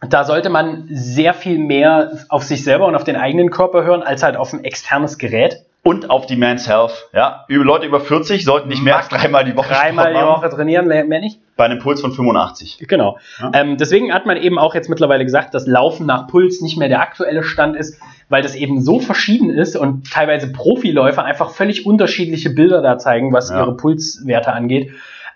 da 0.09 0.25
sollte 0.25 0.51
man 0.51 0.85
sehr 0.91 1.35
viel 1.35 1.59
mehr 1.59 2.11
auf 2.29 2.43
sich 2.43 2.65
selber 2.65 2.87
und 2.87 2.95
auf 2.95 3.05
den 3.05 3.17
eigenen 3.17 3.51
Körper 3.51 3.85
hören, 3.85 4.03
als 4.03 4.23
halt 4.23 4.37
auf 4.37 4.53
ein 4.53 4.65
externes 4.65 5.19
Gerät. 5.19 5.65
Und 5.85 6.11
auf 6.11 6.27
die 6.27 6.37
Man's 6.37 6.69
Health, 6.69 7.09
ja. 7.13 7.45
Über 7.49 7.65
Leute 7.65 7.87
über 7.87 7.99
40 7.99 8.45
sollten 8.45 8.69
nicht 8.69 8.85
mehr 8.85 8.99
als 8.99 9.09
dreimal 9.09 9.45
die 9.45 9.57
Woche 9.57 9.75
Dreimal 9.75 10.15
die 10.15 10.21
Woche 10.21 10.49
trainieren, 10.49 10.87
mehr 10.87 11.05
nicht. 11.05 11.41
bei 11.57 11.65
einem 11.65 11.81
Puls 11.81 12.01
von 12.01 12.13
85. 12.13 12.79
Genau. 12.87 13.19
Ja. 13.41 13.51
Ähm, 13.53 13.79
deswegen 13.79 14.15
hat 14.15 14.25
man 14.25 14.37
eben 14.37 14.61
auch 14.61 14.77
jetzt 14.77 14.89
mittlerweile 14.89 15.25
gesagt, 15.25 15.55
dass 15.55 15.67
Laufen 15.67 16.07
nach 16.07 16.29
Puls 16.29 16.61
nicht 16.61 16.79
mehr 16.79 16.89
der 16.89 17.01
aktuelle 17.01 17.43
Stand 17.43 17.75
ist, 17.75 17.99
weil 18.29 18.43
das 18.43 18.55
eben 18.55 18.81
so 18.81 19.01
verschieden 19.01 19.51
ist 19.51 19.77
und 19.77 20.09
teilweise 20.09 20.53
Profiläufer 20.53 21.25
einfach 21.25 21.51
völlig 21.51 21.85
unterschiedliche 21.85 22.51
Bilder 22.51 22.81
da 22.81 22.97
zeigen, 22.99 23.33
was 23.33 23.51
Ja. 23.51 23.63
ihre 23.63 23.77
Pulswerte 23.77 24.53
angeht. 24.53 24.93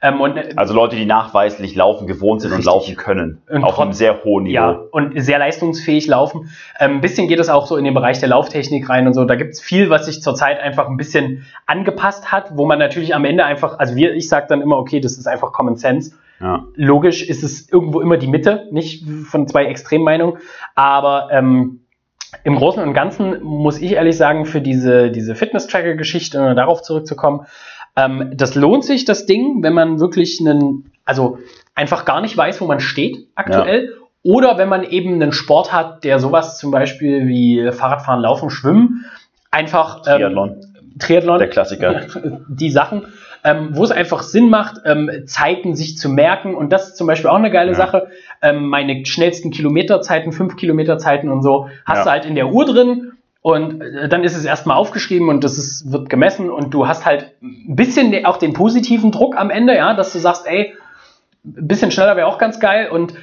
Ähm, 0.06 0.20
und 0.20 0.36
äh, 0.36 0.52
Also 0.56 0.74
Leute, 0.74 0.96
die 0.96 1.06
nachweislich 1.06 1.74
laufen 1.74 2.06
gewohnt 2.06 2.40
sind 2.40 2.52
Richtig. 2.52 2.66
und 2.66 2.72
laufen 2.72 2.96
können. 2.96 3.42
Und 3.48 3.64
auf 3.64 3.78
einem 3.78 3.92
sehr 3.92 4.24
hohen 4.24 4.44
Niveau. 4.44 4.54
Ja, 4.54 4.80
und 4.90 5.20
sehr 5.20 5.38
leistungsfähig 5.38 6.06
laufen. 6.06 6.50
Ähm, 6.78 6.96
ein 6.96 7.00
bisschen 7.00 7.28
geht 7.28 7.40
es 7.40 7.48
auch 7.48 7.66
so 7.66 7.76
in 7.76 7.84
den 7.84 7.94
Bereich 7.94 8.20
der 8.20 8.28
Lauftechnik 8.28 8.88
rein 8.88 9.06
und 9.06 9.14
so. 9.14 9.24
Da 9.24 9.34
gibt 9.34 9.54
es 9.54 9.60
viel, 9.60 9.90
was 9.90 10.06
sich 10.06 10.22
zurzeit 10.22 10.60
einfach 10.60 10.88
ein 10.88 10.96
bisschen 10.96 11.44
angepasst 11.66 12.30
hat, 12.32 12.56
wo 12.56 12.66
man 12.66 12.78
natürlich 12.78 13.14
am 13.14 13.24
Ende 13.24 13.44
einfach, 13.44 13.78
also 13.78 13.96
wir, 13.96 14.14
ich 14.14 14.28
sage 14.28 14.46
dann 14.48 14.62
immer, 14.62 14.78
okay, 14.78 15.00
das 15.00 15.18
ist 15.18 15.26
einfach 15.26 15.52
Common 15.52 15.76
Sense. 15.76 16.12
Ja. 16.40 16.66
Logisch 16.74 17.22
ist 17.22 17.42
es 17.42 17.70
irgendwo 17.70 18.00
immer 18.00 18.18
die 18.18 18.26
Mitte, 18.26 18.68
nicht 18.70 19.06
von 19.24 19.48
zwei 19.48 19.64
Extremmeinungen, 19.64 20.38
aber 20.74 21.28
ähm, 21.32 21.80
im 22.44 22.56
Großen 22.56 22.82
und 22.82 22.92
Ganzen 22.92 23.42
muss 23.42 23.80
ich 23.80 23.92
ehrlich 23.92 24.16
sagen, 24.16 24.44
für 24.44 24.60
diese, 24.60 25.10
diese 25.10 25.34
Fitness-Tracker-Geschichte, 25.34 26.54
darauf 26.54 26.82
zurückzukommen, 26.82 27.46
ähm, 27.96 28.32
das 28.34 28.54
lohnt 28.54 28.84
sich, 28.84 29.04
das 29.04 29.26
Ding, 29.26 29.62
wenn 29.62 29.72
man 29.72 30.00
wirklich 30.00 30.40
einen, 30.40 30.90
also 31.04 31.38
einfach 31.74 32.04
gar 32.04 32.20
nicht 32.20 32.36
weiß, 32.36 32.60
wo 32.60 32.66
man 32.66 32.80
steht 32.80 33.28
aktuell. 33.34 33.94
Oder 34.22 34.58
wenn 34.58 34.68
man 34.68 34.82
eben 34.82 35.14
einen 35.14 35.32
Sport 35.32 35.72
hat, 35.72 36.02
der 36.04 36.18
sowas 36.18 36.58
zum 36.58 36.70
Beispiel 36.72 37.28
wie 37.28 37.70
Fahrradfahren, 37.70 38.20
Laufen, 38.20 38.50
Schwimmen, 38.50 39.04
einfach 39.52 39.98
ähm, 40.06 40.16
Triathlon, 40.18 40.56
Triathlon, 40.98 41.38
der 41.38 41.48
Klassiker. 41.48 42.00
die 42.48 42.70
Sachen, 42.70 43.06
ähm, 43.44 43.68
wo 43.72 43.84
es 43.84 43.92
einfach 43.92 44.22
Sinn 44.22 44.50
macht, 44.50 44.80
ähm, 44.84 45.08
Zeiten 45.26 45.76
sich 45.76 45.96
zu 45.96 46.08
merken. 46.08 46.56
Und 46.56 46.72
das 46.72 46.88
ist 46.88 46.96
zum 46.96 47.06
Beispiel 47.06 47.30
auch 47.30 47.36
eine 47.36 47.52
geile 47.52 47.70
Ja. 47.70 47.76
Sache. 47.76 48.08
Ähm, 48.42 48.66
meine 48.68 49.06
schnellsten 49.06 49.52
Kilometerzeiten, 49.52 50.32
5 50.32 50.56
Kilometerzeiten 50.56 51.30
und 51.30 51.42
so, 51.42 51.68
hast 51.84 51.98
Ja. 51.98 52.04
du 52.04 52.10
halt 52.10 52.24
in 52.26 52.34
der 52.34 52.48
Uhr 52.48 52.64
drin. 52.66 53.05
Und 53.46 53.80
äh, 53.80 54.08
dann 54.08 54.24
ist 54.24 54.36
es 54.36 54.44
erstmal 54.44 54.76
aufgeschrieben 54.76 55.28
und 55.28 55.44
das 55.44 55.56
ist, 55.56 55.92
wird 55.92 56.10
gemessen 56.10 56.50
und 56.50 56.74
du 56.74 56.88
hast 56.88 57.06
halt 57.06 57.30
ein 57.40 57.76
bisschen 57.76 58.10
de- 58.10 58.24
auch 58.24 58.38
den 58.38 58.52
positiven 58.54 59.12
Druck 59.12 59.36
am 59.36 59.50
Ende, 59.50 59.76
ja, 59.76 59.94
dass 59.94 60.12
du 60.12 60.18
sagst, 60.18 60.48
ey, 60.48 60.74
ein 61.44 61.68
bisschen 61.68 61.92
schneller 61.92 62.16
wäre 62.16 62.26
auch 62.26 62.38
ganz 62.38 62.58
geil 62.58 62.88
und 62.90 63.14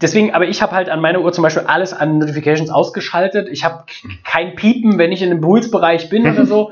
deswegen, 0.00 0.32
aber 0.34 0.46
ich 0.46 0.62
habe 0.62 0.70
halt 0.70 0.88
an 0.88 1.00
meiner 1.00 1.20
Uhr 1.20 1.32
zum 1.32 1.42
Beispiel 1.42 1.64
alles 1.66 1.92
an 1.92 2.18
Notifications 2.18 2.70
ausgeschaltet. 2.70 3.48
Ich 3.50 3.64
habe 3.64 3.86
kein 4.22 4.54
Piepen, 4.54 4.98
wenn 4.98 5.10
ich 5.10 5.20
in 5.20 5.30
dem 5.30 5.40
Pulsbereich 5.40 6.10
bin 6.10 6.30
oder 6.30 6.46
so. 6.54 6.70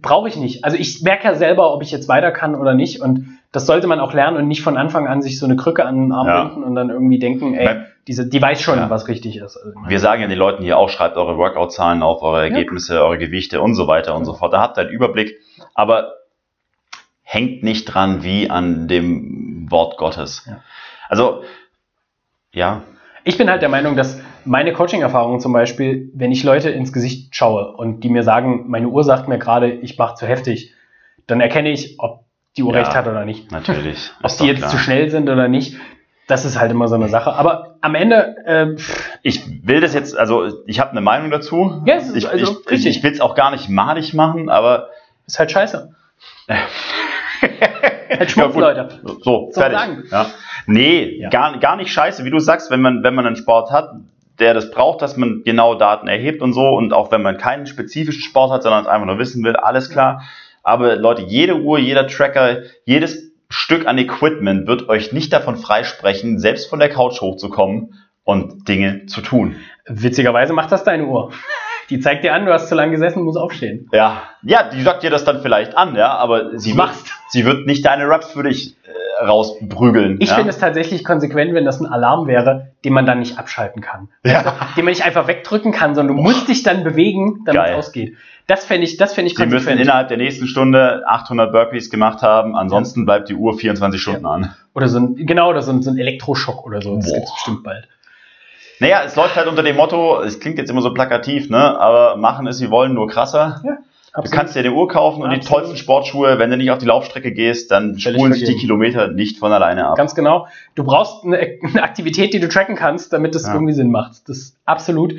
Brauche 0.00 0.28
ich 0.28 0.36
nicht. 0.36 0.62
Also 0.64 0.76
ich 0.76 1.02
merke 1.02 1.24
ja 1.24 1.34
selber, 1.34 1.74
ob 1.74 1.82
ich 1.82 1.90
jetzt 1.90 2.06
weiter 2.06 2.30
kann 2.30 2.54
oder 2.54 2.74
nicht. 2.74 3.00
Und 3.00 3.26
das 3.56 3.64
sollte 3.64 3.86
man 3.86 4.00
auch 4.00 4.12
lernen 4.12 4.36
und 4.36 4.48
nicht 4.48 4.60
von 4.60 4.76
Anfang 4.76 5.06
an 5.08 5.22
sich 5.22 5.38
so 5.38 5.46
eine 5.46 5.56
Krücke 5.56 5.86
an 5.86 5.94
den 5.96 6.12
Arm 6.12 6.26
Ja. 6.26 6.44
binden 6.44 6.62
und 6.62 6.74
dann 6.74 6.90
irgendwie 6.90 7.18
denken, 7.18 7.54
ey, 7.54 7.84
diese, 8.06 8.28
die 8.28 8.42
weiß 8.42 8.60
schon, 8.60 8.78
Ja. 8.78 8.90
was 8.90 9.08
richtig 9.08 9.38
ist. 9.38 9.56
Also, 9.56 9.72
Wir 9.88 9.98
sagen 9.98 10.20
ja 10.20 10.28
den 10.28 10.36
Leuten 10.36 10.62
hier 10.62 10.76
auch, 10.76 10.90
schreibt 10.90 11.16
eure 11.16 11.38
Workout-Zahlen 11.38 12.02
auf, 12.02 12.20
eure 12.20 12.42
Ergebnisse, 12.42 13.02
eure 13.02 13.16
Gewichte 13.16 13.62
und 13.62 13.74
so 13.74 13.86
weiter 13.88 14.14
und 14.14 14.26
so 14.26 14.34
fort. 14.34 14.52
Da 14.52 14.60
habt 14.60 14.76
ihr 14.76 14.82
einen 14.82 14.90
Überblick. 14.90 15.38
Aber 15.72 16.12
hängt 17.22 17.62
nicht 17.62 17.86
dran 17.86 18.22
wie 18.22 18.50
an 18.50 18.88
dem 18.88 19.70
Wort 19.70 19.96
Gottes. 19.96 20.44
Ja. 20.46 20.58
Also, 21.08 21.42
ja, 22.52 22.82
Ich 23.24 23.38
bin 23.38 23.48
halt 23.50 23.62
der 23.62 23.70
Meinung, 23.70 23.96
dass 23.96 24.20
meine 24.44 24.74
Coaching-Erfahrungen 24.74 25.40
zum 25.40 25.54
Beispiel, 25.54 26.10
wenn 26.14 26.30
ich 26.30 26.44
Leute 26.44 26.68
ins 26.68 26.92
Gesicht 26.92 27.34
schaue 27.34 27.72
und 27.74 28.04
die 28.04 28.10
mir 28.10 28.22
sagen, 28.22 28.66
meine 28.68 28.88
Uhr 28.88 29.02
sagt 29.02 29.28
mir 29.28 29.38
gerade, 29.38 29.68
ich 29.72 29.96
mache 29.96 30.14
zu 30.14 30.26
heftig, 30.26 30.74
dann 31.26 31.40
erkenne 31.40 31.70
ich, 31.70 31.98
ob 31.98 32.25
die 32.56 32.62
Uhr 32.62 32.72
Ja. 32.74 32.80
recht 32.80 32.94
hat 32.94 33.06
oder 33.06 33.24
nicht. 33.24 33.50
natürlich. 33.52 34.12
Ob 34.22 34.36
die 34.38 34.46
jetzt 34.46 34.58
klar. 34.58 34.70
zu 34.70 34.78
schnell 34.78 35.10
sind 35.10 35.28
oder 35.28 35.48
nicht, 35.48 35.76
das 36.28 36.44
ist 36.44 36.58
halt 36.58 36.72
immer 36.72 36.88
so 36.88 36.96
eine 36.96 37.08
Sache. 37.08 37.32
Aber 37.34 37.76
am 37.82 37.94
Ende, 37.94 38.34
ähm, 38.46 38.76
Ich 39.22 39.42
will 39.66 39.80
das 39.80 39.94
jetzt, 39.94 40.16
also 40.18 40.64
ich 40.66 40.80
habe 40.80 40.90
eine 40.90 41.00
Meinung 41.00 41.30
dazu. 41.30 41.82
Ja, 41.86 41.94
es 41.96 42.08
ist 42.08 42.16
ich 42.16 42.28
also 42.28 42.60
ich, 42.64 42.70
richtig. 42.70 42.96
ich 42.96 43.02
will 43.04 43.12
es 43.12 43.20
auch 43.20 43.34
gar 43.36 43.50
nicht 43.52 43.68
madig 43.68 44.12
machen, 44.14 44.48
aber 44.48 44.88
ist 45.26 45.38
halt 45.38 45.50
scheiße. 45.52 45.94
halt 46.48 46.60
Ja, 48.10 48.28
Schmutz, 48.28 48.54
gut. 48.54 48.60
Leute. 48.62 48.88
So, 49.22 49.50
Soll 49.52 49.52
fertig. 49.52 49.78
sagen. 49.78 50.04
Ja. 50.10 50.26
Nee, 50.66 51.18
Ja. 51.20 51.28
Gar, 51.28 51.58
gar 51.58 51.76
nicht 51.76 51.92
scheiße, 51.92 52.24
wie 52.24 52.30
du 52.30 52.38
sagst, 52.38 52.70
wenn 52.70 52.80
man, 52.80 53.02
wenn 53.04 53.14
man 53.14 53.26
einen 53.26 53.36
Sport 53.36 53.70
hat, 53.70 53.90
der 54.38 54.52
das 54.54 54.70
braucht, 54.70 55.02
dass 55.02 55.16
man 55.16 55.42
genau 55.44 55.74
Daten 55.76 56.08
erhebt 56.08 56.42
und 56.42 56.52
so, 56.52 56.62
und 56.62 56.92
auch 56.92 57.10
wenn 57.10 57.22
man 57.22 57.38
keinen 57.38 57.66
spezifischen 57.66 58.22
Sport 58.22 58.50
hat, 58.50 58.62
sondern 58.62 58.82
es 58.82 58.88
einfach 58.88 59.06
nur 59.06 59.18
wissen 59.18 59.44
will, 59.44 59.56
alles 59.56 59.90
klar. 59.90 60.22
Aber 60.66 60.96
Leute, 60.96 61.22
jede 61.22 61.60
Uhr, 61.60 61.78
jeder 61.78 62.08
Tracker, 62.08 62.62
jedes 62.84 63.30
Stück 63.48 63.86
an 63.86 63.98
Equipment 63.98 64.66
wird 64.66 64.88
euch 64.88 65.12
nicht 65.12 65.32
davon 65.32 65.56
freisprechen, 65.56 66.40
selbst 66.40 66.68
von 66.68 66.80
der 66.80 66.88
Couch 66.88 67.20
hochzukommen 67.20 67.94
und 68.24 68.66
Dinge 68.66 69.06
zu 69.06 69.20
tun. 69.20 69.54
Witzigerweise 69.86 70.52
macht 70.52 70.72
das 70.72 70.82
deine 70.82 71.06
Uhr. 71.06 71.30
Die 71.88 72.00
zeigt 72.00 72.24
dir 72.24 72.34
an, 72.34 72.46
du 72.46 72.52
hast 72.52 72.68
zu 72.68 72.74
lange 72.74 72.90
gesessen, 72.90 73.22
musst 73.22 73.38
aufstehen. 73.38 73.88
Ja, 73.92 74.24
ja, 74.42 74.68
die 74.68 74.82
sagt 74.82 75.04
dir 75.04 75.10
das 75.10 75.24
dann 75.24 75.40
vielleicht 75.40 75.76
an, 75.76 75.94
ja, 75.94 76.16
aber 76.16 76.58
sie 76.58 76.70
wird, 76.70 76.78
Machst. 76.78 77.12
sie 77.28 77.44
wird 77.44 77.64
nicht 77.66 77.86
deine 77.86 78.08
Raps 78.08 78.32
für 78.32 78.42
dich 78.42 78.74
äh, 78.86 78.90
rausprügeln. 79.20 80.18
Ich 80.20 80.30
ja? 80.30 80.34
finde 80.36 80.50
es 80.50 80.58
tatsächlich 80.58 81.04
konsequent, 81.04 81.54
wenn 81.54 81.64
das 81.64 81.80
ein 81.80 81.86
Alarm 81.86 82.26
wäre, 82.26 82.72
den 82.84 82.92
man 82.92 83.06
dann 83.06 83.18
nicht 83.18 83.38
abschalten 83.38 83.82
kann. 83.82 84.08
Ja. 84.24 84.42
Den 84.76 84.84
man 84.84 84.92
nicht 84.92 85.04
einfach 85.04 85.28
wegdrücken 85.28 85.72
kann, 85.72 85.94
sondern 85.94 86.16
du 86.16 86.22
musst 86.22 86.48
dich 86.48 86.62
dann 86.62 86.84
bewegen, 86.84 87.42
damit 87.44 87.60
es 87.60 87.66
Geil. 87.66 87.74
ausgeht. 87.76 88.16
Das 88.46 88.64
fände 88.64 88.86
ich, 88.86 88.96
das 88.96 89.14
fände 89.14 89.30
ich 89.30 89.36
Sie 89.36 89.42
müssen 89.42 89.54
konsequent. 89.54 89.80
innerhalb 89.80 90.08
der 90.08 90.18
nächsten 90.18 90.46
Stunde 90.46 91.02
800 91.06 91.50
Burpees 91.50 91.90
gemacht 91.90 92.22
haben, 92.22 92.54
ansonsten 92.54 93.04
bleibt 93.04 93.28
die 93.28 93.34
Uhr 93.34 93.58
24 93.58 94.00
Stunden 94.00 94.26
an. 94.26 94.54
Oder 94.74 94.88
so 94.88 94.98
ein, 95.00 95.16
genau, 95.16 95.50
oder 95.50 95.62
so 95.62 95.72
ein, 95.72 95.82
so 95.82 95.90
ein 95.90 95.98
Elektroschock 95.98 96.64
oder 96.64 96.80
so. 96.80 96.96
Das 96.96 97.06
Boah. 97.06 97.14
gibt's 97.16 97.34
bestimmt 97.34 97.64
bald. 97.64 97.88
Naja, 98.78 99.02
es 99.04 99.16
läuft 99.16 99.36
halt 99.36 99.48
unter 99.48 99.62
dem 99.62 99.76
Motto, 99.76 100.20
es 100.20 100.38
klingt 100.38 100.58
jetzt 100.58 100.70
immer 100.70 100.82
so 100.82 100.92
plakativ, 100.92 101.48
ne? 101.48 101.80
aber 101.80 102.16
machen 102.16 102.46
es, 102.46 102.58
sie 102.58 102.70
wollen, 102.70 102.92
nur 102.92 103.08
krasser. 103.08 103.62
Du 104.24 104.30
kannst 104.30 104.54
dir 104.54 104.60
eine 104.60 104.72
Uhr 104.72 104.88
kaufen 104.88 105.22
und 105.22 105.30
die 105.30 105.36
Absolut. 105.36 105.58
tollsten 105.64 105.76
Sportschuhe, 105.76 106.38
wenn 106.38 106.50
du 106.50 106.56
nicht 106.56 106.70
auf 106.70 106.78
die 106.78 106.86
Laufstrecke 106.86 107.32
gehst, 107.32 107.70
dann 107.70 107.98
Völlig 107.98 108.18
spulen 108.18 108.32
sich 108.32 108.44
die. 108.48 108.56
Kilometer 108.56 109.08
nicht 109.08 109.38
von 109.38 109.52
alleine 109.52 109.86
ab. 109.86 109.96
Ganz 109.96 110.14
genau. 110.14 110.46
Du 110.74 110.84
brauchst 110.84 111.24
eine, 111.24 111.38
eine 111.62 111.82
Aktivität, 111.82 112.32
die 112.32 112.40
du 112.40 112.48
tracken 112.48 112.76
kannst, 112.76 113.12
damit 113.12 113.34
das 113.34 113.46
Ja. 113.46 113.52
irgendwie 113.54 113.74
Sinn 113.74 113.90
macht. 113.90 114.28
Das 114.28 114.38
ist 114.38 114.56
absolut. 114.64 115.14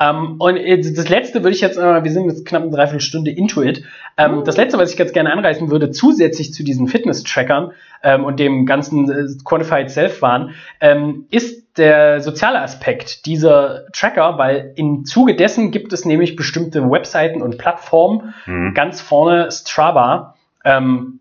Ähm, 0.00 0.36
und 0.38 0.56
das 0.58 1.08
letzte 1.08 1.42
würde 1.44 1.54
ich 1.54 1.60
jetzt, 1.60 1.76
äh, 1.78 2.02
wir 2.02 2.10
sind 2.10 2.24
jetzt 2.28 2.44
knapp 2.46 2.62
eine 2.62 2.70
Dreiviertelstunde 2.72 3.30
into 3.30 3.62
it. 3.62 3.84
Ähm, 4.16 4.42
Das 4.44 4.56
letzte, 4.56 4.78
was 4.78 4.90
ich 4.90 4.96
ganz 4.96 5.12
gerne 5.12 5.32
anreißen 5.32 5.70
würde, 5.70 5.90
zusätzlich 5.90 6.52
zu 6.52 6.64
diesen 6.64 6.88
Fitness-Trackern 6.88 7.72
ähm, 8.02 8.24
und 8.24 8.40
dem 8.40 8.66
ganzen 8.66 9.10
äh, 9.10 9.26
Quantified 9.44 9.90
Self-Wahn, 9.90 10.54
ähm, 10.80 11.26
ist 11.30 11.78
der 11.78 12.20
soziale 12.20 12.60
Aspekt 12.60 13.26
dieser 13.26 13.86
Tracker, 13.92 14.38
weil 14.38 14.72
im 14.76 15.04
Zuge 15.04 15.36
dessen 15.36 15.70
gibt 15.70 15.92
es 15.92 16.04
nämlich 16.04 16.36
bestimmte 16.36 16.90
Webseiten 16.90 17.42
und 17.42 17.58
Plattformen, 17.58 18.34
Mhm. 18.46 18.74
ganz 18.74 19.00
vorne 19.00 19.50
Strava, 19.50 20.34
ähm, 20.64 21.20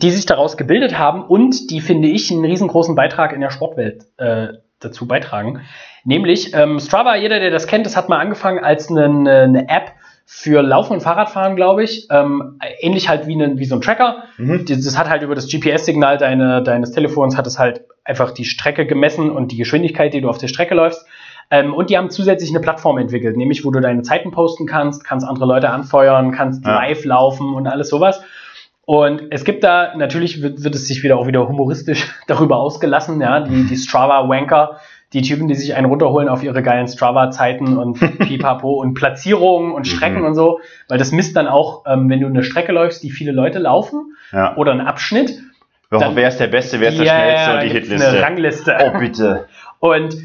die 0.00 0.10
sich 0.10 0.24
daraus 0.24 0.56
gebildet 0.56 0.98
haben 0.98 1.22
und 1.22 1.70
die, 1.70 1.80
finde 1.80 2.08
ich, 2.08 2.30
einen 2.30 2.44
riesengroßen 2.44 2.94
Beitrag 2.94 3.32
in 3.32 3.40
der 3.42 3.50
Sportwelt 3.50 4.06
äh, 4.16 4.48
dazu 4.80 5.06
beitragen. 5.06 5.60
Nämlich 6.04 6.54
ähm, 6.54 6.80
Strava, 6.80 7.14
jeder, 7.16 7.38
der 7.38 7.50
das 7.50 7.66
kennt, 7.66 7.86
das 7.86 7.96
hat 7.96 8.08
mal 8.08 8.18
angefangen 8.18 8.64
als 8.64 8.88
eine, 8.90 9.04
eine 9.04 9.68
App 9.68 9.92
für 10.24 10.62
Laufen 10.62 10.94
und 10.94 11.00
Fahrradfahren, 11.00 11.56
glaube 11.56 11.84
ich. 11.84 12.08
Ähm, 12.10 12.58
ähnlich 12.80 13.08
halt 13.08 13.26
wie, 13.26 13.34
eine, 13.34 13.58
wie 13.58 13.64
so 13.64 13.74
ein 13.74 13.80
Tracker. 13.80 14.24
Mhm. 14.38 14.64
Das, 14.66 14.84
das 14.84 14.98
hat 14.98 15.08
halt 15.08 15.22
über 15.22 15.34
das 15.34 15.48
GPS-Signal 15.48 16.18
deine, 16.18 16.62
deines 16.62 16.92
Telefons 16.92 17.36
hat 17.36 17.46
es 17.46 17.58
halt 17.58 17.82
einfach 18.04 18.30
die 18.32 18.44
Strecke 18.44 18.86
gemessen 18.86 19.30
und 19.30 19.52
die 19.52 19.56
Geschwindigkeit, 19.56 20.12
die 20.14 20.20
du 20.20 20.28
auf 20.28 20.38
der 20.38 20.48
Strecke 20.48 20.74
läufst. 20.74 21.06
Ähm, 21.50 21.74
und 21.74 21.90
die 21.90 21.98
haben 21.98 22.10
zusätzlich 22.10 22.50
eine 22.50 22.60
Plattform 22.60 22.98
entwickelt, 22.98 23.36
nämlich 23.36 23.64
wo 23.64 23.70
du 23.70 23.80
deine 23.80 24.02
Zeiten 24.02 24.30
posten 24.30 24.66
kannst, 24.66 25.04
kannst 25.04 25.26
andere 25.26 25.46
Leute 25.46 25.70
anfeuern, 25.70 26.32
kannst 26.32 26.64
Ja. 26.64 26.76
live 26.76 27.04
laufen 27.04 27.54
und 27.54 27.66
alles 27.66 27.88
sowas. 27.88 28.22
Und 28.84 29.24
es 29.30 29.44
gibt 29.44 29.62
da, 29.62 29.94
natürlich 29.94 30.42
wird, 30.42 30.64
wird 30.64 30.74
es 30.74 30.88
sich 30.88 31.02
wieder 31.02 31.18
auch 31.18 31.26
wieder 31.26 31.46
humoristisch 31.46 32.10
darüber 32.26 32.56
ausgelassen, 32.56 33.20
ja, 33.20 33.40
die, 33.40 33.64
die 33.66 33.76
Strava-Wanker, 33.76 34.78
die 35.12 35.22
Typen, 35.22 35.48
die 35.48 35.54
sich 35.54 35.74
einen 35.74 35.86
runterholen 35.86 36.28
auf 36.28 36.42
ihre 36.42 36.62
geilen 36.62 36.88
Strava-Zeiten 36.88 37.76
und 37.76 37.98
Pipapo 38.18 38.72
und 38.80 38.94
Platzierungen 38.94 39.72
und 39.72 39.86
Strecken 39.86 40.20
Mhm. 40.20 40.26
und 40.26 40.34
so, 40.34 40.60
weil 40.88 40.98
das 40.98 41.12
misst 41.12 41.36
dann 41.36 41.46
auch, 41.48 41.84
ähm, 41.86 42.08
wenn 42.08 42.20
du 42.20 42.26
eine 42.26 42.42
Strecke 42.42 42.72
läufst, 42.72 43.02
die 43.02 43.10
viele 43.10 43.32
Leute 43.32 43.58
laufen 43.58 44.16
Ja. 44.32 44.56
oder 44.56 44.72
einen 44.72 44.80
Abschnitt. 44.80 45.38
Wer 45.90 45.98
Dann- 46.00 46.16
wer 46.16 46.28
ist 46.28 46.38
der 46.38 46.46
Beste, 46.46 46.80
wer 46.80 46.88
ist 46.88 46.98
der 46.98 47.06
Ja, 47.06 47.12
Schnellste 47.20 47.52
und 47.54 47.62
die 47.64 47.68
Hitliste? 47.68 48.08
Eine 48.08 48.22
Rangliste. 48.22 48.76
Oh, 48.80 48.98
bitte. 48.98 49.46
Und 49.80 50.16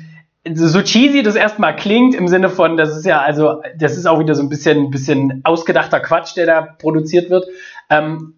so 0.53 0.81
cheesy 0.81 1.23
das 1.23 1.35
erstmal 1.35 1.75
klingt, 1.75 2.15
im 2.15 2.27
Sinne 2.29 2.47
von, 2.49 2.77
das 2.77 2.95
ist 2.95 3.05
ja, 3.05 3.19
also, 3.21 3.61
das 3.77 3.97
ist 3.97 4.05
auch 4.05 4.19
wieder 4.19 4.33
so 4.35 4.43
ein 4.43 4.49
bisschen, 4.49 4.91
bisschen 4.91 5.41
ausgedachter 5.43 5.99
Quatsch, 5.99 6.37
der 6.37 6.45
da 6.45 6.61
produziert 6.61 7.29
wird, 7.29 7.45
ähm, 7.89 8.35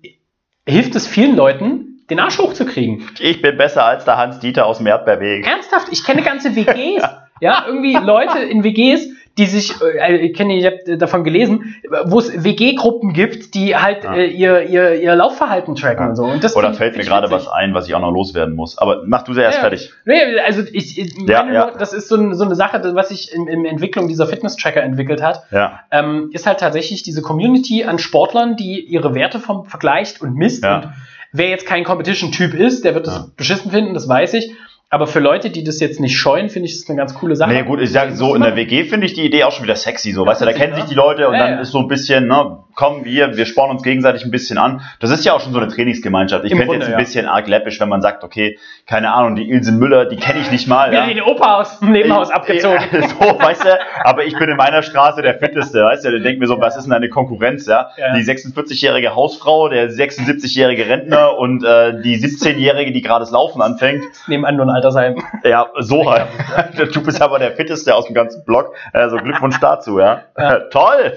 hilft 0.66 0.96
es 0.96 1.06
vielen 1.06 1.36
Leuten, 1.36 1.89
den 2.10 2.20
Arsch 2.20 2.38
hochzukriegen. 2.38 3.08
Ich 3.20 3.42
bin 3.42 3.58
besser 3.58 3.86
als 3.86 4.06
der 4.06 4.18
Hans-Dieter 4.18 4.66
aus 4.66 4.78
dem 4.78 4.88
Erdbeerweg. 4.88 5.46
Ernsthaft, 5.48 5.88
ich 5.92 6.04
kenne 6.04 6.22
ganze 6.24 6.56
WGs, 6.56 7.04
ja, 7.42 7.64
irgendwie 7.68 7.94
Leute 7.96 8.40
in 8.40 8.64
WGs, 8.64 9.08
die 9.38 9.46
sich, 9.46 9.74
äh, 9.82 10.18
ich 10.18 10.34
kenne, 10.36 10.58
ich 10.58 10.66
habe 10.66 10.98
davon 10.98 11.24
gelesen, 11.24 11.76
wo 12.04 12.20
es 12.20 12.44
WG-Gruppen 12.44 13.14
gibt, 13.14 13.54
die 13.54 13.74
halt 13.74 14.04
Ja. 14.04 14.14
äh, 14.16 14.26
ihr, 14.28 14.64
ihr, 14.64 15.02
ihr 15.02 15.16
Laufverhalten 15.16 15.76
tracken 15.76 16.04
Ja. 16.04 16.10
und 16.10 16.16
so. 16.18 16.24
Und 16.26 16.44
das 16.44 16.58
Oder 16.58 16.70
find- 16.70 16.78
fällt 16.78 16.98
mir 16.98 17.06
gerade 17.06 17.32
was 17.32 17.48
ein, 17.48 17.74
was 17.74 17.88
ich 17.88 17.96
auch 17.96 18.02
noch 18.02 18.12
loswerden 18.12 18.54
muss. 18.56 18.78
Aber 18.78 19.04
mach 19.06 19.22
du 19.24 19.34
erst 19.34 19.58
Ja. 19.60 19.62
fertig. 19.62 19.94
Nee, 20.04 20.40
also 20.46 20.64
ich, 20.74 21.00
ich 21.00 21.16
meine 21.18 21.54
nur, 21.54 21.72
das 21.80 21.94
ist 21.94 22.10
so, 22.10 22.16
ein, 22.18 22.34
so 22.36 22.44
eine 22.44 22.56
Sache, 22.56 22.82
was 22.96 23.10
sich 23.10 23.32
in, 23.34 23.48
in 23.48 23.64
Entwicklung 23.64 24.10
dieser 24.10 24.28
Fitness-Tracker 24.28 24.84
entwickelt 24.84 25.22
hat, 25.24 25.44
Ja. 25.52 25.80
ähm, 25.92 26.32
ist 26.34 26.46
halt 26.46 26.60
tatsächlich 26.60 27.04
diese 27.04 27.22
Community 27.22 27.86
an 27.86 27.98
Sportlern, 27.98 28.58
die 28.58 28.82
ihre 28.82 29.16
Werte 29.16 29.40
vom 29.40 29.64
vergleicht 29.64 30.20
und 30.22 30.36
misst. 30.36 30.66
Ja. 30.66 30.76
Und 30.80 30.90
wer 31.32 31.50
jetzt 31.50 31.66
kein 31.66 31.84
Competition-Typ 31.84 32.54
ist, 32.54 32.86
der 32.86 32.96
wird 32.96 33.08
das 33.08 33.16
Ja. 33.16 33.26
beschissen 33.36 33.72
finden, 33.72 33.94
das 33.94 34.08
weiß 34.08 34.34
ich. 34.36 34.52
Aber 34.92 35.06
für 35.06 35.20
Leute, 35.20 35.52
die 35.52 35.64
das 35.64 35.80
jetzt 35.80 36.00
nicht 36.00 36.18
scheuen, 36.18 36.50
finde 36.50 36.68
ich 36.68 36.80
das 36.80 36.90
eine 36.90 36.98
ganz 36.98 37.14
coole 37.14 37.36
Sache. 37.36 37.54
Nee, 37.54 37.62
gut, 37.62 37.80
ich 37.80 37.92
sag 37.92 38.16
so, 38.16 38.34
in 38.34 38.42
der 38.42 38.56
WG 38.56 38.86
finde 38.86 39.06
ich 39.06 39.14
die 39.14 39.24
Idee 39.24 39.44
auch 39.44 39.52
schon 39.52 39.64
wieder 39.64 39.76
sexy, 39.76 40.12
so, 40.14 40.26
weißt 40.26 40.42
du, 40.42 40.46
da 40.46 40.54
kennen 40.54 40.74
ne? 40.74 40.80
sich 40.80 40.90
die 40.90 40.96
Leute 40.96 41.28
und 41.28 41.38
dann 41.38 41.60
ist 41.60 41.70
so 41.72 41.80
ein 41.80 41.88
bisschen, 41.88 42.28
ne, 42.28 42.58
komm, 42.76 43.04
wir, 43.04 43.36
wir 43.36 43.46
spornen 43.46 43.76
uns 43.76 43.84
gegenseitig 43.84 44.24
ein 44.24 44.32
bisschen 44.32 44.58
an. 44.58 44.82
Das 45.00 45.12
ist 45.12 45.26
ja 45.26 45.34
auch 45.34 45.42
schon 45.42 45.54
so 45.54 45.60
eine 45.60 45.68
Trainingsgemeinschaft. 45.68 46.46
Ich 46.46 46.52
Grunde, 46.52 46.74
jetzt 46.76 46.86
ein 46.86 46.92
ja. 46.92 46.98
bisschen 46.98 47.26
arg 47.26 47.48
läppisch, 47.48 47.80
wenn 47.80 47.90
man 47.90 48.02
sagt, 48.02 48.24
okay, 48.24 48.58
keine 48.86 49.14
Ahnung, 49.14 49.36
die 49.36 49.50
Ilse 49.50 49.72
Müller, 49.72 50.06
die 50.06 50.16
kenne 50.16 50.40
ich 50.40 50.52
nicht 50.52 50.68
mal, 50.68 50.92
Wieder 50.92 51.08
ja. 51.08 51.14
den 51.14 51.22
Opa 51.22 51.60
aus 51.60 51.80
dem 51.80 51.92
Nebenhaus 51.92 52.30
abgezogen. 52.30 52.80
Ja, 52.92 53.08
so, 53.08 53.40
weißt 53.40 53.66
du, 53.66 53.80
aber 54.04 54.26
ich 54.26 54.38
bin 54.38 54.50
in 54.50 54.58
meiner 54.58 54.84
Straße 54.84 55.22
der 55.22 55.36
Fitteste, 55.36 55.84
weißt 55.84 56.06
du, 56.06 56.12
dann 56.12 56.24
denk 56.24 56.40
mir 56.40 56.48
so, 56.48 56.60
was 56.60 56.78
ist 56.78 56.86
denn 56.86 56.94
eine 56.94 57.10
Konkurrenz, 57.10 57.66
ja? 57.68 57.90
Ja. 57.98 58.14
Die 58.16 58.22
46-jährige 58.22 59.16
Hausfrau, 59.16 59.70
der 59.70 59.90
76-jährige 59.90 60.88
Rentner 60.88 61.38
und 61.38 61.64
äh, 61.64 62.02
die 62.02 62.18
17-jährige, 62.18 62.92
die 62.92 63.02
gerade 63.02 63.22
das 63.22 63.32
Laufen 63.32 63.62
anfängt. 63.62 64.06
Nebenan 64.28 64.56
nur 64.56 64.66
ein 64.66 64.72
Altersheim. 64.72 65.22
Ja, 65.44 65.68
so 65.80 66.10
halt. 66.10 66.28
Du 66.94 67.04
bist 67.04 67.22
aber 67.22 67.40
der 67.40 67.52
Fitteste 67.52 67.94
aus 67.96 68.06
dem 68.06 68.14
ganzen 68.14 68.44
Block. 68.46 68.74
Also 68.94 69.18
Glückwunsch 69.18 69.60
dazu, 69.60 70.00
ja. 70.00 70.24
Ja. 70.38 70.60
Toll! 70.72 71.14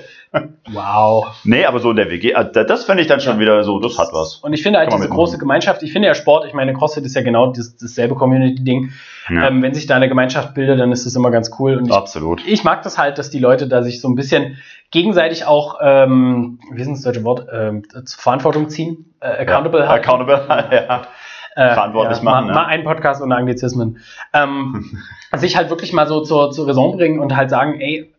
Wow. 0.71 1.27
Nee, 1.45 1.67
aber 1.67 1.79
so 1.81 1.91
in 1.91 1.97
der 1.97 2.11
WG, 2.11 2.33
äh, 2.33 2.65
das 2.67 2.85
finde 2.85 3.03
ich 3.03 3.09
dann 3.09 3.21
schon 3.21 3.35
Ja. 3.35 3.41
wieder 3.41 3.65
so, 3.65 3.79
das 3.81 3.99
hat 3.99 4.09
was. 4.13 4.37
Und 4.37 4.53
ich 4.55 4.63
finde 4.63 4.79
halt 4.79 4.91
Kann 4.91 4.99
diese 4.99 5.11
große 5.11 5.37
Gemeinschaft, 5.39 5.83
ich 5.83 5.93
finde 5.93 6.09
ja 6.09 6.15
Sport, 6.15 6.47
ich 6.47 6.55
meine, 6.55 6.73
CrossFit 6.73 7.05
ist 7.05 7.15
ja 7.15 7.23
genau 7.23 7.53
das, 7.53 7.77
dasselbe 7.77 8.15
Community-Ding. 8.15 8.93
Ja, 9.29 9.49
Ähm, 9.49 9.63
wenn 9.63 9.75
sich 9.75 9.87
da 9.87 9.97
eine 9.97 10.09
Gemeinschaft 10.09 10.55
bildet, 10.55 10.81
dann 10.81 10.91
ist 10.91 11.05
das 11.07 11.15
immer 11.15 11.31
ganz 11.31 11.51
cool. 11.59 11.77
Und 11.77 11.87
ich 11.87 11.93
absolut. 11.93 12.47
ich 12.47 12.65
mag 12.65 12.83
das 12.83 12.97
halt, 12.99 13.19
dass 13.19 13.31
die 13.31 13.39
Leute 13.39 13.69
da 13.69 13.83
sich 13.83 14.01
so 14.01 14.09
ein 14.09 14.15
bisschen 14.15 14.57
gegenseitig 14.91 15.45
auch, 15.45 15.77
ähm, 15.83 16.59
wie 16.73 16.81
ist 16.81 16.87
denn 16.87 16.95
das 16.95 17.03
deutsche 17.03 17.25
Wort, 17.25 17.47
ähm, 17.53 17.83
zur 18.05 18.21
Verantwortung 18.21 18.69
ziehen, 18.69 19.15
äh, 19.21 19.27
accountable 19.43 19.81
ja, 19.81 19.89
halten. 19.89 20.05
Accountable, 20.05 20.47
ja. 20.89 21.03
Äh, 21.55 21.75
verantwortlich 21.75 22.23
mal, 22.23 22.41
machen, 22.41 22.49
ja. 22.49 22.55
Mal 22.55 22.65
einen 22.65 22.85
Podcast 22.85 23.21
ohne 23.23 23.37
Anglizismen. 23.37 23.99
Ähm, 24.33 24.99
sich 25.35 25.57
halt 25.57 25.69
wirklich 25.69 25.93
mal 25.93 26.07
so 26.07 26.23
zur, 26.23 26.51
zur 26.51 26.67
Raison 26.67 26.97
bringen 26.97 27.21
und 27.21 27.37
halt 27.37 27.51
sagen, 27.51 27.79
ey, 27.79 28.11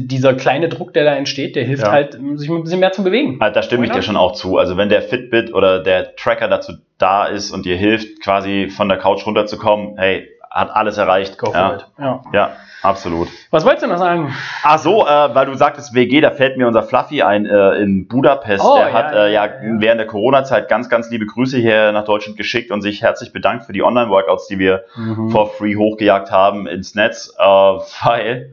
dieser 0.00 0.34
kleine 0.34 0.68
Druck, 0.68 0.92
der 0.94 1.04
da 1.04 1.14
entsteht, 1.14 1.56
der 1.56 1.64
hilft 1.64 1.84
Ja. 1.84 1.92
halt, 1.92 2.18
sich 2.36 2.48
ein 2.50 2.62
bisschen 2.62 2.80
mehr 2.80 2.92
zu 2.92 3.02
bewegen. 3.04 3.36
Also, 3.40 3.54
Da 3.54 3.62
stimme 3.62 3.84
ich 3.86 3.92
dir 3.92 4.02
schon 4.02 4.16
auch 4.16 4.32
zu. 4.32 4.58
Also 4.58 4.76
wenn 4.76 4.88
der 4.88 5.02
Fitbit 5.02 5.52
oder 5.54 5.82
der 5.82 6.16
Tracker 6.16 6.48
dazu 6.48 6.72
da 6.98 7.26
ist 7.26 7.50
und 7.50 7.64
dir 7.66 7.76
hilft, 7.76 8.20
quasi 8.22 8.68
von 8.68 8.88
der 8.88 8.98
Couch 8.98 9.26
runterzukommen, 9.26 9.96
hey, 9.98 10.28
hat 10.50 10.70
alles 10.74 10.98
erreicht. 10.98 11.36
Go 11.38 11.46
for 11.46 11.54
ja. 11.60 11.74
it. 11.74 11.86
Ja. 11.98 12.22
ja, 12.32 12.50
absolut. 12.82 13.26
Was 13.50 13.64
wolltest 13.64 13.82
du 13.84 13.88
noch 13.88 13.98
sagen? 13.98 14.32
Ach 14.62 14.78
so, 14.78 15.04
äh, 15.04 15.34
weil 15.34 15.46
du 15.46 15.54
sagtest 15.54 15.94
WG, 15.96 16.20
da 16.20 16.30
fällt 16.30 16.56
mir 16.56 16.68
unser 16.68 16.84
Fluffy 16.84 17.22
ein 17.22 17.44
äh, 17.44 17.72
in 17.78 18.06
Budapest. 18.06 18.64
Oh, 18.64 18.76
der 18.76 18.88
ja, 18.90 18.92
hat 18.94 19.12
ja, 19.12 19.24
äh, 19.26 19.32
ja, 19.32 19.46
ja, 19.46 19.52
ja. 19.52 19.80
während 19.80 19.98
der 19.98 20.06
Corona-Zeit 20.06 20.68
ganz, 20.68 20.88
ganz 20.88 21.10
liebe 21.10 21.26
Grüße 21.26 21.58
hier 21.58 21.90
nach 21.90 22.04
Deutschland 22.04 22.36
geschickt 22.38 22.70
und 22.70 22.82
sich 22.82 23.02
herzlich 23.02 23.32
bedankt 23.32 23.64
für 23.64 23.72
die 23.72 23.82
Online-Workouts, 23.82 24.46
die 24.46 24.60
wir 24.60 24.84
Mhm. 24.96 25.30
for 25.30 25.48
free 25.50 25.74
hochgejagt 25.74 26.30
haben 26.30 26.68
ins 26.68 26.94
Netz, 26.94 27.34
äh, 27.36 27.42
weil 27.42 28.50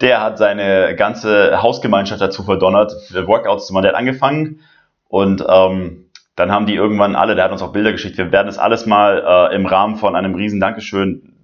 der 0.00 0.20
hat 0.20 0.38
seine 0.38 0.96
ganze 0.96 1.62
Hausgemeinschaft 1.62 2.20
dazu 2.20 2.42
verdonnert, 2.42 2.92
Workouts 3.12 3.66
zu 3.66 3.72
machen. 3.72 3.84
Der 3.84 3.92
hat 3.92 3.98
angefangen 3.98 4.60
und 5.08 5.44
ähm, 5.48 6.06
dann 6.34 6.50
haben 6.50 6.66
die 6.66 6.74
irgendwann 6.74 7.14
alle, 7.14 7.34
der 7.34 7.44
hat 7.44 7.52
uns 7.52 7.62
auch 7.62 7.72
Bilder 7.72 7.92
geschickt, 7.92 8.16
wir 8.18 8.32
werden 8.32 8.48
es 8.48 8.58
alles 8.58 8.86
mal 8.86 9.50
äh, 9.50 9.54
im 9.54 9.66
Rahmen 9.66 9.96
von 9.96 10.16
einem 10.16 10.34
riesen 10.34 10.60
Dankeschön 10.60 11.34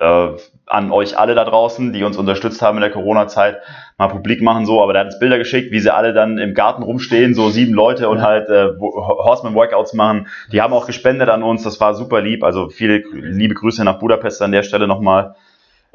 äh, 0.00 0.28
an 0.66 0.90
euch 0.90 1.18
alle 1.18 1.34
da 1.34 1.44
draußen, 1.44 1.92
die 1.92 2.02
uns 2.02 2.16
unterstützt 2.16 2.62
haben 2.62 2.78
in 2.78 2.80
der 2.80 2.90
Corona-Zeit, 2.90 3.58
mal 3.98 4.08
publik 4.08 4.40
machen 4.40 4.64
so, 4.64 4.82
aber 4.82 4.94
der 4.94 5.00
hat 5.00 5.08
uns 5.08 5.18
Bilder 5.18 5.36
geschickt, 5.36 5.70
wie 5.70 5.80
sie 5.80 5.94
alle 5.94 6.14
dann 6.14 6.38
im 6.38 6.54
Garten 6.54 6.82
rumstehen, 6.82 7.34
so 7.34 7.50
sieben 7.50 7.74
Leute 7.74 8.08
und 8.08 8.22
halt 8.22 8.48
äh, 8.48 8.80
Wo- 8.80 9.06
Horseman-Workouts 9.06 9.92
machen. 9.92 10.28
Die 10.50 10.62
haben 10.62 10.72
auch 10.72 10.86
gespendet 10.86 11.28
an 11.28 11.42
uns, 11.42 11.62
das 11.62 11.78
war 11.78 11.94
super 11.94 12.22
lieb, 12.22 12.42
also 12.42 12.70
viele 12.70 13.02
liebe 13.12 13.54
Grüße 13.54 13.84
nach 13.84 13.98
Budapest 13.98 14.40
an 14.40 14.50
der 14.52 14.62
Stelle 14.62 14.88
nochmal. 14.88 15.34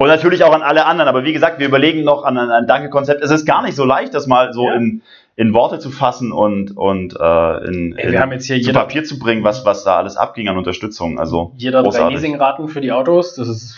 Und 0.00 0.06
natürlich 0.06 0.44
auch 0.44 0.52
an 0.52 0.62
alle 0.62 0.86
anderen, 0.86 1.08
aber 1.08 1.24
wie 1.24 1.32
gesagt, 1.32 1.58
wir 1.58 1.66
überlegen 1.66 2.04
noch 2.04 2.22
an 2.22 2.38
ein, 2.38 2.66
Danke-Konzept. 2.68 3.20
Es 3.20 3.32
ist 3.32 3.44
gar 3.44 3.62
nicht 3.62 3.74
so 3.74 3.84
leicht, 3.84 4.14
das 4.14 4.28
mal 4.28 4.52
so 4.52 4.66
Ja. 4.68 4.74
in, 4.74 5.02
in 5.34 5.54
Worte 5.54 5.80
zu 5.80 5.90
fassen 5.90 6.30
und, 6.30 6.76
und 6.76 7.16
äh, 7.18 7.66
in, 7.66 7.96
Ey, 7.96 8.12
wir 8.12 8.20
haben 8.20 8.30
jetzt 8.30 8.46
hier 8.46 8.60
zu 8.60 8.68
jeder, 8.68 8.78
Papier 8.80 9.02
zu 9.02 9.18
bringen, 9.18 9.42
was, 9.42 9.64
was 9.64 9.82
da 9.82 9.96
alles 9.96 10.16
abging 10.16 10.48
an 10.48 10.56
Unterstützung. 10.56 11.18
Also 11.18 11.52
jeder 11.56 11.80
drei 11.80 11.86
großartig. 11.88 12.14
Leasingraten 12.14 12.68
für 12.68 12.80
die 12.80 12.92
Autos. 12.92 13.34
Das 13.34 13.48
ist 13.48 13.76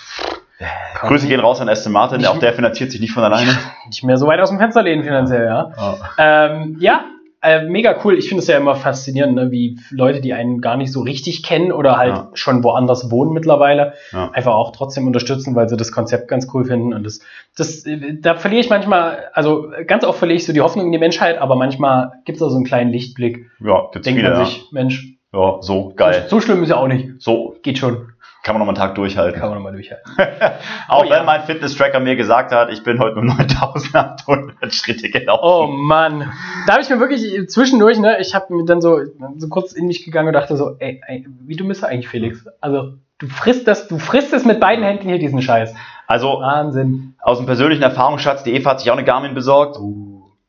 Grüße 1.01 1.27
gehen 1.27 1.41
raus 1.41 1.59
an 1.63 1.71
Aston 1.71 1.93
Martin, 1.93 2.27
auch 2.27 2.37
der 2.39 2.53
finanziert 2.53 2.91
sich 2.91 3.01
nicht 3.01 3.13
von 3.13 3.25
alleine. 3.25 3.57
nicht 3.87 4.05
mehr 4.05 4.19
so 4.19 4.27
weit 4.27 4.41
aus 4.41 4.51
dem 4.51 4.59
Fenster 4.59 4.83
lehnen 4.83 5.03
finanziell, 5.03 5.47
ja. 5.47 5.73
Ähm, 6.19 6.77
ja, 6.81 7.05
äh, 7.43 7.65
mega 7.65 7.97
cool. 8.05 8.19
Ich 8.19 8.29
finde 8.29 8.43
es 8.43 8.49
ja 8.49 8.57
immer 8.59 8.75
faszinierend, 8.75 9.35
ne, 9.35 9.51
wie 9.51 9.79
Leute, 9.91 10.21
die 10.21 10.33
einen 10.35 10.61
gar 10.61 10.77
nicht 10.77 10.93
so 10.93 11.01
richtig 11.01 11.43
kennen 11.43 11.73
oder 11.73 11.97
halt 11.97 12.15
Ja. 12.15 12.31
schon 12.35 12.63
woanders 12.65 13.11
wohnen 13.11 13.33
mittlerweile, 13.33 13.95
Ja. 14.13 14.31
einfach 14.31 14.53
auch 14.55 14.73
trotzdem 14.73 15.07
unterstützen, 15.07 15.55
weil 15.55 15.69
sie 15.69 15.77
das 15.77 15.93
Konzept 15.93 16.29
ganz 16.29 16.49
cool 16.53 16.65
finden. 16.65 16.93
Und 16.93 17.05
das, 17.05 17.21
das, 17.57 17.85
da 18.21 18.35
verliere 18.35 18.61
ich 18.61 18.71
manchmal, 18.71 19.25
also 19.33 19.71
ganz 19.87 20.05
oft 20.05 20.19
verliere 20.19 20.37
ich 20.37 20.47
so 20.47 20.53
die 20.53 20.61
Hoffnung 20.61 20.87
in 20.87 20.93
die 20.93 20.99
Menschheit, 20.99 21.39
aber 21.39 21.57
manchmal 21.57 22.13
gibt 22.25 22.37
es 22.37 22.41
da 22.41 22.51
so 22.51 22.57
einen 22.57 22.65
kleinen 22.67 22.91
Lichtblick. 22.91 23.47
Ja, 23.65 23.89
gibt's 23.93 24.05
Denkt 24.07 24.21
viele. 24.21 24.35
man 24.35 24.45
sich, 24.45 24.67
Mensch, 24.73 25.15
Ja, 25.33 25.59
so 25.61 25.93
geil. 25.97 26.27
so 26.29 26.41
schlimm 26.41 26.63
ist 26.63 26.71
ja 26.71 26.77
auch 26.77 26.89
nicht. 26.89 27.09
So 27.21 27.57
Geht 27.63 27.79
schon. 27.79 28.09
Kann 28.43 28.55
man 28.55 28.61
noch 28.61 28.67
mal 28.67 28.71
einen 28.81 28.89
Tag 28.89 28.95
durchhalten. 28.95 29.39
Kann 29.39 29.51
man 29.51 29.59
nochmal 29.59 29.73
durchhalten. 29.73 30.05
Auch 30.89 31.01
Oh, 31.01 31.05
wenn 31.05 31.11
ja. 31.11 31.23
mein 31.25 31.43
Fitness-Tracker 31.43 32.01
mir 32.01 32.17
gesagt 32.17 32.53
hat, 32.53 32.71
ich 32.71 32.83
bin 32.83 32.99
heute 32.99 33.17
nur 33.17 33.25
9800 33.35 34.75
Schritte 34.75 35.11
gelaufen. 35.11 35.41
Oh 35.43 35.67
Mann. 35.67 36.33
Da 36.67 36.73
habe 36.75 36.83
ich 36.83 36.89
mir 36.91 37.01
wirklich 37.01 37.49
zwischendurch, 37.49 37.99
ne, 37.99 38.19
ich 38.21 38.35
habe 38.35 38.55
mir 38.55 38.65
dann 38.65 38.81
so, 38.81 38.99
so 39.37 39.49
kurz 39.49 39.73
in 39.73 39.87
mich 39.87 40.05
gegangen 40.05 40.29
und 40.29 40.35
dachte 40.35 40.57
so, 40.57 40.77
ey, 40.79 41.01
ey 41.07 41.27
wie 41.47 41.57
du 41.57 41.67
bist 41.69 41.83
du 41.83 41.87
eigentlich, 41.89 42.09
Felix? 42.09 42.45
Also, 42.61 42.95
du 43.19 43.27
frisst 43.29 43.69
das, 43.69 43.89
du 43.89 43.99
frisst 43.99 44.33
es 44.33 44.45
mit 44.45 44.61
beiden 44.61 44.85
Händen 44.85 45.09
hier, 45.09 45.19
diesen 45.19 45.43
Scheiß. 45.43 45.75
Also 46.07 46.41
Wahnsinn. 46.41 47.15
aus 47.21 47.37
dem 47.37 47.47
persönlichen 47.47 47.83
Erfahrungsschatz, 47.83 48.43
die 48.43 48.53
Eva 48.55 48.71
hat 48.71 48.81
sich 48.81 48.91
auch 48.91 48.97
eine 48.97 49.05
Garmin 49.05 49.35
besorgt. 49.35 49.79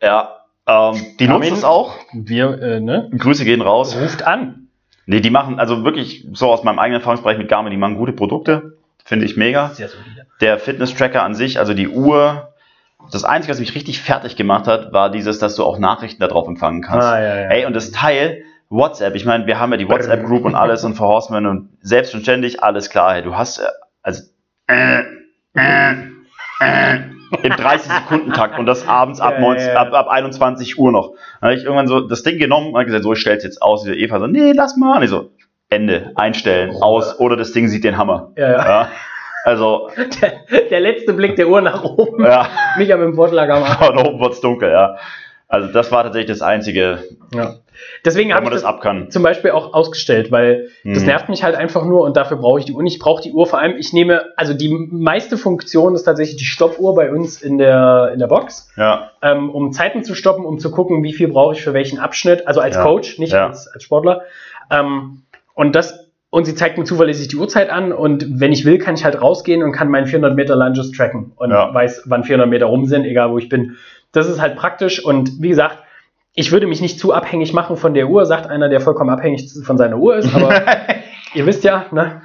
Ja, 0.02 0.38
ähm, 0.66 0.96
die 1.20 1.28
Garmin? 1.28 1.50
nutzt 1.50 1.60
es 1.60 1.64
auch. 1.66 1.94
Wir, 2.14 2.60
äh, 2.62 2.80
ne? 2.80 3.10
Grüße 3.16 3.46
gehen 3.46 3.62
raus. 3.62 3.96
Ruft 4.02 4.24
an. 4.26 4.61
Nee, 5.12 5.20
die 5.20 5.30
machen 5.30 5.60
also 5.60 5.84
wirklich 5.84 6.26
so 6.32 6.50
aus 6.50 6.64
meinem 6.64 6.80
eigenen 6.80 7.02
Erfahrungsbereich 7.02 7.38
mit 7.38 7.50
Garmin, 7.50 7.72
die 7.72 7.78
machen 7.78 7.98
gute 7.98 8.14
Produkte. 8.14 8.78
Finde 9.04 9.26
ich 9.26 9.36
mega. 9.36 9.72
Sehr 9.72 9.90
solide. 9.90 10.26
Der 10.40 10.58
Fitness-Tracker 10.58 11.22
an 11.22 11.36
sich, 11.36 11.60
also 11.60 11.74
die 11.74 11.90
Uhr, 11.90 12.54
das 13.12 13.26
Einzige, 13.26 13.52
was 13.52 13.60
mich 13.60 13.76
richtig 13.76 14.02
fertig 14.02 14.38
gemacht 14.38 14.68
hat, 14.68 14.94
war 14.94 15.12
dieses, 15.12 15.38
dass 15.38 15.58
du 15.58 15.66
auch 15.66 15.80
Nachrichten 15.80 16.22
darauf 16.22 16.48
empfangen 16.48 16.82
kannst. 16.82 17.06
Ah, 17.06 17.22
ja, 17.22 17.42
ja. 17.42 17.48
Ey, 17.50 17.66
und 17.66 17.76
das 17.76 17.92
Teil, 17.92 18.44
WhatsApp, 18.70 19.16
ich 19.16 19.26
meine, 19.26 19.48
wir 19.48 19.60
haben 19.60 19.74
ja 19.74 19.78
die 19.78 19.90
WhatsApp-Group 19.90 20.46
und 20.46 20.56
alles 20.56 20.86
und 20.86 20.94
für 20.96 21.04
Horseman 21.04 21.46
und 21.46 21.70
selbst 21.82 22.16
und 22.16 22.22
ständig 22.22 22.64
alles 22.64 22.90
klar. 22.90 23.16
Hey, 23.16 23.22
du 23.22 23.36
hast, 23.36 23.58
äh, 23.58 23.64
also, 24.04 24.24
äh, 24.68 25.02
äh, 25.56 25.92
äh, 26.62 27.00
im 27.44 27.52
30-Sekunden-Takt 27.54 28.60
und 28.60 28.66
das 28.66 28.88
abends 28.88 29.20
ab, 29.22 29.34
Ja, 29.36 29.40
19, 29.42 29.68
ja, 29.68 29.74
ja. 29.74 29.80
ab, 29.80 29.94
ab 29.94 30.08
21 30.10 30.78
Uhr 30.78 30.92
noch. 30.92 31.12
Dann 31.40 31.50
habe 31.50 31.54
ich 31.56 31.64
irgendwann 31.64 31.88
so 31.88 32.02
das 32.02 32.24
Ding 32.24 32.38
genommen 32.38 32.74
und 32.74 32.86
gesagt, 32.86 33.04
so, 33.04 33.14
ich 33.14 33.20
stell's 33.20 33.44
jetzt 33.44 33.62
aus. 33.62 33.84
Die 33.84 33.92
Eva 33.92 34.20
so, 34.20 34.28
nee, 34.28 34.52
lass 34.54 34.78
mal. 34.78 34.98
Und 34.98 35.04
ich 35.04 35.10
so, 35.10 35.32
Ende, 35.70 36.12
einstellen, 36.16 36.72
Oh. 36.76 36.82
aus, 36.84 37.20
oder 37.20 37.36
das 37.38 37.52
Ding 37.54 37.68
sieht 37.68 37.84
den 37.84 37.98
Hammer. 37.98 38.32
Ja, 38.36 38.52
ja. 38.52 38.58
Ja, 38.66 38.88
also, 39.46 39.90
Der, 40.22 40.62
der 40.70 40.80
letzte 40.82 41.14
Blick 41.14 41.36
der 41.36 41.48
Uhr 41.48 41.62
nach 41.62 41.84
oben. 41.84 42.24
ja, 42.26 42.48
Mich 42.78 42.94
am 42.94 43.14
Vorschlag 43.16 43.50
am 43.50 43.66
von 43.66 43.98
oben 43.98 44.20
wird's 44.20 44.42
dunkel, 44.42 44.70
ja. 44.72 44.98
Also 45.48 45.68
das 45.74 45.92
war 45.92 46.04
tatsächlich 46.04 46.30
das 46.38 46.42
Einzige, 46.42 47.00
Ja. 47.34 47.56
Deswegen 48.06 48.34
habe 48.34 48.46
ich 48.46 48.52
das 48.52 48.64
das 48.64 49.10
zum 49.10 49.24
Beispiel 49.24 49.52
auch 49.52 49.74
ausgestellt, 49.74 50.32
weil 50.32 50.70
das 50.84 51.00
Hm. 51.04 51.06
nervt 51.08 51.30
mich 51.30 51.44
halt 51.44 51.56
einfach 51.56 51.86
nur 51.86 52.02
und 52.02 52.18
dafür 52.18 52.38
brauche 52.38 52.60
ich 52.60 52.66
die 52.66 52.74
Uhr 52.74 52.84
nicht. 52.84 52.96
Ich 52.96 53.00
brauche 53.00 53.22
die 53.22 53.32
Uhr 53.32 53.46
vor 53.46 53.60
allem, 53.60 53.78
ich 53.78 53.94
nehme, 53.94 54.26
also 54.38 54.54
die 54.54 54.70
meiste 54.92 55.38
Funktion 55.38 55.96
ist 55.96 56.04
tatsächlich 56.04 56.38
die 56.38 56.46
Stoppuhr 56.46 56.96
bei 56.96 57.12
uns 57.12 57.42
in 57.42 57.58
der, 57.58 58.12
in 58.14 58.20
der 58.20 58.28
Box, 58.28 58.72
Ja, 58.78 59.12
ähm, 59.22 59.50
um 59.50 59.72
Zeiten 59.72 60.04
zu 60.04 60.16
stoppen, 60.16 60.46
um 60.46 60.60
zu 60.60 60.72
gucken, 60.72 61.04
wie 61.04 61.14
viel 61.14 61.28
brauche 61.28 61.54
ich 61.56 61.62
für 61.62 61.74
welchen 61.74 62.00
Abschnitt, 62.00 62.48
also 62.48 62.60
als 62.60 62.76
Ja. 62.76 62.84
Coach, 62.84 63.20
nicht 63.20 63.34
Ja. 63.34 63.48
als, 63.48 63.68
als 63.68 63.84
Sportler. 63.84 64.22
Ähm, 64.70 65.24
und 65.54 65.76
das, 65.76 66.10
und 66.30 66.46
sie 66.46 66.56
zeigt 66.56 66.78
mir 66.78 66.86
zuverlässig 66.86 67.28
die 67.28 67.36
Uhrzeit 67.36 67.70
an 67.70 67.92
und 67.92 68.40
wenn 68.40 68.54
ich 68.54 68.64
will, 68.66 68.78
kann 68.78 68.96
ich 68.96 69.04
halt 69.04 69.22
rausgehen 69.22 69.64
und 69.64 69.74
kann 69.74 69.90
meinen 69.90 70.08
400 70.08 70.36
Meter 70.36 70.56
Lunges 70.56 70.92
tracken 70.92 71.34
und 71.36 71.52
Ja. 71.52 71.74
weiß, 71.74 72.04
wann 72.06 72.24
400 72.24 72.50
Meter 72.50 72.68
rum 72.68 72.86
sind, 72.86 73.06
egal 73.06 73.32
wo 73.32 73.38
ich 73.38 73.50
bin. 73.50 73.76
Das 74.14 74.28
ist 74.28 74.42
halt 74.42 74.56
praktisch 74.56 75.04
und 75.04 75.42
wie 75.42 75.50
gesagt, 75.50 75.78
ich 76.34 76.52
würde 76.52 76.68
mich 76.68 76.82
nicht 76.82 77.00
zu 77.00 77.14
abhängig 77.14 77.54
machen 77.54 77.76
von 77.78 77.94
der 77.94 78.08
Uhr, 78.10 78.26
sagt 78.26 78.48
einer, 78.48 78.70
der 78.70 78.80
vollkommen 78.82 79.10
abhängig 79.10 79.52
von 79.64 79.78
seiner 79.78 79.98
Uhr 79.98 80.16
ist, 80.18 80.34
aber 80.34 80.54
ihr 81.34 81.46
wisst 81.46 81.64
ja, 81.64 81.86
ne? 81.92 82.22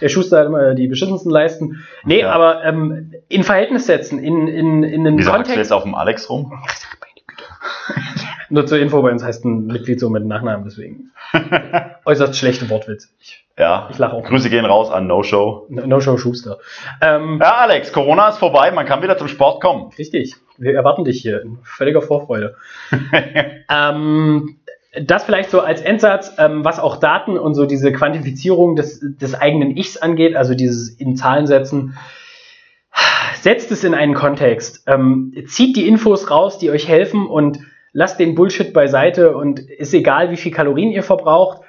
der 0.00 0.08
Schuster 0.08 0.40
hat 0.40 0.46
immer 0.46 0.74
die 0.74 0.88
beschissensten 0.88 1.30
Leisten. 1.30 1.82
Nee, 2.04 2.20
Ja. 2.20 2.32
aber 2.32 2.64
ähm, 2.64 3.12
in 3.28 3.42
Verhältnis 3.42 3.86
setzen, 3.86 4.18
in, 4.18 4.46
in, 4.46 4.82
in 4.82 5.04
den 5.04 5.18
Wieso 5.18 5.30
Kontext. 5.30 5.56
jetzt 5.56 5.72
auf 5.72 5.84
dem 5.84 5.94
Alex 5.94 6.28
rum? 6.28 6.52
Nur 8.50 8.66
zur 8.66 8.78
Info, 8.78 9.00
bei 9.02 9.10
uns 9.12 9.22
heißt 9.22 9.44
ein 9.44 9.66
Mitglied 9.66 10.00
so 10.00 10.10
mit 10.10 10.24
Nachnamen, 10.26 10.64
deswegen. 10.64 11.12
Äußerst 12.04 12.36
schlechte 12.36 12.68
Wortwitz. 12.68 13.14
Ich, 13.20 13.44
Ja, 13.60 13.88
ich 13.90 13.98
lache 13.98 14.14
auch. 14.14 14.24
Grüße 14.24 14.48
gehen 14.48 14.64
raus 14.64 14.90
an 14.90 15.06
No 15.06 15.22
Show. 15.22 15.66
No-Show 15.68 16.16
Schuster. 16.16 16.58
Ähm, 17.02 17.38
Ja, 17.42 17.56
Alex, 17.56 17.92
Corona 17.92 18.30
ist 18.30 18.38
vorbei, 18.38 18.70
man 18.70 18.86
kann 18.86 19.02
wieder 19.02 19.18
zum 19.18 19.28
Sport 19.28 19.60
kommen. 19.60 19.90
Richtig. 19.98 20.34
Wir 20.56 20.74
erwarten 20.74 21.04
dich 21.04 21.20
hier 21.20 21.42
in 21.42 21.58
völliger 21.62 22.00
Vorfreude. 22.00 22.56
ähm, 23.70 24.56
das 24.98 25.24
vielleicht 25.24 25.50
so 25.50 25.60
als 25.60 25.82
Endsatz, 25.82 26.32
ähm, 26.38 26.64
was 26.64 26.80
auch 26.80 26.96
Daten 26.96 27.36
und 27.36 27.54
so 27.54 27.66
diese 27.66 27.92
Quantifizierung 27.92 28.76
des, 28.76 29.00
des 29.02 29.34
eigenen 29.34 29.76
Ichs 29.76 29.98
angeht, 29.98 30.36
also 30.36 30.54
dieses 30.54 30.88
in 30.88 31.14
Zahlen 31.16 31.46
setzen. 31.46 31.98
Setzt 33.34 33.70
es 33.72 33.84
in 33.84 33.94
einen 33.94 34.14
Kontext, 34.14 34.84
ähm, 34.86 35.34
zieht 35.46 35.76
die 35.76 35.86
Infos 35.86 36.30
raus, 36.30 36.56
die 36.58 36.70
euch 36.70 36.88
helfen 36.88 37.26
und 37.26 37.58
lasst 37.92 38.18
den 38.20 38.34
Bullshit 38.34 38.72
beiseite 38.72 39.36
und 39.36 39.60
ist 39.60 39.92
egal, 39.92 40.30
wie 40.30 40.36
viel 40.36 40.52
Kalorien 40.52 40.92
ihr 40.92 41.02
verbraucht. 41.02 41.60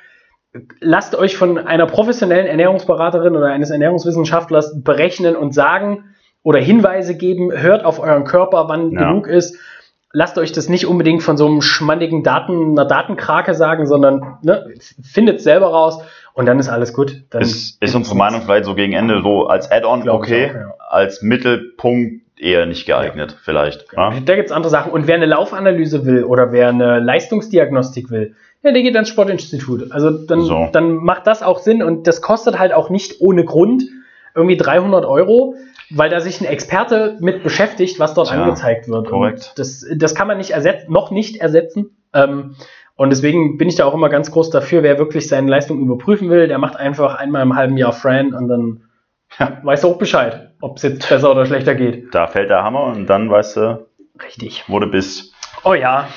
Lasst 0.81 1.15
euch 1.15 1.37
von 1.37 1.57
einer 1.57 1.85
professionellen 1.85 2.45
Ernährungsberaterin 2.47 3.35
oder 3.35 3.47
eines 3.47 3.69
Ernährungswissenschaftlers 3.69 4.83
berechnen 4.83 5.35
und 5.35 5.53
sagen 5.53 6.05
oder 6.43 6.59
Hinweise 6.59 7.15
geben. 7.15 7.51
Hört 7.53 7.85
auf 7.85 7.99
euren 7.99 8.25
Körper, 8.25 8.67
wann 8.67 8.91
Ja. 8.91 9.07
genug 9.09 9.27
ist. 9.27 9.57
Lasst 10.13 10.37
euch 10.37 10.51
das 10.51 10.67
nicht 10.67 10.85
unbedingt 10.87 11.23
von 11.23 11.37
so 11.37 11.47
einem 11.47 11.61
schmandigen 11.61 12.21
Daten, 12.21 12.71
einer 12.71 12.85
Datenkrake 12.85 13.53
sagen, 13.53 13.85
sondern 13.85 14.39
ne, 14.43 14.73
findet 15.01 15.39
selber 15.39 15.67
raus 15.67 16.03
und 16.33 16.47
dann 16.47 16.59
ist 16.59 16.67
alles 16.67 16.93
gut. 16.93 17.23
Dann 17.29 17.41
Ist, 17.43 17.81
ist 17.81 17.95
unsere 17.95 18.17
Meinung 18.17 18.41
vielleicht 18.41 18.65
so 18.65 18.75
gegen 18.75 18.91
Ende 18.91 19.21
so 19.23 19.47
als 19.47 19.71
Add-on 19.71 20.09
okay, 20.09 20.49
auch, 20.49 20.53
ja. 20.53 20.73
als 20.89 21.21
Mittelpunkt 21.21 22.23
eher 22.37 22.65
nicht 22.65 22.85
geeignet, 22.85 23.37
vielleicht. 23.41 23.85
Ja? 23.95 24.11
Da 24.25 24.35
gibt 24.35 24.47
es 24.47 24.51
andere 24.51 24.69
Sachen. 24.71 24.91
Und 24.91 25.07
wer 25.07 25.15
eine 25.15 25.27
Laufanalyse 25.27 26.05
will 26.05 26.25
oder 26.25 26.51
wer 26.51 26.69
eine 26.69 26.99
Leistungsdiagnostik 26.99 28.09
will, 28.09 28.35
ja, 28.63 28.71
der 28.71 28.81
geht 28.81 28.95
ans 28.95 29.09
Sportinstitut. 29.09 29.91
Also 29.91 30.09
dann, 30.11 30.41
So. 30.41 30.69
dann 30.71 30.95
macht 30.95 31.27
das 31.27 31.41
auch 31.43 31.59
Sinn 31.59 31.81
und 31.83 32.07
das 32.07 32.21
kostet 32.21 32.59
halt 32.59 32.73
auch 32.73 32.89
nicht 32.89 33.21
ohne 33.21 33.43
Grund 33.45 33.83
irgendwie 34.35 34.57
300 34.57 35.03
Euro, 35.05 35.55
weil 35.89 36.09
da 36.09 36.19
sich 36.21 36.39
ein 36.41 36.45
Experte 36.45 37.17
mit 37.19 37.43
beschäftigt, 37.43 37.99
was 37.99 38.13
dort 38.13 38.29
Ja, 38.31 38.43
angezeigt 38.43 38.87
wird. 38.87 39.07
korrekt. 39.09 39.49
Und 39.49 39.59
das, 39.59 39.85
das 39.95 40.15
kann 40.15 40.27
man 40.27 40.37
nicht 40.37 40.51
ersetzen, 40.51 40.91
noch 40.91 41.11
nicht 41.11 41.37
ersetzen. 41.37 41.97
Ähm, 42.13 42.55
und 42.95 43.09
deswegen 43.09 43.57
bin 43.57 43.67
ich 43.67 43.75
da 43.75 43.85
auch 43.85 43.93
immer 43.93 44.09
ganz 44.09 44.31
groß 44.31 44.51
dafür, 44.51 44.83
wer 44.83 44.99
wirklich 44.99 45.27
seine 45.27 45.49
Leistung 45.49 45.79
überprüfen 45.79 46.29
will, 46.29 46.47
der 46.47 46.59
macht 46.59 46.75
einfach 46.77 47.15
einmal 47.15 47.41
im 47.41 47.55
halben 47.55 47.77
Jahr 47.77 47.93
Fran 47.93 48.33
und 48.33 48.47
dann 48.47 48.83
Ja. 49.39 49.57
weiß 49.63 49.83
er 49.85 49.89
auch 49.89 49.97
Bescheid, 49.97 50.51
ob 50.61 50.77
es 50.77 50.83
jetzt 50.83 51.09
besser 51.09 51.31
oder 51.31 51.45
schlechter 51.45 51.73
geht. 51.73 52.13
Da 52.13 52.27
fällt 52.27 52.49
der 52.49 52.63
Hammer 52.63 52.83
und 52.85 53.07
dann 53.07 53.29
weißt 53.29 53.57
du, 53.57 53.87
Richtig. 54.23 54.63
wo 54.67 54.77
du 54.79 54.87
bist. 54.87 55.33
Oh 55.63 55.73
ja. 55.73 56.07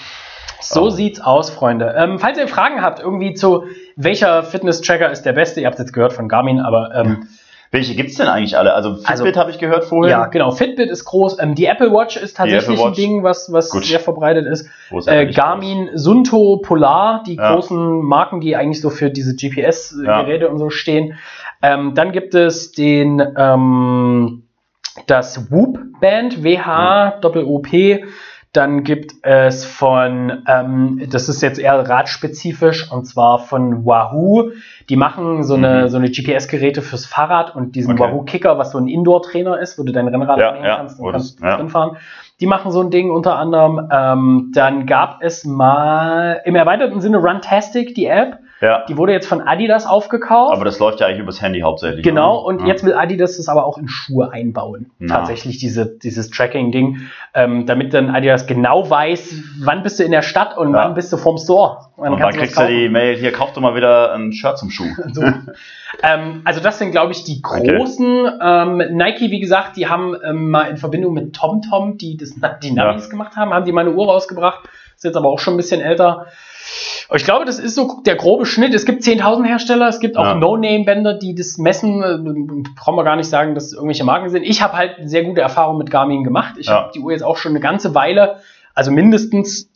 So 0.60 0.82
Oh. 0.84 0.90
sieht's 0.90 1.20
aus, 1.20 1.50
Freunde. 1.50 1.94
Ähm, 1.96 2.18
falls 2.18 2.38
ihr 2.38 2.48
Fragen 2.48 2.80
habt, 2.82 3.00
irgendwie 3.00 3.34
zu 3.34 3.64
welcher 3.96 4.42
Fitness-Tracker 4.42 5.10
ist 5.10 5.22
der 5.22 5.32
beste, 5.32 5.60
ihr 5.60 5.66
habt 5.66 5.78
jetzt 5.78 5.92
gehört 5.92 6.12
von 6.12 6.28
Garmin, 6.28 6.60
aber 6.60 6.94
ähm, 6.94 7.28
Welche 7.70 7.96
gibt's 7.96 8.14
denn 8.14 8.28
eigentlich 8.28 8.56
alle? 8.56 8.72
Also 8.72 8.94
Fitbit 8.94 9.10
Also- 9.10 9.34
habe 9.40 9.50
ich 9.50 9.58
gehört 9.58 9.84
vorhin. 9.84 10.10
ja, 10.12 10.26
genau. 10.26 10.52
Fitbit 10.52 10.88
ist 10.90 11.04
groß. 11.06 11.40
Ähm, 11.40 11.56
die 11.56 11.66
Apple 11.66 11.90
Watch 11.90 12.16
ist 12.16 12.36
tatsächlich 12.36 12.68
Apple 12.78 12.84
ein 12.84 12.90
Watch. 12.90 12.96
Ding, 12.96 13.22
was, 13.24 13.52
was 13.52 13.68
Gut. 13.70 13.84
sehr 13.84 13.98
verbreitet 13.98 14.46
ist. 14.46 14.68
Äh, 15.06 15.26
Garmin, 15.32 15.90
Sunto, 15.94 16.58
Polar, 16.62 17.24
die 17.26 17.34
Ja. 17.34 17.52
großen 17.52 18.00
Marken, 18.00 18.40
die 18.40 18.54
eigentlich 18.54 18.80
so 18.80 18.90
für 18.90 19.10
diese 19.10 19.32
Ja. 19.32 19.36
GPS-Geräte 19.48 20.48
und 20.50 20.58
so 20.58 20.70
stehen. 20.70 21.14
Ähm, 21.62 21.94
dann 21.96 22.12
gibt 22.12 22.36
es 22.36 22.70
den 22.70 23.20
ähm, 23.36 24.44
das 25.08 25.50
Whoop 25.50 25.78
Band, 26.00 26.44
WH, 26.44 27.18
Doppel-OP. 27.22 28.04
Dann 28.54 28.84
gibt 28.84 29.12
es 29.22 29.64
von, 29.64 30.44
ähm, 30.46 31.02
das 31.10 31.28
ist 31.28 31.42
jetzt 31.42 31.58
eher 31.58 31.76
radspezifisch, 31.88 32.90
und 32.90 33.04
zwar 33.04 33.40
von 33.40 33.84
Wahoo. 33.84 34.52
Die 34.88 34.96
machen 34.96 35.42
so 35.42 35.54
eine, 35.54 35.82
Mhm. 35.82 35.88
so 35.88 35.96
eine 35.98 36.08
GPS-Geräte 36.08 36.80
fürs 36.80 37.04
Fahrrad 37.04 37.54
und 37.56 37.74
diesen 37.74 37.94
Okay. 37.94 38.04
Wahoo 38.04 38.22
Kicker, 38.22 38.56
was 38.56 38.70
so 38.70 38.78
ein 38.78 38.86
Indoor-Trainer 38.86 39.58
ist, 39.58 39.76
wo 39.78 39.82
du 39.82 39.92
dein 39.92 40.06
Rennrad 40.06 40.38
Ja, 40.38 40.48
anhängen 40.50 40.66
ja, 40.66 40.76
kannst 40.76 41.00
und 41.00 41.10
kannst 41.10 41.40
ja. 41.42 41.56
drin 41.56 41.68
fahren. 41.68 41.96
Die 42.40 42.46
machen 42.46 42.70
so 42.70 42.80
ein 42.80 42.90
Ding 42.90 43.10
unter 43.10 43.36
anderem. 43.36 43.88
Ähm, 43.92 44.52
dann 44.54 44.86
gab 44.86 45.18
es 45.20 45.44
mal 45.44 46.40
im 46.44 46.54
erweiterten 46.54 47.00
Sinne 47.00 47.18
Runtastic, 47.18 47.94
die 47.96 48.06
App. 48.06 48.38
Ja, 48.60 48.84
Die 48.88 48.96
wurde 48.96 49.12
jetzt 49.12 49.26
von 49.26 49.40
Adidas 49.40 49.86
aufgekauft. 49.86 50.54
aber 50.54 50.64
das 50.64 50.78
läuft 50.78 51.00
ja 51.00 51.06
eigentlich 51.06 51.20
übers 51.20 51.42
Handy 51.42 51.60
hauptsächlich. 51.60 52.04
Genau, 52.04 52.38
oder? 52.38 52.46
und 52.46 52.60
ja. 52.60 52.66
jetzt 52.68 52.84
will 52.84 52.94
Adidas 52.94 53.36
das 53.36 53.48
aber 53.48 53.66
auch 53.66 53.78
in 53.78 53.88
Schuhe 53.88 54.32
einbauen. 54.32 54.90
Na. 54.98 55.16
Tatsächlich 55.16 55.58
diese, 55.58 55.86
dieses 55.86 56.30
Tracking-Ding, 56.30 57.00
ähm, 57.34 57.66
damit 57.66 57.92
dann 57.92 58.10
Adidas 58.10 58.46
genau 58.46 58.88
weiß, 58.88 59.34
wann 59.60 59.82
bist 59.82 59.98
du 59.98 60.04
in 60.04 60.12
der 60.12 60.22
Stadt 60.22 60.56
und 60.56 60.72
Ja. 60.72 60.84
wann 60.84 60.94
bist 60.94 61.12
du 61.12 61.16
vorm 61.16 61.36
Store. 61.36 61.78
Und 61.96 62.18
dann 62.18 62.32
kriegst 62.32 62.58
du 62.58 62.66
die 62.66 62.88
Mail, 62.88 63.16
hier 63.16 63.32
kauf 63.32 63.52
doch 63.52 63.60
mal 63.60 63.74
wieder 63.74 64.12
ein 64.14 64.32
Shirt 64.32 64.58
zum 64.58 64.70
Schuh. 64.70 64.84
so. 65.12 65.22
ähm, 66.02 66.42
also 66.44 66.60
das 66.60 66.78
sind, 66.78 66.90
glaube 66.90 67.12
ich, 67.12 67.24
die 67.24 67.42
großen. 67.42 68.38
Ähm, 68.40 68.76
Nike, 68.92 69.30
wie 69.30 69.40
gesagt, 69.40 69.76
die 69.76 69.88
haben 69.88 70.16
ähm, 70.24 70.50
mal 70.50 70.64
in 70.64 70.76
Verbindung 70.76 71.12
mit 71.14 71.34
TomTom, 71.34 71.98
die 71.98 72.16
das, 72.16 72.34
die 72.62 72.70
Navis 72.72 73.10
gemacht 73.10 73.36
haben, 73.36 73.52
haben 73.52 73.64
die 73.64 73.72
mal 73.72 73.82
eine 73.82 73.92
Uhr 73.92 74.06
rausgebracht. 74.06 74.68
Ist 74.96 75.04
jetzt 75.04 75.16
aber 75.16 75.28
auch 75.28 75.38
schon 75.38 75.54
ein 75.54 75.56
bisschen 75.58 75.80
älter. 75.80 76.26
Ich 77.14 77.24
glaube, 77.24 77.44
das 77.44 77.58
ist 77.58 77.74
so 77.74 78.00
der 78.06 78.16
grobe 78.16 78.46
Schnitt. 78.46 78.74
Es 78.74 78.84
gibt 78.86 79.02
10.000 79.02 79.44
Hersteller, 79.44 79.88
es 79.88 80.00
gibt 80.00 80.16
auch 80.16 80.24
Ja. 80.24 80.34
No-Name-Bänder, 80.34 81.14
die 81.14 81.34
das 81.34 81.58
messen. 81.58 82.00
Brauchen 82.76 82.96
wir 82.96 83.04
gar 83.04 83.16
nicht 83.16 83.28
sagen, 83.28 83.54
dass 83.54 83.64
es 83.66 83.72
irgendwelche 83.74 84.04
Marken 84.04 84.28
sind. 84.30 84.42
Ich 84.42 84.62
habe 84.62 84.72
halt 84.74 84.96
sehr 85.04 85.24
gute 85.24 85.40
Erfahrungen 85.40 85.78
mit 85.78 85.90
Garmin 85.90 86.24
gemacht. 86.24 86.54
Ich 86.58 86.66
Ja. 86.66 86.74
habe 86.74 86.90
die 86.94 87.00
Uhr 87.00 87.12
jetzt 87.12 87.22
auch 87.22 87.36
schon 87.36 87.52
eine 87.52 87.60
ganze 87.60 87.94
Weile, 87.94 88.36
also 88.74 88.90
mindestens, 88.90 89.68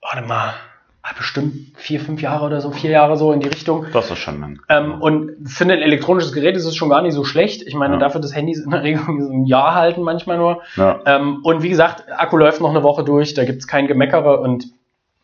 warte 0.00 0.26
mal, 0.26 0.54
ah, 1.02 1.10
bestimmt 1.18 1.54
vier, 1.76 2.00
fünf 2.00 2.22
Jahre 2.22 2.46
oder 2.46 2.60
so, 2.60 2.70
vier 2.70 2.90
Jahre 2.90 3.16
so 3.16 3.32
in 3.32 3.40
die 3.40 3.48
Richtung. 3.48 3.86
Das 3.92 4.10
ist 4.10 4.18
schon 4.18 4.40
lang. 4.40 4.60
Ähm, 4.70 5.02
und 5.02 5.32
für 5.46 5.64
ein 5.64 5.70
elektronisches 5.70 6.32
Gerät 6.32 6.56
ist 6.56 6.64
es 6.64 6.76
schon 6.76 6.88
gar 6.88 7.02
nicht 7.02 7.12
so 7.14 7.24
schlecht. 7.24 7.62
Ich 7.62 7.74
meine, 7.74 7.94
Ja. 7.94 8.00
dafür, 8.00 8.20
dass 8.22 8.34
Handys 8.34 8.60
in 8.64 8.70
der 8.70 8.82
Regel 8.82 9.02
so 9.04 9.30
ein 9.30 9.44
Jahr 9.44 9.74
halten, 9.74 10.02
manchmal 10.02 10.38
nur. 10.38 10.62
Ja. 10.76 11.00
Ähm, 11.04 11.40
und 11.42 11.62
wie 11.62 11.68
gesagt, 11.68 12.04
Akku 12.16 12.36
läuft 12.38 12.60
noch 12.62 12.70
eine 12.70 12.82
Woche 12.82 13.04
durch, 13.04 13.34
da 13.34 13.44
gibt 13.44 13.58
es 13.58 13.66
kein 13.66 13.86
Gemeckere 13.86 14.40
und 14.40 14.66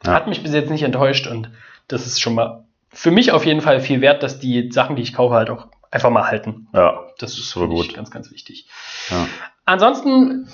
Ja. 0.05 0.13
hat 0.15 0.27
mich 0.27 0.43
bis 0.43 0.53
jetzt 0.53 0.71
nicht 0.71 0.83
enttäuscht. 0.83 1.27
Und 1.27 1.51
das 1.89 2.07
ist 2.07 2.21
schon 2.21 2.35
mal 2.35 2.65
für 2.93 3.11
mich 3.11 3.33
auf 3.33 3.45
jeden 3.47 3.61
Fall 3.61 3.81
viel 3.81 4.01
wert, 4.01 4.23
dass 4.23 4.39
die 4.41 4.71
Sachen, 4.73 4.97
die 4.97 5.03
ich 5.03 5.13
kaufe, 5.15 5.35
halt 5.35 5.51
auch 5.51 5.67
einfach 5.91 6.11
mal 6.11 6.27
halten. 6.27 6.69
ja. 6.75 7.01
Das 7.19 7.33
ist 7.39 7.55
ich 7.55 7.55
gut. 7.55 7.95
ganz, 7.95 8.11
ganz 8.11 8.31
wichtig. 8.31 8.67
Ja. 9.11 9.27
Ansonsten, 9.67 10.49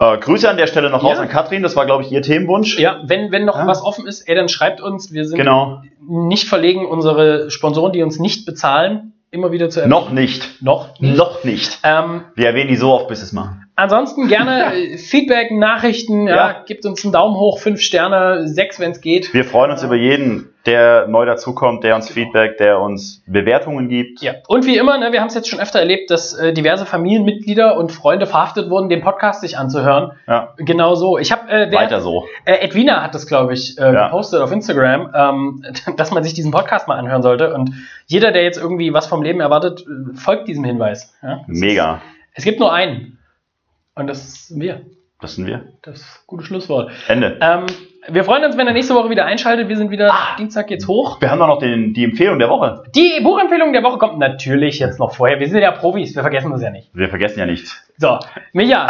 Äh, 0.00 0.18
Grüße 0.18 0.50
an 0.50 0.56
der 0.56 0.66
Stelle 0.66 0.90
noch 0.90 1.04
raus 1.04 1.16
Ja. 1.18 1.22
an 1.22 1.28
Katrin, 1.28 1.62
das 1.62 1.76
war, 1.76 1.86
glaube 1.86 2.02
ich, 2.02 2.10
ihr 2.10 2.22
Themenwunsch. 2.22 2.76
ja, 2.78 3.00
wenn, 3.06 3.30
wenn 3.30 3.44
noch 3.44 3.56
Ja. 3.56 3.66
was 3.68 3.82
offen 3.84 4.06
ist, 4.06 4.22
ey, 4.22 4.34
dann 4.34 4.48
schreibt 4.48 4.80
uns. 4.80 5.12
Wir 5.12 5.24
sind 5.26 5.38
Genau. 5.38 5.82
nicht 6.00 6.48
verlegen, 6.48 6.86
unsere 6.86 7.50
Sponsoren, 7.52 7.92
die 7.92 8.02
uns 8.02 8.18
nicht 8.18 8.44
bezahlen, 8.44 9.12
immer 9.30 9.52
wieder 9.52 9.70
zu 9.70 9.78
erwähnen. 9.80 9.90
Noch 9.92 10.10
nicht. 10.10 10.60
Noch 10.62 10.98
nicht. 10.98 11.16
Noch 11.16 11.44
nicht. 11.44 11.78
Ähm, 11.84 12.22
Wir 12.34 12.46
erwähnen 12.48 12.68
die 12.68 12.76
so 12.76 12.92
oft, 12.92 13.06
bis 13.08 13.22
es 13.22 13.32
machen. 13.32 13.61
Ansonsten 13.74 14.28
gerne 14.28 14.74
äh, 14.74 14.98
Feedback, 14.98 15.50
Nachrichten, 15.50 16.26
ja, 16.26 16.36
Ja. 16.36 16.56
gebt 16.66 16.84
uns 16.84 17.02
einen 17.04 17.12
Daumen 17.12 17.36
hoch, 17.36 17.58
fünf 17.58 17.80
Sterne, 17.80 18.46
sechs, 18.48 18.78
wenn 18.78 18.92
es 18.92 19.00
geht. 19.00 19.32
Wir 19.32 19.44
freuen 19.44 19.70
uns 19.70 19.82
über 19.82 19.94
jeden, 19.96 20.50
der 20.66 21.06
neu 21.08 21.24
dazukommt, 21.24 21.82
der 21.82 21.96
uns 21.96 22.08
Feedback, 22.10 22.58
der 22.58 22.80
uns 22.80 23.22
Bewertungen 23.26 23.88
gibt. 23.88 24.20
Ja, 24.20 24.34
und 24.46 24.66
wie 24.66 24.76
immer, 24.76 24.98
ne, 24.98 25.10
wir 25.12 25.20
haben 25.20 25.28
es 25.28 25.34
jetzt 25.34 25.48
schon 25.48 25.58
öfter 25.58 25.78
erlebt, 25.80 26.10
dass 26.10 26.34
äh, 26.34 26.52
diverse 26.52 26.84
Familienmitglieder 26.86 27.76
und 27.78 27.90
Freunde 27.92 28.26
verhaftet 28.26 28.68
wurden, 28.70 28.88
den 28.90 29.00
Podcast 29.00 29.40
sich 29.40 29.56
anzuhören. 29.58 30.12
Ja. 30.28 30.52
Genau 30.58 30.94
so. 30.94 31.18
Ich 31.18 31.32
habe 31.32 31.50
äh, 31.50 31.72
Weiter 31.72 32.00
so. 32.02 32.26
Äh, 32.44 32.56
Edwina 32.64 33.02
hat 33.02 33.14
das, 33.14 33.26
glaube 33.26 33.54
ich, 33.54 33.78
äh, 33.78 33.92
Ja. 33.92 34.04
gepostet 34.06 34.40
auf 34.42 34.52
Instagram, 34.52 35.10
ähm, 35.14 35.64
dass 35.96 36.10
man 36.12 36.22
sich 36.22 36.34
diesen 36.34 36.52
Podcast 36.52 36.88
mal 36.88 36.98
anhören 36.98 37.22
sollte. 37.22 37.54
Und 37.54 37.72
jeder, 38.06 38.30
der 38.32 38.44
jetzt 38.44 38.58
irgendwie 38.60 38.92
was 38.92 39.06
vom 39.06 39.22
Leben 39.22 39.40
erwartet, 39.40 39.80
äh, 39.80 40.14
folgt 40.16 40.46
diesem 40.46 40.62
Hinweis. 40.64 41.14
Ja? 41.22 41.40
Mega. 41.46 42.02
Es 42.34 42.44
gibt 42.44 42.60
nur 42.60 42.72
einen. 42.72 43.18
Und 43.94 44.06
das 44.06 44.48
sind 44.48 44.60
wir. 44.60 44.82
Das 45.20 45.36
sind 45.36 45.46
wir. 45.46 45.64
Das 45.82 45.96
ist 46.00 46.04
ein 46.04 46.26
gutes 46.26 46.46
Schlusswort. 46.46 46.90
Ende. 47.08 47.38
Ähm, 47.40 47.66
Wir 48.08 48.24
freuen 48.24 48.44
uns, 48.44 48.56
wenn 48.56 48.66
ihr 48.66 48.72
nächste 48.72 48.94
Woche 48.94 49.10
wieder 49.10 49.24
einschaltet. 49.26 49.68
Wir 49.68 49.76
sind 49.76 49.90
wieder 49.90 50.12
Dienstag 50.38 50.66
geht's 50.66 50.88
hoch. 50.88 51.20
Wir 51.20 51.30
haben 51.30 51.38
doch 51.38 51.46
noch 51.46 51.58
den, 51.60 51.94
die 51.94 52.02
Empfehlung 52.04 52.38
der 52.40 52.48
Woche. 52.48 52.82
Die 52.96 53.20
Buchempfehlung 53.22 53.72
der 53.72 53.82
Woche 53.84 53.98
kommt 53.98 54.18
natürlich 54.18 54.80
jetzt 54.80 54.98
noch 54.98 55.14
vorher. 55.14 55.38
Wir 55.38 55.48
sind 55.48 55.60
ja 55.60 55.70
Profis, 55.70 56.14
wir 56.16 56.22
vergessen 56.22 56.50
das 56.50 56.62
ja 56.62 56.70
nicht. 56.70 56.90
Wir 56.94 57.08
vergessen 57.08 57.38
ja 57.38 57.46
nichts. 57.46 57.80
So, 57.98 58.18
Micha, 58.52 58.88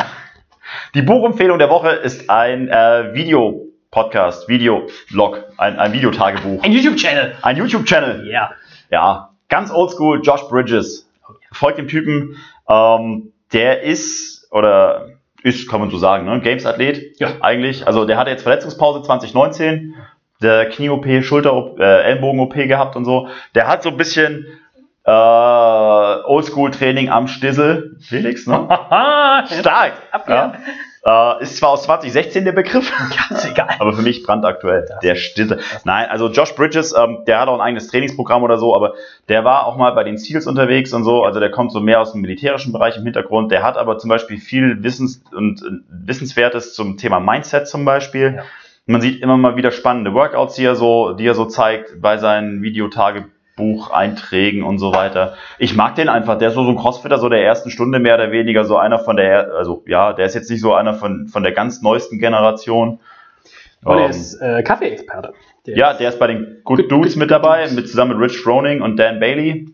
Die 0.95 1.03
Buchempfehlung 1.03 1.59
der 1.59 1.69
Woche 1.69 1.91
ist 1.91 2.31
ein 2.31 2.69
äh, 2.69 3.13
Video-Podcast, 3.13 4.49
Video-Blog, 4.49 5.45
ein, 5.59 5.79
ein 5.79 5.93
Videotagebuch, 5.93 6.63
ein 6.63 6.73
YouTube-Channel. 6.73 7.35
ein 7.43 7.57
YouTube-Channel. 7.57 8.27
Ja. 8.31 8.53
Ja, 8.91 9.31
ganz 9.51 9.71
oldschool, 9.71 10.21
Josh 10.23 10.49
Bridges. 10.49 11.07
Folgt 11.53 11.77
dem 11.77 11.89
Typen, 11.89 12.37
ähm, 12.67 13.33
der 13.53 13.83
ist, 13.83 14.32
oder 14.53 15.09
ist, 15.43 15.69
kann 15.69 15.81
man 15.81 15.91
so 15.91 15.99
sagen, 15.99 16.25
ne? 16.25 16.41
Games-Athlet 16.41 17.19
Ja. 17.19 17.31
eigentlich. 17.41 17.87
Also 17.87 18.05
der 18.05 18.17
hatte 18.17 18.31
jetzt 18.31 18.43
Verletzungspause 18.43 19.03
2019, 19.03 19.95
der 20.41 20.69
Knie-OP, 20.69 21.23
Schulter, 21.25 21.75
äh, 21.79 22.03
Ellenbogen-OP 22.05 22.55
gehabt 22.69 22.95
und 22.95 23.05
so. 23.05 23.29
Der 23.57 23.67
hat 23.67 23.83
so 23.83 23.89
ein 23.89 23.97
bisschen 23.97 24.47
äh, 25.05 25.11
Oldschool-Training 25.11 27.09
am 27.11 27.27
Stissel. 27.27 27.97
Felix, 28.01 28.47
ne? 28.47 28.69
Stark. 29.59 29.95
Abwehr. 30.13 30.35
Ja. 30.37 30.55
Äh, 31.05 31.43
ist 31.43 31.57
zwar 31.57 31.71
aus 31.71 31.83
2016 31.83 32.45
der 32.45 32.53
Begriff, 32.53 32.93
Ganz 33.29 33.45
egal. 33.45 33.75
aber 33.81 33.93
für 33.93 34.03
mich 34.03 34.23
brandaktuell. 34.23 34.87
Der 35.03 35.17
Stisse. 35.17 35.59
Nein, 35.85 36.09
also 36.09 36.31
Josh 36.31 36.55
Bridges, 36.55 36.95
ähm, 36.97 37.25
der 37.27 37.41
hat 37.41 37.49
auch 37.49 37.55
ein 37.55 37.61
eigenes 37.61 37.89
Trainingsprogramm 37.89 38.45
oder 38.45 38.57
so, 38.57 38.77
aber 38.77 38.95
der 39.29 39.45
war 39.45 39.67
auch 39.67 39.77
mal 39.77 39.91
bei 39.93 40.05
den 40.05 40.17
Seals 40.17 40.47
unterwegs 40.47 40.93
und 40.93 41.03
so. 41.03 41.25
Also 41.25 41.41
der 41.41 41.51
kommt 41.51 41.73
so 41.73 41.81
mehr 41.81 42.01
aus 42.01 42.13
dem 42.13 42.21
militärischen 42.21 42.73
Bereich 42.73 42.97
im 42.97 43.03
Hintergrund. 43.03 43.51
Der 43.51 43.65
hat 43.65 43.77
aber 43.77 43.99
zum 43.99 44.11
Beispiel 44.11 44.39
viel 44.39 44.85
Wissens 44.85 45.25
und 45.35 45.61
äh, 45.63 45.71
Wissenswertes 45.91 46.75
zum 46.75 46.99
Thema 46.99 47.19
Mindset 47.19 47.67
zum 47.67 47.85
Beispiel. 47.85 48.35
Ja. 48.37 48.43
Man 48.87 49.01
sieht 49.01 49.23
immer 49.23 49.37
mal 49.37 49.57
wieder 49.57 49.73
spannende 49.73 50.15
Workouts, 50.15 50.55
die 50.55 50.65
er 50.65 50.77
so, 50.77 51.13
die 51.15 51.27
er 51.27 51.35
so 51.35 51.47
zeigt 51.47 52.01
bei 52.01 52.17
seinen 52.17 52.63
Videotagebucheinträgen 53.57 54.63
und 54.63 54.79
so 54.79 54.93
weiter. 54.93 55.35
Ich 55.59 55.77
mag 55.77 55.95
den 55.95 56.09
einfach. 56.09 56.39
Der 56.39 56.49
ist 56.49 56.55
so, 56.55 56.65
so 56.65 56.71
ein 56.71 56.77
Crossfitter, 56.77 57.19
so 57.19 57.29
der 57.29 57.45
ersten 57.45 57.71
Stunde 57.71 57.99
mehr 57.99 58.15
oder 58.17 58.31
weniger, 58.33 58.65
so 58.65 58.77
einer 58.77 58.99
von 58.99 59.17
der, 59.17 59.53
also 59.57 59.83
ja, 59.87 60.13
der 60.13 60.27
ist 60.27 60.35
jetzt 60.35 60.51
nicht 60.51 60.61
so 60.61 60.75
einer 60.75 60.95
von, 60.95 61.29
von 61.29 61.43
der 61.43 61.53
ganz 61.53 61.83
neuesten 61.83 62.19
Generation. 62.19 62.99
Und 63.85 63.99
er 63.99 64.05
Ähm, 64.05 64.11
ist 64.11 64.35
äh, 64.41 64.63
Kaffee-Experte. 64.63 65.33
Der 65.67 65.77
ja, 65.77 65.93
der 65.95 66.09
ist 66.09 66.19
bei 66.19 66.29
den 66.29 66.59
Good 66.65 66.91
Dudes 66.91 67.17
mit 67.17 67.31
dabei, 67.31 67.69
mit 67.71 67.89
zusammen 67.89 68.17
mit 68.19 68.31
Rich 68.31 68.39
Froning 68.41 68.81
und 68.81 68.97
Dan 68.97 69.21
Bailey. 69.21 69.69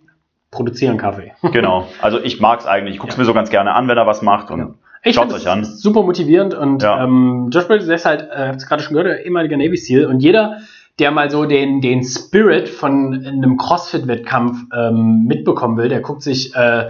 produzieren 0.50 0.96
Kaffee. 0.96 1.32
Genau. 1.52 1.88
Also 2.00 2.18
ich 2.22 2.40
mag's 2.40 2.66
eigentlich. 2.66 2.94
Ich 2.94 3.00
guck's 3.00 3.16
mir 3.18 3.24
so 3.24 3.34
ganz 3.34 3.50
gerne 3.50 3.74
an, 3.74 3.86
wenn 3.88 3.98
er 3.98 4.06
was 4.06 4.22
macht 4.22 4.50
und 4.50 4.76
Ich 5.02 5.14
schaut's 5.14 5.32
find's 5.32 5.46
euch 5.46 5.52
an. 5.52 5.64
Super 5.64 6.02
motivierend 6.02 6.54
und 6.54 6.82
Ja. 6.82 7.04
ähm, 7.04 7.50
Josh 7.52 7.66
Bridges 7.68 7.88
ist 7.88 8.06
halt, 8.06 8.22
äh, 8.30 8.48
hab's 8.48 8.66
gerade 8.66 8.82
schon 8.82 8.96
gehört, 8.96 9.24
ehemaliger 9.24 9.56
Navy 9.58 9.76
SEAL 9.76 10.06
und 10.06 10.20
jeder, 10.20 10.58
der 10.98 11.10
mal 11.10 11.30
so 11.30 11.44
den, 11.44 11.80
den 11.80 12.02
Spirit 12.02 12.68
von 12.68 13.24
einem 13.26 13.56
CrossFit-Wettkampf 13.56 14.64
ähm, 14.74 15.24
mitbekommen 15.26 15.76
will, 15.76 15.88
der 15.88 16.00
guckt 16.00 16.22
sich 16.22 16.54
äh, 16.56 16.88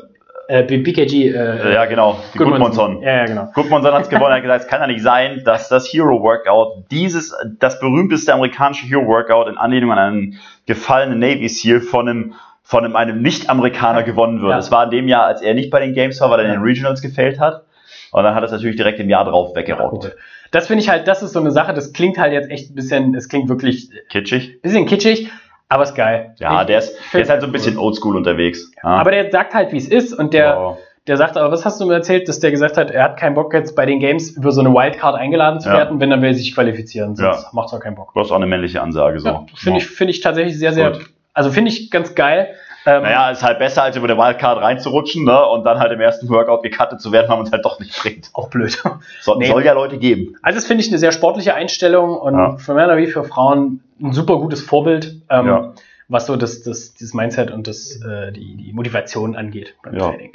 äh, 0.48 0.62
B- 0.64 0.78
BKG, 0.78 1.28
äh, 1.32 1.72
ja 1.74 1.84
genau, 1.86 2.18
die 2.34 2.38
Gudmundsson. 2.38 3.00
Ja, 3.02 3.18
ja, 3.18 3.24
genau. 3.26 3.48
Gudmundsson 3.54 3.94
hat 3.94 4.02
es 4.02 4.08
gewonnen, 4.10 4.32
er 4.32 4.36
hat 4.36 4.42
gesagt, 4.42 4.64
es 4.64 4.68
kann 4.68 4.80
ja 4.80 4.88
nicht 4.88 5.02
sein, 5.02 5.42
dass 5.44 5.68
das 5.68 5.86
Hero 5.86 6.20
Workout, 6.20 6.90
dieses, 6.90 7.32
das 7.60 7.78
berühmteste 7.78 8.34
amerikanische 8.34 8.86
Hero 8.86 9.06
Workout 9.06 9.48
in 9.48 9.56
Anlehnung 9.56 9.92
an 9.92 9.98
einen 9.98 10.40
gefallenen 10.66 11.20
Navy 11.20 11.48
SEAL 11.48 11.80
von 11.80 12.08
einem, 12.08 12.34
von 12.70 12.94
einem, 12.94 13.20
Nicht-Amerikaner 13.20 14.04
gewonnen 14.04 14.40
wird. 14.42 14.52
Ja. 14.52 14.58
Es 14.58 14.70
war 14.70 14.84
in 14.84 14.90
dem 14.90 15.08
Jahr, 15.08 15.24
als 15.24 15.42
er 15.42 15.54
nicht 15.54 15.70
bei 15.70 15.80
den 15.80 15.92
Games 15.92 16.20
war, 16.20 16.30
weil 16.30 16.38
er 16.40 16.46
in 16.46 16.52
den 16.52 16.62
Regionals 16.62 17.02
gefällt 17.02 17.40
hat. 17.40 17.64
Und 18.12 18.22
dann 18.22 18.34
hat 18.34 18.42
er 18.42 18.46
es 18.46 18.52
natürlich 18.52 18.76
direkt 18.76 19.00
im 19.00 19.10
Jahr 19.10 19.24
drauf 19.24 19.56
weggerockt. 19.56 20.04
Cool. 20.04 20.14
Das 20.52 20.68
finde 20.68 20.82
ich 20.84 20.88
halt, 20.88 21.08
das 21.08 21.20
ist 21.22 21.32
so 21.32 21.40
eine 21.40 21.50
Sache, 21.50 21.74
das 21.74 21.92
klingt 21.92 22.16
halt 22.18 22.32
jetzt 22.32 22.48
echt 22.48 22.70
ein 22.70 22.74
bisschen, 22.76 23.14
es 23.16 23.28
klingt 23.28 23.48
wirklich 23.48 23.90
Kitschig. 24.08 24.62
bisschen 24.62 24.86
kitschig, 24.86 25.28
aber 25.68 25.82
ist 25.82 25.94
geil. 25.96 26.34
Ja, 26.38 26.60
Ich 26.60 26.66
der 26.68 26.78
ist, 26.78 26.92
der 26.94 27.02
find- 27.02 27.22
ist 27.24 27.30
halt 27.30 27.40
so 27.40 27.46
ein 27.48 27.52
bisschen 27.52 27.76
oldschool 27.76 28.16
unterwegs. 28.16 28.70
Ja. 28.82 28.90
Aber 28.90 29.10
der 29.10 29.30
sagt 29.32 29.52
halt, 29.54 29.72
wie 29.72 29.76
es 29.76 29.88
ist 29.88 30.12
und 30.12 30.32
der, 30.32 30.56
Wow. 30.56 30.78
der 31.08 31.16
sagt 31.16 31.36
aber, 31.36 31.50
was 31.52 31.64
hast 31.64 31.80
du 31.80 31.86
mir 31.86 31.94
erzählt, 31.94 32.28
dass 32.28 32.38
der 32.38 32.52
gesagt 32.52 32.76
hat, 32.76 32.92
er 32.92 33.02
hat 33.02 33.16
keinen 33.18 33.34
Bock 33.34 33.52
jetzt 33.52 33.74
bei 33.74 33.84
den 33.86 33.98
Games 33.98 34.30
über 34.30 34.52
so 34.52 34.60
eine 34.60 34.70
Wildcard 34.72 35.16
eingeladen 35.16 35.58
zu 35.60 35.68
Ja. 35.70 35.76
werden, 35.78 35.98
wenn 36.00 36.10
dann 36.10 36.22
will 36.22 36.30
er 36.30 36.34
sich 36.34 36.54
qualifizieren, 36.54 37.16
sonst 37.16 37.42
Ja. 37.42 37.48
macht 37.52 37.72
er 37.72 37.80
keinen 37.80 37.96
Bock. 37.96 38.12
Du 38.14 38.20
hast 38.20 38.30
auch 38.30 38.36
eine 38.36 38.46
männliche 38.46 38.80
Ansage 38.80 39.18
so. 39.18 39.28
Ja, 39.28 39.44
finde 39.56 39.78
ich, 39.80 39.86
finde 39.88 40.12
ich 40.12 40.20
tatsächlich 40.20 40.56
sehr, 40.58 40.72
sehr, 40.72 40.92
Gut. 40.92 41.10
Also 41.34 41.50
finde 41.50 41.70
ich 41.70 41.90
ganz 41.90 42.14
geil. 42.14 42.54
Ähm, 42.86 43.02
Naja, 43.02 43.30
ist 43.30 43.42
halt 43.42 43.58
besser, 43.58 43.82
als 43.82 43.96
über 43.96 44.08
eine 44.08 44.16
Wildcard 44.16 44.62
reinzurutschen 44.62 45.24
ne? 45.24 45.46
und 45.48 45.64
dann 45.64 45.78
halt 45.78 45.92
im 45.92 46.00
ersten 46.00 46.30
Workout 46.30 46.62
gecuttet 46.62 47.00
zu 47.02 47.12
werden, 47.12 47.28
weil 47.28 47.36
man 47.36 47.46
es 47.46 47.52
halt 47.52 47.62
doch 47.64 47.78
nicht 47.78 47.94
bringt. 48.00 48.30
Auch 48.32 48.48
blöd. 48.48 48.82
So, 49.20 49.34
Nee. 49.34 49.48
Soll 49.48 49.64
ja 49.64 49.74
Leute 49.74 49.98
geben. 49.98 50.34
Also 50.42 50.56
das 50.56 50.66
finde 50.66 50.82
ich 50.82 50.88
eine 50.88 50.96
sehr 50.98 51.12
sportliche 51.12 51.54
Einstellung 51.54 52.16
und 52.16 52.38
Ja. 52.38 52.56
für 52.56 52.72
Männer 52.72 52.96
wie 52.96 53.06
für 53.06 53.22
Frauen 53.24 53.82
ein 54.00 54.12
super 54.14 54.38
gutes 54.38 54.62
Vorbild, 54.62 55.16
ähm, 55.28 55.46
Ja. 55.46 55.72
was 56.08 56.24
so 56.26 56.36
das, 56.36 56.62
das, 56.62 56.94
dieses 56.94 57.12
Mindset 57.12 57.50
und 57.50 57.66
das, 57.68 57.96
äh, 58.02 58.32
die, 58.32 58.56
die 58.56 58.72
Motivation 58.72 59.36
angeht 59.36 59.74
beim 59.82 59.94
Ja. 59.98 60.08
Training. 60.08 60.32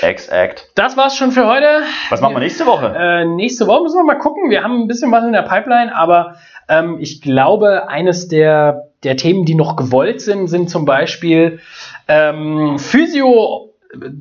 Ex-Act. 0.00 0.70
Das 0.74 0.96
war's 0.96 1.16
schon 1.16 1.32
für 1.32 1.46
heute. 1.46 1.82
Was 2.08 2.20
machen 2.22 2.34
wir 2.34 2.40
nächste 2.40 2.64
Woche? 2.66 2.94
Äh, 2.96 3.24
nächste 3.26 3.66
Woche 3.66 3.82
müssen 3.82 3.98
wir 3.98 4.04
mal 4.04 4.18
gucken. 4.18 4.48
Wir 4.50 4.62
haben 4.64 4.80
ein 4.82 4.88
bisschen 4.88 5.12
was 5.12 5.22
in 5.24 5.32
der 5.32 5.42
Pipeline, 5.42 5.94
aber 5.94 6.36
ähm, 6.68 6.96
ich 6.98 7.20
glaube, 7.20 7.88
eines 7.88 8.26
der, 8.28 8.86
der 9.04 9.16
Themen, 9.16 9.44
die 9.44 9.54
noch 9.54 9.76
gewollt 9.76 10.20
sind, 10.20 10.48
sind 10.48 10.70
zum 10.70 10.84
Beispiel 10.84 11.60
ähm, 12.08 12.78
Physio, 12.78 13.70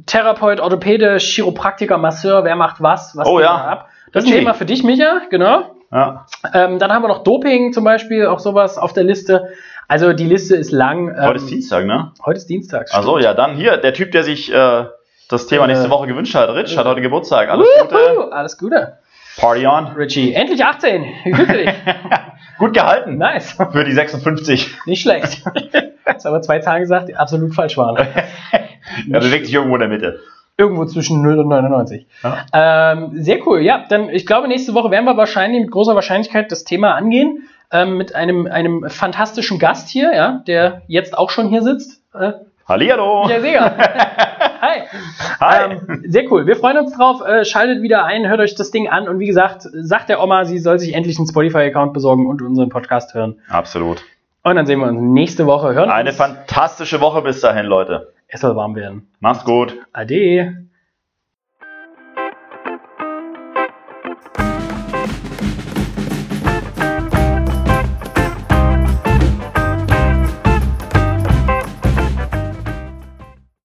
Therapeut, 0.05 0.59
Orthopäde, 0.59 1.17
Chiropraktiker, 1.17 1.97
Masseur, 1.97 2.43
wer 2.43 2.55
macht 2.55 2.81
was, 2.81 3.15
was 3.17 3.27
Oh 3.27 3.39
ja. 3.39 3.53
ab. 3.55 3.89
Das 4.11 4.23
ist 4.25 4.29
ein. 4.31 4.37
Thema 4.39 4.53
für 4.53 4.65
dich, 4.65 4.83
Micha, 4.83 5.21
genau. 5.29 5.71
Ja. 5.91 6.25
Ähm, 6.53 6.79
dann 6.79 6.91
haben 6.91 7.01
wir 7.03 7.07
noch 7.07 7.23
Doping 7.23 7.73
zum 7.73 7.83
Beispiel, 7.83 8.25
auch 8.27 8.39
sowas 8.39 8.77
auf 8.77 8.93
der 8.93 9.03
Liste. 9.03 9.49
Also 9.87 10.13
die 10.13 10.25
Liste 10.25 10.55
ist 10.55 10.71
lang. 10.71 11.09
Ähm, 11.09 11.21
Heute 11.25 11.37
ist 11.37 11.49
Dienstag, 11.49 11.85
ne? 11.85 12.11
Heute 12.25 12.37
ist 12.37 12.49
Dienstag. 12.49 12.87
Achso, 12.93 13.17
ja, 13.19 13.33
dann 13.33 13.55
hier, 13.55 13.77
der 13.77 13.93
Typ, 13.93 14.11
der 14.11 14.23
sich 14.23 14.51
äh, 14.53 14.85
das 15.29 15.47
Thema 15.47 15.65
Äh, 15.65 15.67
nächste 15.67 15.89
Woche 15.89 16.07
gewünscht 16.07 16.35
hat. 16.35 16.49
Rich 16.49 16.77
hat 16.77 16.85
heute 16.85 17.01
Geburtstag. 17.01 17.49
Alles 17.49 17.67
Gute. 17.81 18.31
Alles 18.31 18.57
Gute. 18.57 18.97
Party 19.37 19.65
on. 19.65 19.87
Richie, 19.87 20.33
endlich 20.33 20.63
18. 20.63 21.03
Wie 21.25 21.33
fühlst 21.33 21.51
du 21.51 21.57
dich? 21.57 21.69
Gut 22.63 22.73
gehalten. 22.73 23.17
nice. 23.17 23.57
Für 23.73 23.83
die 23.83 23.91
56. 23.91 24.73
Nicht 24.85 25.01
schlecht. 25.01 25.43
Hast 26.05 26.25
aber 26.25 26.41
zwei 26.41 26.59
Zahlen 26.59 26.79
gesagt, 26.79 27.09
die 27.09 27.15
absolut 27.17 27.53
falsch 27.53 27.77
waren. 27.77 27.97
Er 29.11 29.19
bewegt 29.19 29.47
sich 29.47 29.53
irgendwo 29.53 29.75
in 29.75 29.81
der 29.81 29.89
Mitte. 29.89 30.21
Irgendwo 30.57 30.85
zwischen 30.85 31.21
0 31.21 31.39
und 31.39 31.49
99. 31.49 32.07
Ja. 32.23 32.93
Ähm, 32.93 33.09
sehr 33.21 33.45
cool. 33.45 33.59
Ja, 33.59 33.83
dann, 33.89 34.07
ich 34.07 34.25
glaube, 34.25 34.47
nächste 34.47 34.73
Woche 34.73 34.91
werden 34.91 35.03
wir 35.03 35.17
wahrscheinlich 35.17 35.61
mit 35.61 35.71
großer 35.71 35.93
Wahrscheinlichkeit 35.93 36.53
das 36.53 36.63
Thema 36.63 36.95
angehen. 36.95 37.49
Ähm, 37.69 37.97
mit 37.97 38.15
einem, 38.15 38.47
einem 38.47 38.89
fantastischen 38.89 39.59
Gast 39.59 39.89
hier, 39.89 40.15
ja, 40.15 40.41
der 40.47 40.83
jetzt 40.87 41.17
auch 41.17 41.31
schon 41.31 41.49
hier 41.49 41.63
sitzt. 41.63 42.01
Äh, 42.13 42.31
Hallihallo. 42.67 43.23
Michael 43.23 43.41
Seger. 43.41 43.77
Hi. 44.61 44.81
Hi. 45.39 45.71
Ähm, 45.73 46.03
sehr 46.07 46.31
cool. 46.31 46.47
Wir 46.47 46.55
freuen 46.55 46.77
uns 46.77 46.95
drauf. 46.95 47.21
Äh, 47.25 47.43
schaltet 47.43 47.81
wieder 47.81 48.05
ein, 48.05 48.27
hört 48.27 48.39
euch 48.39 48.55
das 48.55 48.71
Ding 48.71 48.87
an 48.87 49.07
und 49.09 49.19
wie 49.19 49.25
gesagt, 49.25 49.63
sagt 49.73 50.07
der 50.09 50.23
Oma, 50.23 50.45
sie 50.45 50.59
soll 50.59 50.79
sich 50.79 50.93
endlich 50.93 51.17
einen 51.17 51.27
Spotify-Account 51.27 51.93
besorgen 51.93 52.25
und 52.27 52.41
unseren 52.41 52.69
Podcast 52.69 53.13
hören. 53.13 53.35
Absolut. 53.49 54.03
Und 54.43 54.55
dann 54.55 54.65
sehen 54.65 54.79
wir 54.79 54.87
uns 54.87 54.99
nächste 55.01 55.45
Woche. 55.45 55.73
Hören 55.73 55.89
Eine 55.89 56.09
uns. 56.09 56.17
fantastische 56.17 57.01
Woche 57.01 57.21
bis 57.21 57.41
dahin, 57.41 57.65
Leute. 57.65 58.13
Es 58.27 58.41
soll 58.41 58.55
warm 58.55 58.75
werden. 58.75 59.07
Macht's 59.19 59.43
gut. 59.43 59.77
Ade. 59.91 60.65